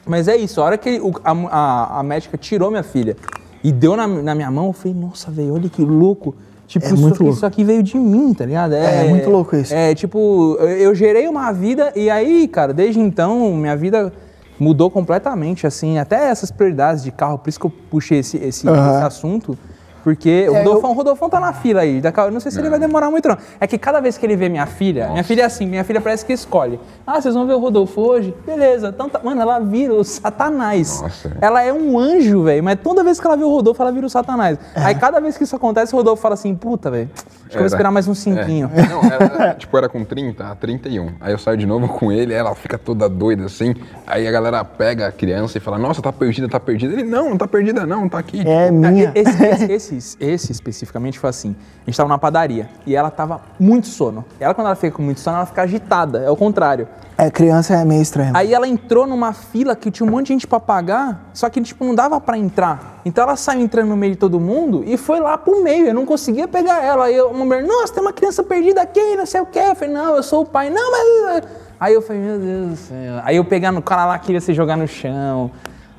[0.06, 3.16] Mas é isso, a hora que o- a, a- a médica tirou minha filha
[3.64, 6.36] e deu na, na minha mão, eu falei, nossa, velho, olha que louco.
[6.66, 7.36] Tipo, É isso, muito aqui, louco.
[7.36, 8.74] isso aqui veio de mim, tá ligado?
[8.74, 9.74] É, muito louco isso.
[9.74, 14.12] É, tipo, eu, gerei uma vida e aí, cara, desde então, minha vida
[14.58, 18.68] mudou completamente, assim, até essas prioridades de carro, por isso que eu puxei esse, esse,
[18.68, 18.96] Aham.
[18.96, 19.58] esse assunto.
[20.04, 22.00] Porque o É, Rodolfão, o Rodolfão tá na fila aí.
[22.00, 23.36] daqui a- Eu não sei se ele vai demorar muito, não.
[23.60, 26.00] É que cada vez que ele vê minha filha, minha filha é assim, minha filha
[26.00, 26.80] parece que escolhe.
[27.06, 28.34] Ah, vocês vão ver o Rodolfo hoje?
[28.44, 28.88] Beleza.
[28.88, 31.00] Então, tá- mano, ela vira o Satanás.
[31.02, 31.36] Nossa.
[31.40, 32.62] Ela é um anjo, velho.
[32.64, 34.58] Mas toda vez que ela vê o Rodolfo, ela vira o Satanás.
[34.74, 34.80] É.
[34.82, 37.52] Aí cada vez que isso acontece, o Rodolfo fala assim, puta, velho, acho que eu
[37.52, 37.66] vou Era.
[37.66, 38.70] esperar mais um cinquinho.
[38.74, 38.82] É.
[38.88, 41.10] Não, era, tipo, era com 30, a 31.
[41.20, 43.74] Aí eu saio de novo com ele, ela fica toda doida assim.
[44.06, 46.92] Aí a galera pega a criança e fala, nossa, tá perdida, tá perdida.
[46.94, 48.42] Ele, não, não tá perdida não, tá aqui.
[48.46, 49.12] É minha.
[49.14, 51.56] Esse, esse, esse, esse especificamente foi assim.
[51.82, 54.24] A gente tava na padaria e ela tava muito sono.
[54.38, 56.20] Ela, quando ela fica com muito sono, ela fica agitada.
[56.20, 56.88] É o contrário.
[57.16, 58.32] É, criança é meio estranho.
[58.34, 61.60] Aí ela entrou numa fila que tinha um monte de gente pra pagar, só que
[61.60, 63.00] tipo, não dava pra entrar.
[63.04, 65.86] Então ela saiu entrando no meio de todo mundo e foi lá pro meio.
[65.86, 67.06] Eu não conseguia pegar ela.
[67.06, 69.60] Aí uma mulher, nossa, tem uma criança perdida aqui, não sei o quê.
[69.60, 70.70] Eu falei, não, eu sou o pai.
[70.70, 71.44] Não, mas.
[71.78, 73.20] Aí eu falei, meu Deus do céu.
[73.24, 75.50] Aí eu pegar no cara lá, queria se jogar no chão.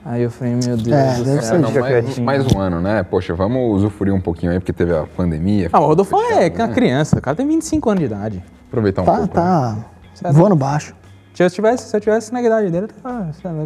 [0.05, 1.55] Aí eu falei, meu Deus É, do deve céu.
[1.55, 3.03] ser não, mais, mais um ano, né?
[3.03, 5.69] Poxa, vamos usufruir um pouquinho aí, porque teve a pandemia.
[5.71, 6.67] Ah, o Rodolfo é né?
[6.67, 8.43] criança, o cara tem 25 anos de idade.
[8.67, 9.27] Aproveitar um Tá, pouco.
[9.27, 9.33] né?
[9.33, 9.77] tá.
[10.13, 10.35] Certo.
[10.35, 10.93] Voando baixo.
[11.33, 13.65] Se eu tivesse, se eu tivesse na idade dele, eu tava sei lá,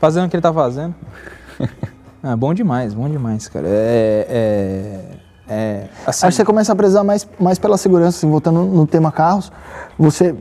[0.00, 0.94] fazendo o que ele tá fazendo.
[2.22, 3.66] Ah, bom demais, bom demais, cara.
[3.66, 4.26] É.
[5.48, 8.60] é, é assim, Acho que você começa a prezar mais, mais pela segurança, assim, voltando
[8.62, 9.50] no tema carros,
[9.98, 10.34] você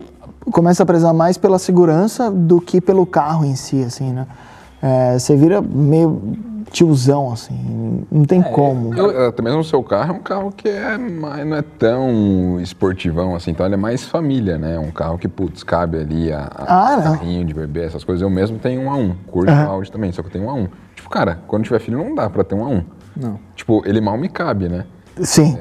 [0.51, 4.27] começa a prezar mais pela segurança do que pelo carro em si, assim, né?
[4.81, 6.21] É, você vira meio
[6.71, 8.93] tiozão, assim, não tem como.
[8.93, 12.59] Eu- Até mesmo o seu carro é um carro que é mais, não é tão
[12.61, 14.77] esportivão assim, então ele é mais família, né?
[14.77, 17.17] Um carro que, putz, cabe ali a, a Ah, não.
[17.17, 18.21] carrinho de bebê, essas coisas.
[18.21, 19.67] Eu mesmo tenho um A1, curto Aham.
[19.67, 20.69] o Audi também, só que eu tenho um A1.
[20.95, 22.83] Tipo, cara, quando tiver filho não dá pra ter um A1.
[23.17, 23.39] Não.
[23.55, 24.85] Tipo, ele mal me cabe, né?
[25.23, 25.57] Sim.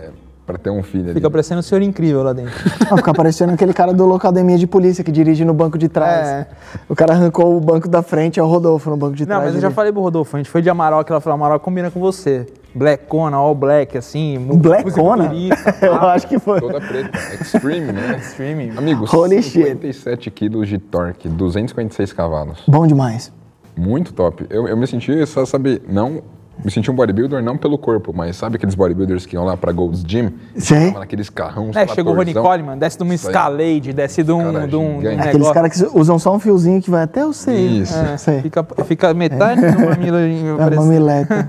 [0.48, 1.12] Pra ter um filho ali.
[1.12, 2.54] Fica parecendo o senhor incrível lá dentro.
[2.90, 6.26] Ah, fica parecendo aquele cara do Locademia de Polícia que dirige no banco de trás.
[6.26, 6.46] É.
[6.88, 9.44] O cara arrancou o banco da frente, é o Rodolfo no banco de Não, trás.
[9.44, 9.74] mas eu já ali.
[9.74, 12.46] falei pro Rodolfo, a gente foi de Amarok, ela falou, Amarok combina com você.
[12.74, 14.38] Blackona, all black, assim.
[14.54, 15.30] Blackona?
[15.82, 16.60] Eu acho que foi.
[16.62, 17.10] Toda preta.
[17.42, 18.16] Extreme, né?
[18.22, 18.70] Streaming.
[18.74, 19.64] Amigo, Holy shit.
[19.64, 22.62] 57 quilos de torque, 256 cavalos.
[22.66, 23.30] Bom demais.
[23.76, 24.46] Muito top.
[24.48, 26.22] Eu, eu me senti, só sabe, não.
[26.64, 29.70] Me senti um bodybuilder não pelo corpo, mas sabe aqueles bodybuilders que iam lá pra
[29.72, 30.30] Gold's Gym?
[30.56, 31.70] Estavam Naqueles carrão.
[31.74, 33.14] É, chegou o Ronnie Coleman, desce de uma.
[33.14, 35.20] Escalade, desce de um, Cara de um, de um.
[35.20, 37.82] Aqueles caras que usam só um fiozinho que vai até o seio.
[37.82, 37.96] Isso.
[37.96, 38.40] É, sei.
[38.42, 40.16] Fica, fica metade do mamilo
[40.60, 41.48] É, mamileta.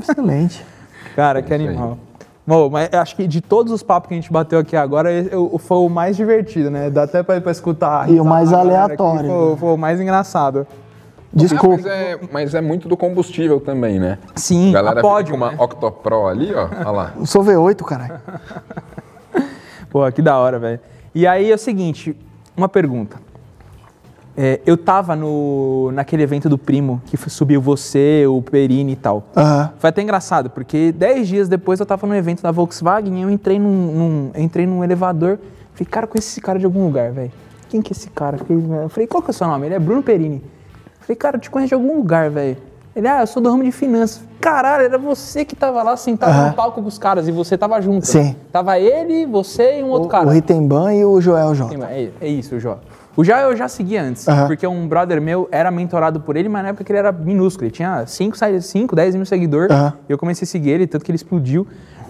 [0.00, 0.64] Excelente.
[1.14, 1.66] Cara, que É aí.
[1.68, 1.98] animal.
[2.46, 5.58] Bom, mas acho que de todos os papos que a gente bateu aqui agora, eu-
[5.58, 6.88] foi o mais divertido, né?
[6.90, 8.04] Dá até pra, pra escutar.
[8.04, 9.56] a E o mais aleatório, Foi, né?
[9.58, 10.66] foi o mais engraçado.
[11.36, 11.76] Desculpa.
[11.76, 14.18] Mas é, mas é muito do combustível também, né?
[14.34, 15.56] Sim, a galera a pódio, com uma né?
[15.60, 16.66] Octopro ali, ó.
[16.78, 17.12] Olha lá.
[17.16, 18.20] Eu sou V8, caralho.
[19.90, 20.80] Pô, que da hora, velho.
[21.14, 22.16] E aí é o seguinte,
[22.56, 23.16] uma pergunta.
[24.38, 29.24] É, eu tava no, naquele evento do primo, que subiu você, o Perini e tal.
[29.34, 29.72] Aham.
[29.78, 33.30] Foi até engraçado, porque dez dias depois eu tava no evento da Volkswagen e eu
[33.30, 35.38] entrei num, num- eu entrei num elevador.
[35.72, 37.32] Falei, cara, conheço esse cara de algum lugar, velho.
[37.70, 38.36] Quem que é esse cara?
[38.36, 39.66] Fiquei- Eu falei, qual que é o seu nome?
[39.66, 40.42] Ele é Bruno Perini.
[41.06, 42.56] Falei, cara, eu te conheço de algum lugar, velho.
[42.94, 44.22] Ele, ah, eu sou do ramo de finanças.
[44.40, 47.80] Caralho, era você que tava lá sentado no palco com os caras e você tava
[47.80, 48.06] junto.
[48.06, 48.22] Sim.
[48.22, 48.36] né?
[48.50, 50.26] Tava ele, você e um outro O, cara.
[50.26, 51.76] o Ritemban e o Joel J.
[51.90, 52.78] É, é isso, o Jó.
[53.14, 56.62] O Jó eu já seguia antes, porque um brother meu era mentorado por ele, mas
[56.62, 57.66] na época que ele era minúsculo.
[57.66, 59.74] Ele tinha 5, 5 10 mil seguidores.
[60.08, 61.66] E eu comecei a seguir ele, tanto que ele explodiu.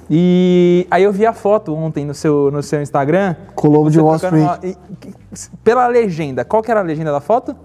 [0.09, 3.35] E aí eu vi a foto ontem no seu, no seu Instagram.
[3.57, 4.35] Com o lobo de Wall Street.
[4.45, 4.77] uma- e-
[5.65, 7.57] pela legenda, qual que era a legenda da foto?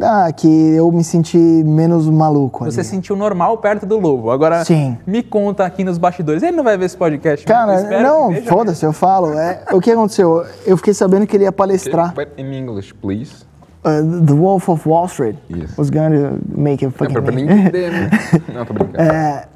[0.00, 2.72] Ah, que eu me senti menos maluco ali.
[2.72, 4.30] Você se sentiu normal perto do lobo.
[4.30, 4.96] Agora, Sim.
[5.06, 6.42] me conta aqui nos bastidores.
[6.42, 7.44] Ele não vai ver esse podcast.
[7.44, 9.38] Cara, não, foda-se, eu falo.
[9.38, 10.46] É, o que aconteceu?
[10.64, 12.14] Eu fiquei sabendo que ele ia palestrar.
[12.14, 13.44] But in English, please.
[13.84, 15.74] Uh, the Wolf of Wall Street Isso.
[15.76, 18.10] was going to make a É fucking pra, pra entender, né?
[18.54, 19.02] Não, tô brincando.
[19.02, 19.48] É,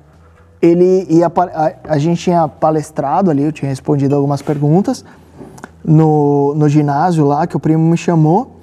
[0.60, 5.04] ele ia a, a gente tinha palestrado ali, eu tinha respondido algumas perguntas
[5.84, 8.56] no, no ginásio lá que o primo me chamou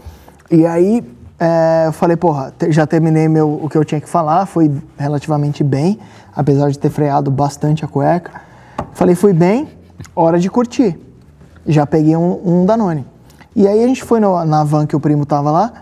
[0.51, 1.01] e aí
[1.39, 5.63] é, eu falei porra já terminei meu o que eu tinha que falar foi relativamente
[5.63, 5.99] bem
[6.35, 8.41] apesar de ter freado bastante a cueca
[8.93, 9.67] falei fui bem
[10.15, 10.97] hora de curtir
[11.65, 13.05] já peguei um, um Danone
[13.55, 15.73] e aí a gente foi no- na van que o primo tava lá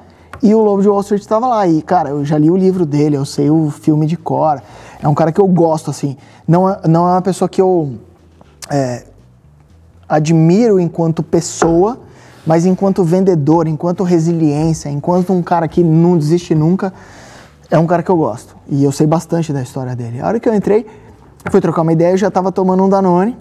[0.44, 1.68] e o Lobo de Wall Street estava lá.
[1.68, 4.60] E, cara, eu já li o livro dele, eu sei o filme de cor.
[5.00, 6.18] É um cara que eu gosto, assim.
[6.48, 7.94] Não é, não é uma pessoa que eu
[8.68, 9.04] é,
[10.10, 12.00] admiro enquanto pessoa,
[12.46, 16.94] mas enquanto vendedor, enquanto resiliência, enquanto um cara que não desiste nunca,
[17.70, 18.56] é um cara que eu gosto.
[18.68, 20.20] E eu sei bastante da história dele.
[20.20, 20.86] A hora que eu entrei,
[21.50, 23.38] fui trocar uma ideia, eu já tava tomando um Danone.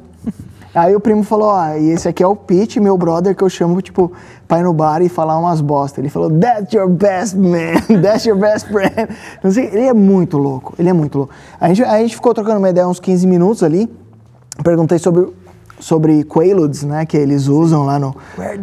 [0.73, 3.49] Aí o primo falou, ah, e esse aqui é o Pete, meu brother, que eu
[3.49, 4.13] chamo, tipo,
[4.47, 6.01] pra ir no bar e falar umas bosta.
[6.01, 9.09] Ele falou, that's your best man, that's your best friend.
[9.43, 11.35] Não sei, ele é muito louco, ele é muito louco.
[11.61, 13.91] A gente, a gente ficou trocando uma ideia uns 15 minutos ali,
[14.63, 15.27] perguntei sobre,
[15.81, 18.15] sobre Quaaludes, né, que eles usam lá no,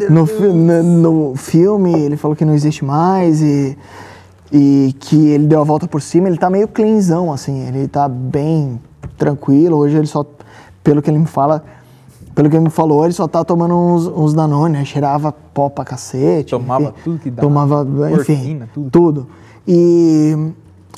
[0.10, 3.78] no, no, no filme, ele falou que não existe mais e,
[4.52, 8.08] e que ele deu a volta por cima, ele tá meio cleanzão, assim, ele tá
[8.08, 8.80] bem
[9.18, 10.26] tranquilo, hoje ele só,
[10.84, 11.64] pelo que ele me fala,
[12.36, 15.70] pelo que ele me falou, ele só tá tomando uns, uns Danone, né, cheirava pó
[15.70, 16.52] pra cacete.
[16.52, 18.90] Tomava enfim, tudo que dá, Tomava, enfim, tudo.
[18.92, 19.28] tudo.
[19.68, 20.54] E,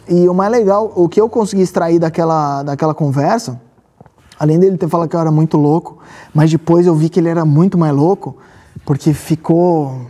[0.10, 3.60] e o mais legal, o que eu consegui extrair daquela, daquela conversa,
[4.40, 5.98] além dele ter falado que eu era muito louco,
[6.34, 8.38] mas depois eu vi que ele era muito mais louco,
[8.86, 10.02] porque ficou,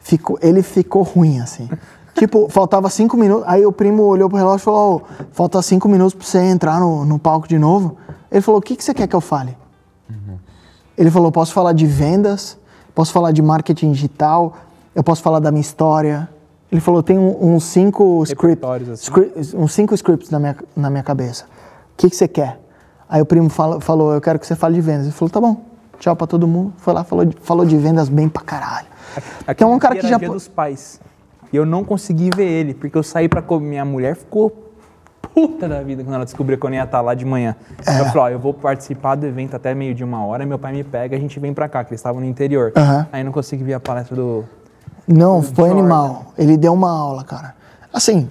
[0.00, 1.68] ficou ele ficou ruim, assim.
[2.18, 5.88] tipo, faltava cinco minutos, aí o primo olhou pro relógio e falou, "Ô, falta cinco
[5.88, 7.96] minutos pra você entrar no, no palco de novo.
[8.32, 9.56] Ele falou, o que, que você quer que eu fale?
[10.96, 12.56] Ele falou: posso falar de vendas,
[12.94, 14.54] posso falar de marketing digital,
[14.94, 16.28] eu posso falar da minha história.
[16.72, 19.56] Ele falou: tem um- uns cinco scripts, assim.
[19.56, 21.44] uns cinco scripts na minha, na minha cabeça.
[21.44, 22.58] O que, que você quer?
[23.08, 25.04] Aí o primo fala- falou: eu quero que você fale de vendas.
[25.04, 25.56] Ele falou: tá bom,
[25.98, 26.72] tchau pra todo mundo.
[26.78, 28.86] Foi lá, falou de, falou de vendas bem pra caralho.
[29.46, 30.18] Aqui Então é um cara que já.
[30.18, 31.00] dia dos pais.
[31.52, 33.68] E eu não consegui ver ele, porque eu saí pra comer.
[33.68, 34.64] Minha mulher ficou
[35.32, 37.54] puta da vida quando ela descobriu que eu não ia estar lá de manhã.
[37.86, 38.00] É.
[38.00, 40.72] Eu falei, ó, eu vou participar do evento até meio de uma hora, meu pai
[40.72, 42.72] me pega e a gente vem pra cá, que eles estavam no interior.
[42.74, 43.06] Aham.
[43.12, 44.44] Aí eu não consegui ver a palestra do...
[45.06, 45.78] Não, foi Jordan.
[45.80, 46.32] animal.
[46.38, 47.54] Ele deu uma aula, cara.
[47.92, 48.28] Assim,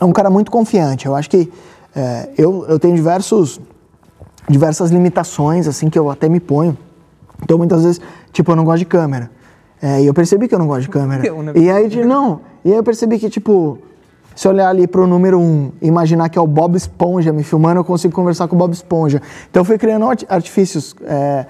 [0.00, 1.06] é um cara muito confiante.
[1.06, 1.50] Eu acho que
[1.94, 3.60] é, eu, eu tenho diversos,
[4.48, 6.76] diversas limitações, assim, que eu até me ponho.
[7.42, 8.00] Então, muitas vezes,
[8.32, 9.30] tipo, eu não gosto de câmera.
[9.82, 11.26] É, e eu percebi que eu não gosto de câmera.
[11.26, 11.52] Eu, né?
[11.54, 12.40] E aí, de- não.
[12.64, 13.78] E aí eu percebi que, tipo,
[14.34, 17.80] se eu olhar ali pro número um, imaginar que é o Bob Esponja me filmando,
[17.80, 19.20] eu consigo conversar com o Bob Esponja.
[19.50, 21.46] Então eu fui criando art- artifícios é,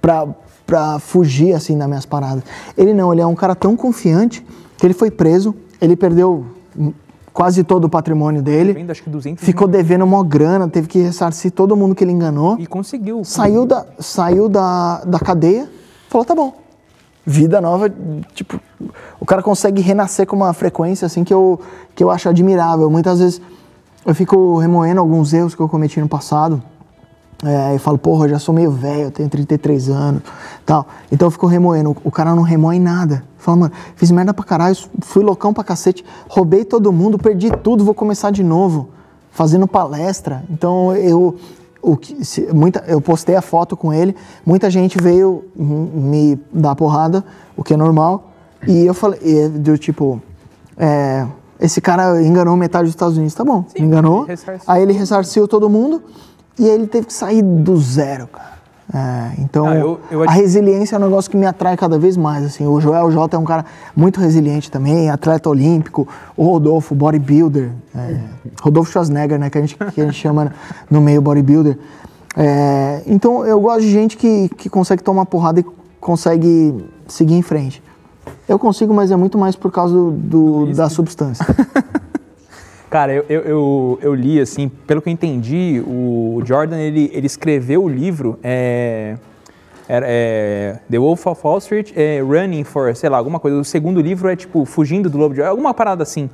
[0.00, 0.28] pra,
[0.66, 2.44] pra fugir, assim, das minhas paradas.
[2.76, 4.46] Ele não, ele é um cara tão confiante
[4.78, 6.44] que ele foi preso, ele perdeu
[7.36, 8.72] quase todo o patrimônio dele.
[8.72, 9.76] Vendo, acho que 200 Ficou mil.
[9.76, 12.58] devendo uma grana, teve que ressarcir todo mundo que ele enganou.
[12.58, 13.22] E conseguiu.
[13.24, 15.68] Saiu da, saiu da, da cadeia,
[16.08, 16.54] falou, tá bom.
[17.26, 17.92] Vida nova,
[18.32, 18.58] tipo,
[19.20, 21.60] o cara consegue renascer com uma frequência assim que eu,
[21.94, 22.88] que eu acho admirável.
[22.88, 23.42] Muitas vezes
[24.06, 26.62] eu fico remoendo alguns erros que eu cometi no passado.
[27.44, 30.22] É, eu falo, porra, eu já sou meio velho, eu tenho 33 anos,
[30.64, 30.86] tal.
[31.12, 31.94] Então eu fico remoendo.
[32.02, 33.22] O cara não remoe nada.
[33.36, 37.84] Fala, mano, fiz merda pra caralho, fui loucão pra cacete, roubei todo mundo, perdi tudo,
[37.84, 38.88] vou começar de novo,
[39.30, 40.42] fazendo palestra.
[40.50, 41.36] Então eu,
[41.82, 46.74] o que, se- muita, eu postei a foto com ele, muita gente veio me dar
[46.74, 47.22] porrada,
[47.56, 48.32] o que é normal.
[48.66, 50.20] E eu falei, e do tipo,
[50.76, 51.24] é,
[51.60, 54.24] esse cara enganou metade dos Estados Unidos, tá bom, enganou.
[54.24, 54.60] ele.
[54.66, 56.02] Aí ele ressarciu todo mundo
[56.58, 58.56] e aí ele teve que sair do zero, cara.
[58.94, 62.16] É, então, Ah, eu- eu a resiliência é um negócio que me atrai cada vez
[62.16, 62.44] mais.
[62.44, 62.64] Assim.
[62.66, 63.64] O Joel J é um cara
[63.96, 66.06] muito resiliente também, atleta olímpico.
[66.36, 67.72] O Rodolfo, bodybuilder.
[67.94, 68.20] é,
[68.62, 70.52] Rodolfo Schwarzenegger, né, que a gente, que a gente chama
[70.88, 71.76] no meio bodybuilder.
[72.36, 75.66] É, então, eu gosto de gente que, que consegue tomar porrada e
[76.00, 77.82] consegue seguir em frente.
[78.48, 81.44] Eu consigo, mas é muito mais por causa do, do- da substância.
[82.90, 87.82] Cara, eu, eu, eu, li, assim, pelo que eu entendi, o Jordan, ele, ele escreveu
[87.82, 89.16] o livro, é,
[89.88, 93.58] era, é, The Wolf of Wall Street, é, Running for, sei lá, alguma coisa.
[93.58, 96.30] O segundo livro é, tipo, Fugindo do Lobo de Wall, alguma parada assim.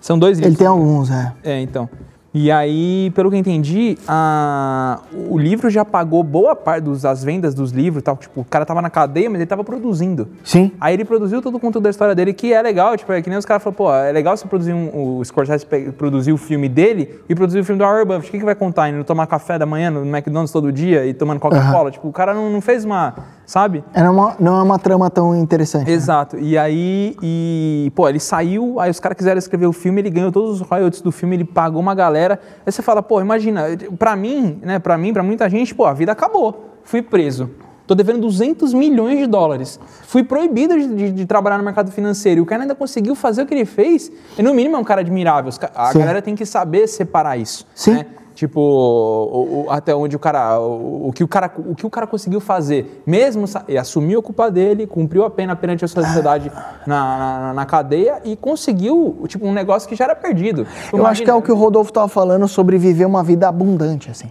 [0.00, 0.58] São dois Ele livros.
[0.58, 1.32] tem alguns, é.
[1.44, 1.88] É, então.
[2.34, 7.22] E aí, pelo que eu entendi, a- o livro já pagou boa parte dos- das
[7.22, 8.16] vendas dos livros tal.
[8.16, 10.28] Tipo, o cara tava na cadeia, mas ele tava produzindo.
[10.42, 10.72] Sim.
[10.80, 13.28] Aí ele produziu todo o conteúdo da história dele, que é legal, tipo, é que
[13.28, 15.66] nem os caras falaram, pô, é legal você produzir um, o Scorsese
[15.98, 18.28] produzir o filme dele e produzir o filme do Howard Buffett.
[18.28, 18.88] O que, que vai contar?
[18.88, 21.90] Indo tomar café da manhã no McDonald's todo dia e tomando Coca-Cola?
[21.90, 23.14] Tipo, o cara não, não fez uma,
[23.46, 23.84] sabe?
[23.92, 25.86] É uma, não é uma trama tão interessante.
[25.86, 25.92] né?
[25.92, 26.38] Exato.
[26.38, 30.32] E aí, e, pô, ele saiu, aí os caras quiseram escrever o filme, ele ganhou
[30.32, 32.40] todos os royalties do filme, ele pagou uma galera.
[32.64, 33.64] Aí você fala, pô, imagina,
[33.98, 36.78] pra mim, né, pra mim, pra muita gente, pô, a vida acabou.
[36.84, 37.50] Fui preso.
[37.86, 39.78] Tô devendo 200 milhões de dólares.
[40.06, 42.38] Fui proibido de, de- de trabalhar no mercado financeiro.
[42.38, 44.10] E o cara ainda conseguiu fazer o que ele fez.
[44.38, 45.52] E no mínimo é um cara admirável.
[45.74, 45.98] A Sim.
[45.98, 47.66] galera tem que saber separar isso.
[47.74, 47.94] Sim.
[47.94, 48.06] né?
[48.34, 51.50] Tipo, o- o- até onde o cara o, o que o cara.
[51.58, 55.54] o que o cara conseguiu fazer, mesmo e assumiu a culpa dele, cumpriu a pena
[55.54, 56.50] perante a sociedade
[56.86, 60.66] na, na, na cadeia e conseguiu, tipo, um negócio que já era perdido.
[60.92, 64.10] Eu acho que é o que o Rodolfo tava falando sobre viver uma vida abundante,
[64.10, 64.30] assim.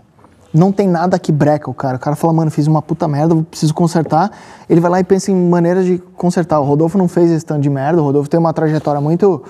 [0.54, 1.96] Não tem nada que breca o cara.
[1.96, 4.30] O cara fala, mano, fiz uma puta merda, preciso consertar.
[4.70, 6.60] Ele vai lá e pensa em maneiras de consertar.
[6.60, 8.02] O Rodolfo não fez esse tanto de merda.
[8.02, 9.42] O Rodolfo tem uma trajetória muito,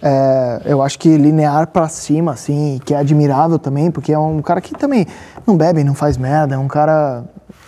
[0.00, 4.40] é, eu acho que linear pra cima, assim, que é admirável também, porque é um
[4.40, 5.06] cara que também
[5.46, 6.54] não bebe, não faz merda.
[6.54, 7.24] É um cara.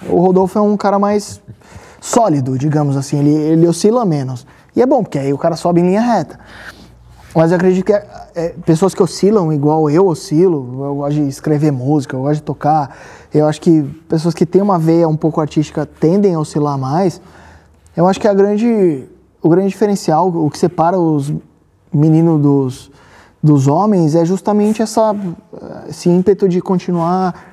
[0.09, 1.41] O Rodolfo é um cara mais
[2.01, 3.19] sólido, digamos assim.
[3.19, 4.47] Ele, ele oscila menos.
[4.75, 6.39] E é bom, porque aí o cara sobe em linha reta.
[7.35, 11.29] Mas eu acredito que é, é, pessoas que oscilam igual eu oscilo, eu gosto de
[11.29, 12.97] escrever música, eu gosto de tocar.
[13.33, 17.21] Eu acho que pessoas que têm uma veia um pouco artística tendem a oscilar mais.
[17.97, 19.05] Eu acho que a grande,
[19.41, 21.33] o grande diferencial, o que separa os
[21.93, 22.91] meninos dos,
[23.43, 25.15] dos homens é justamente essa,
[25.89, 27.49] esse ímpeto de continuar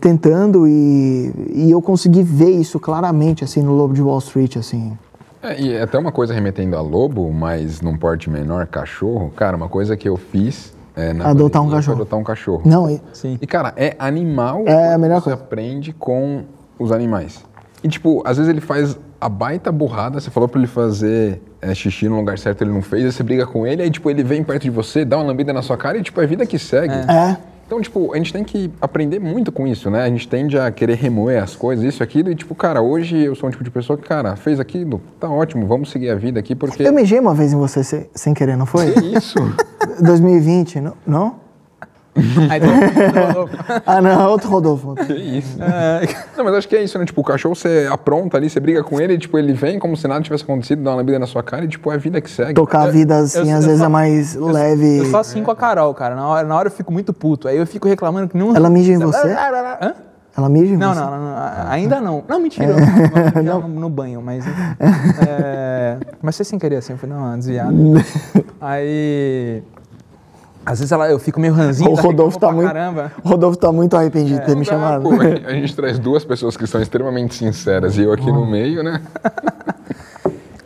[0.00, 4.96] tentando e, e eu consegui ver isso claramente assim no Lobo de Wall Street assim.
[5.42, 9.30] É, e até uma coisa remetendo a lobo, mas num porte menor, cachorro.
[9.34, 11.96] Cara, uma coisa que eu fiz é, na Adotar um cachorro.
[11.96, 12.62] adotar um cachorro.
[12.66, 13.38] Não, e- Sim.
[13.40, 15.42] E, cara, é animal É a melhor você coisa.
[15.42, 16.42] aprende com
[16.78, 17.42] os animais.
[17.82, 21.74] E, tipo, às vezes ele faz a baita burrada, você falou pra ele fazer é,
[21.74, 24.22] xixi no lugar certo, ele não fez, aí você briga com ele, aí, tipo, ele
[24.22, 26.58] vem perto de você, dá uma lambida na sua cara e, tipo, é vida que
[26.58, 26.94] segue.
[26.94, 27.36] é.
[27.66, 30.02] Então, tipo, a gente tem que aprender muito com isso, né?
[30.02, 33.32] A gente tende a querer remoer as coisas, isso, aquilo, e, tipo, cara, hoje eu
[33.36, 36.40] sou um tipo de pessoa que, cara, fez aquilo, tá ótimo, vamos seguir a vida
[36.40, 36.82] aqui, porque...
[36.82, 38.90] Eu mijei uma vez em você se- sem querer, não foi?
[38.90, 39.38] Que isso?
[40.02, 40.94] 2020, não?
[41.06, 41.34] não?
[42.50, 43.48] Aí, então,
[43.86, 44.94] Ah, não, outro Rodolfo.
[45.06, 45.56] Que isso?
[46.36, 47.04] Não, mas acho que é isso, né?
[47.04, 49.96] Tipo, o cachorro você apronta ali, você briga com ele, e, tipo, ele vem como
[49.96, 52.20] se nada tivesse acontecido, dá uma lambida na sua cara e, tipo, é a vida
[52.20, 52.54] que segue.
[52.54, 54.98] Tocar a vida assim, eu- às eu vezes só- é mais leve.
[54.98, 56.14] eu sou assim com a Carol, cara.
[56.16, 57.46] Na hora, na hora eu fico muito puto.
[57.46, 58.54] Aí eu fico reclamando que não.
[58.56, 59.28] Ela mija em você?
[59.80, 59.94] Hã?
[60.36, 61.00] Ela mija em Não, você?
[61.00, 62.24] não, não, não, ainda não.
[62.28, 62.66] Não, mentira.
[63.34, 63.60] Eu não.
[63.62, 64.44] No, no banho, mas.
[65.28, 67.72] É, mas foi sem querer assim, eu fui dar uma desviada.
[68.60, 69.62] Aí.
[70.70, 73.12] Às vezes ela, eu fico meio ranzinho, O Rodolfo tá pra muito, caramba.
[73.24, 75.02] o Rodolfo tá muito arrependido de ter me Mas, ah, chamado.
[75.02, 75.10] pô,
[75.48, 79.02] a gente traz duas pessoas que são extremamente sinceras e eu aqui no meio, né?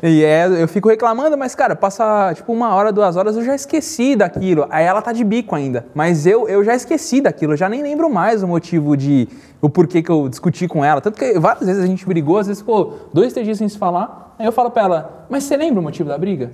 [0.06, 3.54] E é, eu fico reclamando, mas, cara, passa tipo uma hora, duas horas, eu já
[3.54, 4.66] esqueci daquilo.
[4.68, 5.86] Aí ela tá de bico ainda.
[5.94, 9.26] Mas eu, eu já esqueci daquilo, eu já nem lembro mais o motivo de.
[9.62, 11.00] o porquê que eu discuti com ela.
[11.00, 13.78] Tanto que várias vezes a gente brigou, às vezes ficou dois, três dias sem se
[13.78, 14.34] falar.
[14.38, 16.50] Aí eu falo pra ela, mas você lembra o motivo da briga?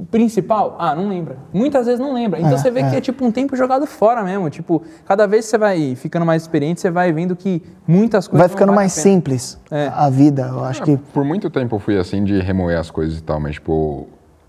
[0.00, 0.76] O principal?
[0.78, 1.36] Ah, não lembra.
[1.52, 2.40] Muitas vezes não lembra.
[2.40, 2.98] Então É, você vê que é.
[2.98, 4.48] é tipo um tempo jogado fora mesmo.
[4.48, 8.40] Tipo, cada vez que você vai ficando mais experiente, você vai vendo que muitas coisas.
[8.40, 9.90] Vai ficando mais a simples É.
[9.94, 10.48] a vida.
[10.50, 13.38] Eu acho que Por muito tempo eu fui assim de remoer as coisas e tal,
[13.38, 14.08] mas, tipo,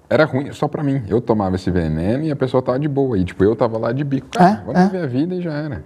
[0.10, 1.02] era ruim só pra mim.
[1.10, 3.18] Eu tomava esse veneno e a pessoa tava de boa.
[3.18, 4.30] E, tipo, eu tava lá de bico.
[4.32, 4.86] Cara, É, vamos é.
[4.86, 5.84] viver a vida e já era.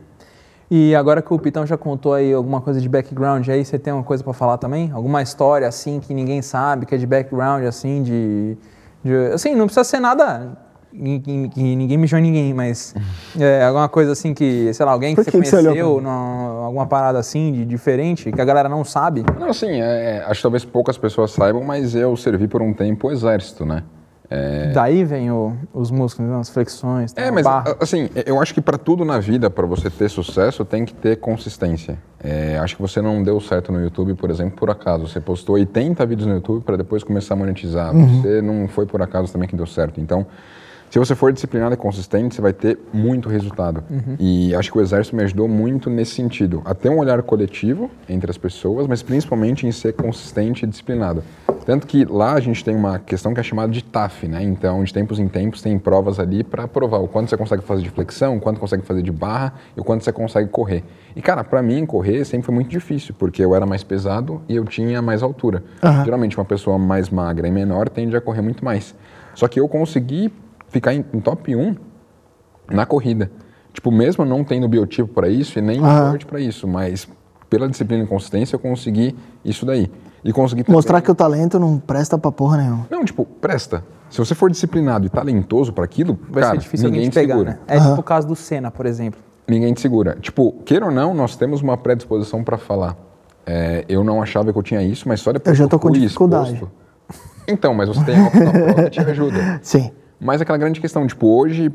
[0.69, 3.93] E agora que o Pitão já contou aí alguma coisa de background, aí você tem
[3.93, 4.91] uma coisa pra falar também?
[4.91, 8.57] Alguma história assim que ninguém sabe, que é de background assim, de,
[9.06, 10.57] de- assim, não precisa ser nada
[10.91, 12.95] que ninguém mijou em ninguém, mas
[13.40, 16.02] é, alguma coisa assim que, sei lá, alguém que Por você que que você conheceu,
[16.02, 19.23] não- alguma parada assim de diferente, que a galera não sabe.
[19.40, 23.07] Não, assim, é, acho que talvez poucas pessoas saibam, mas eu servi por um tempo
[23.10, 23.84] o exército, né?
[24.30, 27.76] É, Daí vem o- os músculos, né, as flexões, É, tal, mas barra.
[27.80, 31.18] assim, eu acho que para tudo na vida, para você ter sucesso, tem que ter
[31.18, 31.97] consistência.
[32.23, 35.07] É, acho que você não deu certo no YouTube, por exemplo, por acaso.
[35.07, 37.93] Você postou 80 vídeos no YouTube para depois começar a monetizar.
[37.93, 40.02] Você não foi por acaso também que deu certo.
[40.02, 40.26] Então,
[40.89, 43.84] se você for disciplinado e consistente, você vai ter muito resultado.
[44.19, 46.61] E acho que o Exército me ajudou muito nesse sentido.
[46.65, 51.22] A ter um olhar coletivo entre as pessoas, mas principalmente em ser consistente e disciplinado.
[51.65, 54.43] Tanto que lá a gente tem uma questão que é chamada de TAF, né?
[54.43, 57.81] Então, de tempos em tempos, tem provas ali para provar o quanto você consegue fazer
[57.81, 60.83] de flexão, o quanto consegue fazer de barra e o quanto você consegue correr.
[61.15, 64.55] E, cara, para mim, correr sempre foi muito difícil, porque eu era mais pesado e
[64.55, 65.63] eu tinha mais altura.
[66.05, 68.93] Geralmente, uma pessoa mais magra e menor tende a correr muito mais.
[69.33, 70.31] Só que eu consegui
[70.69, 71.75] ficar em, em top 1
[72.69, 73.31] na corrida.
[73.73, 77.07] Tipo, mesmo não tendo biotipo para isso e nem forte para isso, mas
[77.49, 79.89] pela disciplina e consistência eu consegui isso daí.
[80.26, 82.88] E consegui Mostrar que o talento não presta pra porra nenhuma.
[82.89, 83.84] Não, tipo, presta.
[84.10, 87.14] Se você for disciplinado e talentoso para aquilo, Vai cara, ser difícil ninguém alguém te
[87.14, 87.52] pegar, segura.
[87.52, 87.60] né?
[87.68, 89.19] É tipo o caso do Senna, por exemplo.
[89.47, 90.18] Ninguém te segura.
[90.19, 92.97] Tipo, queira ou não, nós temos uma predisposição para falar.
[93.45, 95.91] É, eu não achava que eu tinha isso, mas só depois Eu já tô com
[95.91, 96.53] dificuldade.
[96.53, 96.73] exposto-
[97.47, 99.60] Então, mas você tem algo na prova que te ajuda.
[99.61, 99.91] Sim.
[100.19, 101.72] Mas aquela grande questão, tipo, hoje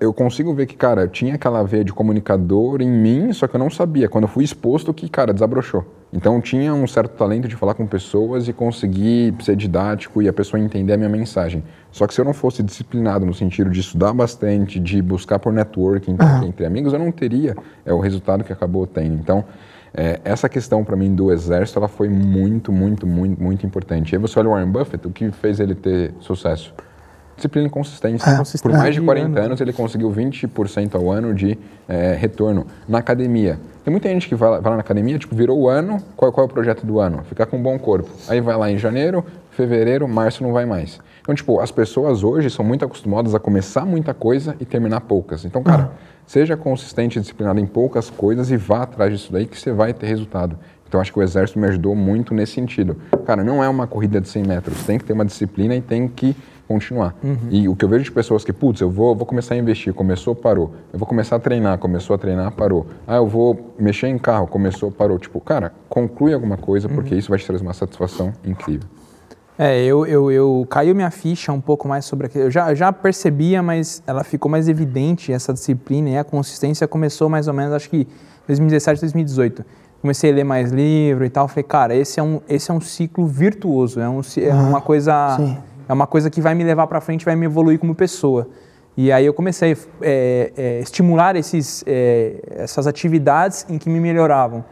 [0.00, 3.58] eu consigo ver que, cara, tinha aquela veia de comunicador em mim, só que eu
[3.58, 4.08] não sabia.
[4.08, 5.84] Quando eu fui exposto, que, cara, desabrochou.
[6.12, 10.32] Então tinha um certo talento de falar com pessoas e conseguir ser didático e a
[10.32, 11.62] pessoa entender a minha mensagem.
[11.90, 15.52] Só que se eu não fosse disciplinado no sentido de estudar bastante, de buscar por
[15.52, 16.16] networking
[16.46, 17.54] entre amigos, eu não teria
[17.84, 19.14] é, o resultado que acabou tendo.
[19.14, 19.44] Então,
[19.92, 24.12] é, essa questão para mim do exército, ela foi muito, muito, muito, muito importante.
[24.12, 26.72] E aí você olha o Warren Buffett, o que fez ele ter sucesso?
[27.36, 28.44] Disciplina e consistência.
[28.62, 29.60] Por mais de 40 Anos.
[29.60, 32.66] ele conseguiu 20% ao ano de é, retorno.
[32.88, 35.68] Na academia, tem muita gente que vai lá, vai lá na academia, tipo, virou o
[35.68, 37.22] ano, qual, qual é o projeto do ano?
[37.28, 38.08] Ficar com um bom corpo.
[38.26, 40.98] Aí vai lá em janeiro, fevereiro, março não vai mais.
[41.20, 45.44] Então, tipo, as pessoas hoje são muito acostumadas a começar muita coisa e terminar poucas.
[45.44, 45.90] Então, cara,
[46.26, 49.92] seja consistente e disciplinado em poucas coisas e vá atrás disso daí que você vai
[49.92, 50.58] ter resultado.
[50.88, 52.96] Então, acho que o Exército me ajudou muito nesse sentido.
[53.24, 54.84] Cara, não é uma corrida de 100 metros.
[54.84, 56.36] Tem que ter uma disciplina e tem que
[56.66, 57.14] continuar.
[57.50, 59.92] E o que eu vejo de pessoas que, putz, eu vou, vou começar a investir,
[59.94, 60.72] começou, parou.
[60.92, 62.86] Eu vou começar a treinar, começou a treinar, parou.
[63.06, 65.18] Ah, eu vou mexer em carro, começou, parou.
[65.18, 68.88] Tipo, cara, conclui alguma coisa, porque isso vai te trazer uma satisfação incrível.
[69.58, 72.44] É, eu, eu, eu caiu minha ficha um pouco mais sobre aquilo.
[72.44, 77.28] Eu já, já percebia, mas ela ficou mais evidente, essa disciplina e a consistência começou
[77.28, 78.06] mais ou menos, acho que
[78.46, 79.64] 2017, 2018.
[80.02, 81.48] Comecei a ler mais livro e tal.
[81.48, 85.36] Falei, cara, esse é um, esse é um ciclo virtuoso, é, um, é uma coisa.
[85.38, 85.56] sim.
[85.88, 88.48] É uma coisa que vai me levar para frente, vai me evoluir como pessoa.
[88.96, 94.00] E aí eu comecei a é, é, estimular esses, é, essas atividades em que me
[94.00, 94.64] melhoravam.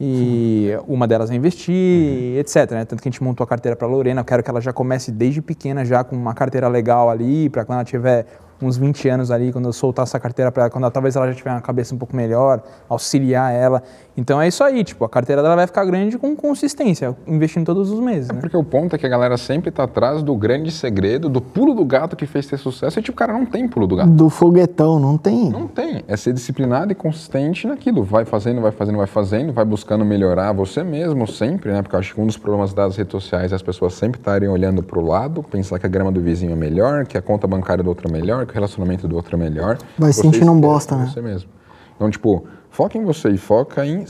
[0.00, 2.70] E uma delas é investir, etc.
[2.72, 2.84] né?
[2.84, 4.20] Tanto que a gente montou a carteira para a Lorena.
[4.20, 7.64] Eu quero que ela já comece desde pequena, já com uma carteira legal ali, para
[7.64, 8.26] quando ela tiver
[8.60, 11.28] uns 20 anos ali, quando eu soltar essa carteira para ela, quando ela, talvez ela
[11.28, 13.82] já tiver uma cabeça um pouco melhor, auxiliar ela.
[14.16, 17.90] Então é isso aí, tipo, a carteira dela vai ficar grande com consistência, investindo todos
[17.90, 18.40] os meses, né?
[18.40, 21.74] Porque o ponto é que a galera sempre tá atrás do grande segredo, do pulo
[21.74, 22.98] do gato que fez ter sucesso.
[22.98, 24.10] E, tipo, cara, não tem pulo do gato.
[24.10, 25.50] Do foguetão, não tem.
[25.50, 26.04] Não tem.
[26.06, 28.04] É ser disciplinado e consistente naquilo.
[28.04, 31.82] Vai fazendo, vai fazendo, vai fazendo, vai buscando melhorar você mesmo sempre, né?
[31.82, 34.48] Porque eu acho que um dos problemas das redes sociais é as pessoas sempre estarem
[34.48, 37.46] olhando para o lado, pensar que a grama do vizinho é melhor, que a conta
[37.46, 39.78] bancária do outro é melhor, que o relacionamento do outro é melhor.
[39.98, 41.10] Vai sentindo um bosta, né?
[41.12, 41.48] Você mesmo.
[41.96, 42.44] Então, tipo,
[42.74, 44.04] foca em você e foca em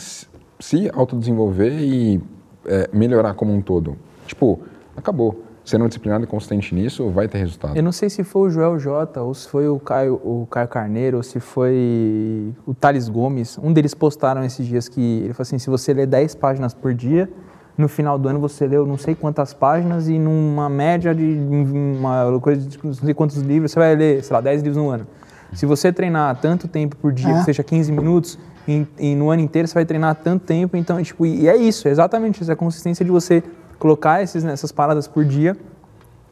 [0.58, 2.18] se autodesenvolver e
[2.64, 3.94] é, melhorar como um todo.
[4.26, 4.58] Tipo,
[4.96, 5.42] acabou.
[5.66, 7.74] Sendo disciplinado e consistente nisso, vai ter resultado.
[7.74, 10.68] Eu não sei se foi o Joel J, ou se foi o Caio, o Caio
[10.68, 13.58] Carneiro, ou se foi o Thales Gomes.
[13.62, 16.92] Um deles postaram esses dias que ele falou assim: se você ler 10 páginas por
[16.92, 17.30] dia,
[17.78, 22.38] no final do ano você leu não sei quantas páginas e numa média de uma
[22.40, 25.06] coisa de não sei quantos livros, você vai ler, sei lá, 10 livros no ano.
[25.54, 27.38] Se você treinar tanto tempo por dia, É.
[27.38, 31.02] que seja 15 minutos, e, e no ano inteiro você vai treinar tanto tempo, então,
[31.02, 33.42] tipo, e é isso, é exatamente isso, é a consistência de você
[33.78, 35.56] colocar esses, nessas paradas por dia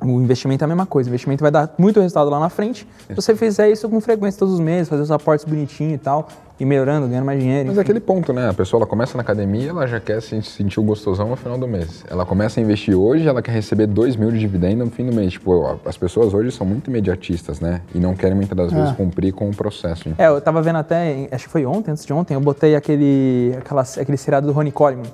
[0.05, 1.09] o investimento é a mesma coisa.
[1.09, 2.87] O investimento vai dar muito resultado lá na frente.
[3.09, 6.29] Se você fizer isso com frequência todos os meses, fazer os aportes bonitinhos e tal,
[6.63, 7.67] e melhorando, ganhando mais dinheiro.
[7.67, 8.49] Mas é aquele ponto, né?
[8.49, 11.59] A pessoa ela começa na academia, ela já quer se sentir o gostosão no final
[11.59, 12.05] do mês.
[12.09, 15.13] Ela começa a investir hoje, ela quer receber 2 mil de dividendo no fim do
[15.13, 15.33] mês.
[15.33, 17.81] Tipo, as pessoas hoje são muito imediatistas, né?
[17.93, 20.15] E não querem muitas das vezes cumprir com o processo.
[20.17, 23.57] É, eu tava vendo até, acho que foi ontem, antes de ontem, eu botei aquele,
[23.59, 25.11] aquela, aquele seriado do Ronnie Coleman,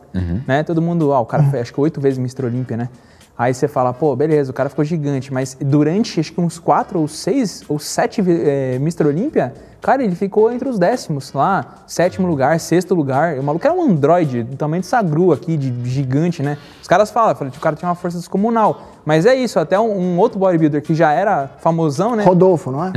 [0.46, 0.62] né?
[0.62, 2.44] Todo mundo, ah, o cara foi, acho que oito vezes Mr.
[2.44, 2.90] Olímpia, né?
[3.38, 6.98] Aí você fala, pô, beleza, o cara ficou gigante, mas durante acho que uns quatro
[6.98, 9.06] ou seis ou sete é, Mr.
[9.06, 13.38] Olímpia, cara, ele ficou entre os décimos lá, sétimo lugar, sexto lugar.
[13.38, 16.58] O maluco era um androide do tamanho de Sagru aqui, de gigante, né?
[16.80, 18.82] Os caras falam, falam que o cara tinha uma força descomunal.
[19.04, 22.24] Mas é isso, até um, um outro bodybuilder que já era famosão, né?
[22.24, 22.92] Rodolfo, não é?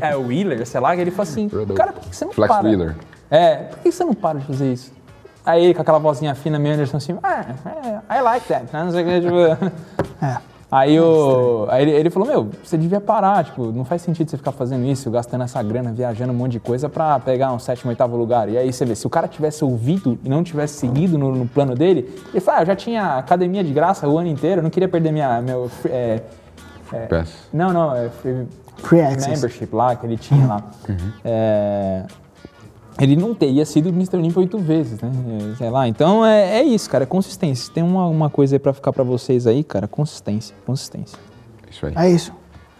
[0.10, 1.74] é, o Wheeler, sei lá, que ele falou assim, Rodolfo.
[1.74, 2.68] cara, por que você não Flex para?
[2.68, 2.96] Wheeler.
[3.30, 4.92] É, por que você não para de fazer isso?
[5.44, 7.44] Aí ele com aquela vozinha fina, meio Anderson assim, ah,
[8.10, 8.84] é, I like that, né?
[8.84, 9.38] Não sei o que, tipo...
[10.24, 10.38] É.
[10.74, 14.36] Aí, o, aí ele, ele falou, meu, você devia parar, tipo, não faz sentido você
[14.36, 17.90] ficar fazendo isso, gastando essa grana, viajando um monte de coisa pra pegar um sétimo,
[17.90, 18.48] oitavo lugar.
[18.48, 21.46] E aí você vê, se o cara tivesse ouvido e não tivesse seguido no, no
[21.46, 24.62] plano dele, ele falou, ah, eu já tinha academia de graça o ano inteiro, eu
[24.64, 26.20] não queria perder minha, meu, é,
[27.08, 27.48] Pass.
[27.52, 28.44] não, não, é free,
[28.78, 30.64] Free membership lá, que ele tinha lá.
[31.24, 32.02] É,
[33.00, 34.16] ele não teria sido Mr.
[34.16, 35.10] Olympia oito vezes, né?
[35.58, 35.88] Sei lá.
[35.88, 37.72] Então é, é isso, cara, é consistência.
[37.72, 41.18] Tem uma, uma coisa aí pra ficar pra vocês aí, cara, consistência, consistência.
[41.70, 41.92] Isso aí.
[41.96, 42.32] É isso.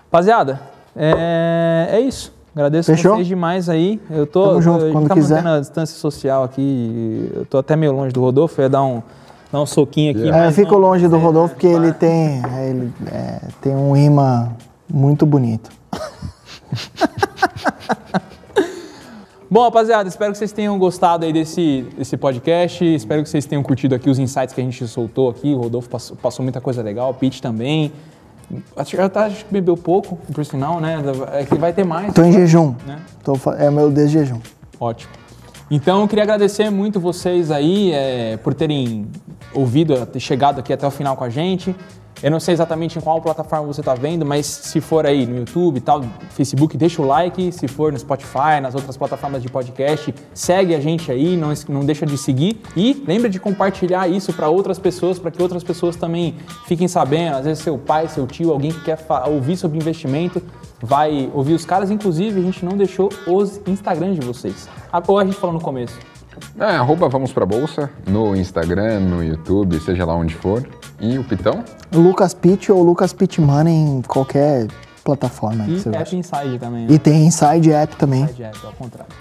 [0.06, 0.60] Rapaziada,
[0.94, 2.32] é, é isso.
[2.54, 3.16] Agradeço Fechou?
[3.16, 4.00] vocês demais aí.
[4.08, 5.34] Eu tô, Tamo junto, a gente quando tá quiser.
[5.36, 7.28] mantendo a distância social aqui.
[7.34, 9.02] Eu tô até meio longe do Rodolfo, eu ia dar um,
[9.52, 10.30] dar um soquinho aqui.
[10.30, 13.40] É, eu fico não- longe do é, Rodolfo porque é, ele tem, é, ele, é,
[13.60, 14.52] tem um imã
[14.88, 15.68] muito bonito.
[19.54, 22.84] Bom, rapaziada, espero que vocês tenham gostado aí desse, desse podcast.
[22.84, 25.54] Espero que vocês tenham curtido aqui os insights que a gente soltou aqui.
[25.54, 27.92] O Rodolfo passou, passou muita coisa legal, o Pete também.
[28.76, 31.00] Acho, acho que bebeu pouco, por sinal, né?
[31.34, 32.12] É que vai ter mais.
[32.12, 32.74] Tô em jejum.
[32.84, 32.98] Né?
[33.22, 34.40] Tô é meu desjejum.
[34.80, 35.12] Ótimo.
[35.70, 39.06] Então, eu queria agradecer muito vocês aí é, por terem
[39.54, 41.76] ouvido, ter chegado aqui até o final com a gente.
[42.22, 45.38] Eu não sei exatamente em qual plataforma você está vendo, mas se for aí no
[45.38, 47.52] YouTube e tal, Facebook, deixa o like.
[47.52, 51.84] Se for no Spotify, nas outras plataformas de podcast, segue a gente aí, não, não
[51.84, 52.60] deixa de seguir.
[52.76, 56.36] E lembra de compartilhar isso para outras pessoas, para que outras pessoas também
[56.66, 57.36] fiquem sabendo.
[57.36, 60.42] Às vezes seu pai, seu tio, alguém que quer ouvir sobre investimento,
[60.80, 61.90] vai ouvir os caras.
[61.90, 64.68] Inclusive, a gente não deixou os Instagrams de vocês.
[65.06, 66.13] Ou a gente falou no começo.
[66.58, 70.66] É, arroba Vamos Pra Bolsa, no Instagram, no YouTube, seja lá onde for.
[71.00, 71.64] E o Pitão?
[71.92, 74.68] Lucas Pitt ou Lucas Pitt Money em qualquer
[75.04, 76.16] plataforma E App gosta.
[76.16, 76.86] Inside também.
[76.88, 78.22] E tem Inside App também.
[78.24, 79.12] Inside App, ao contrário.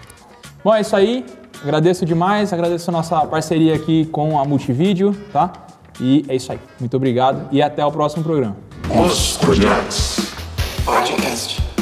[0.63, 1.25] Bom, é isso aí.
[1.61, 5.51] Agradeço demais, agradeço a nossa parceria aqui com a Multivídeo, tá?
[5.99, 6.59] E é isso aí.
[6.79, 8.55] Muito obrigado e até o próximo programa.
[8.89, 10.33] Os Cunhados
[10.85, 11.72] Podcast.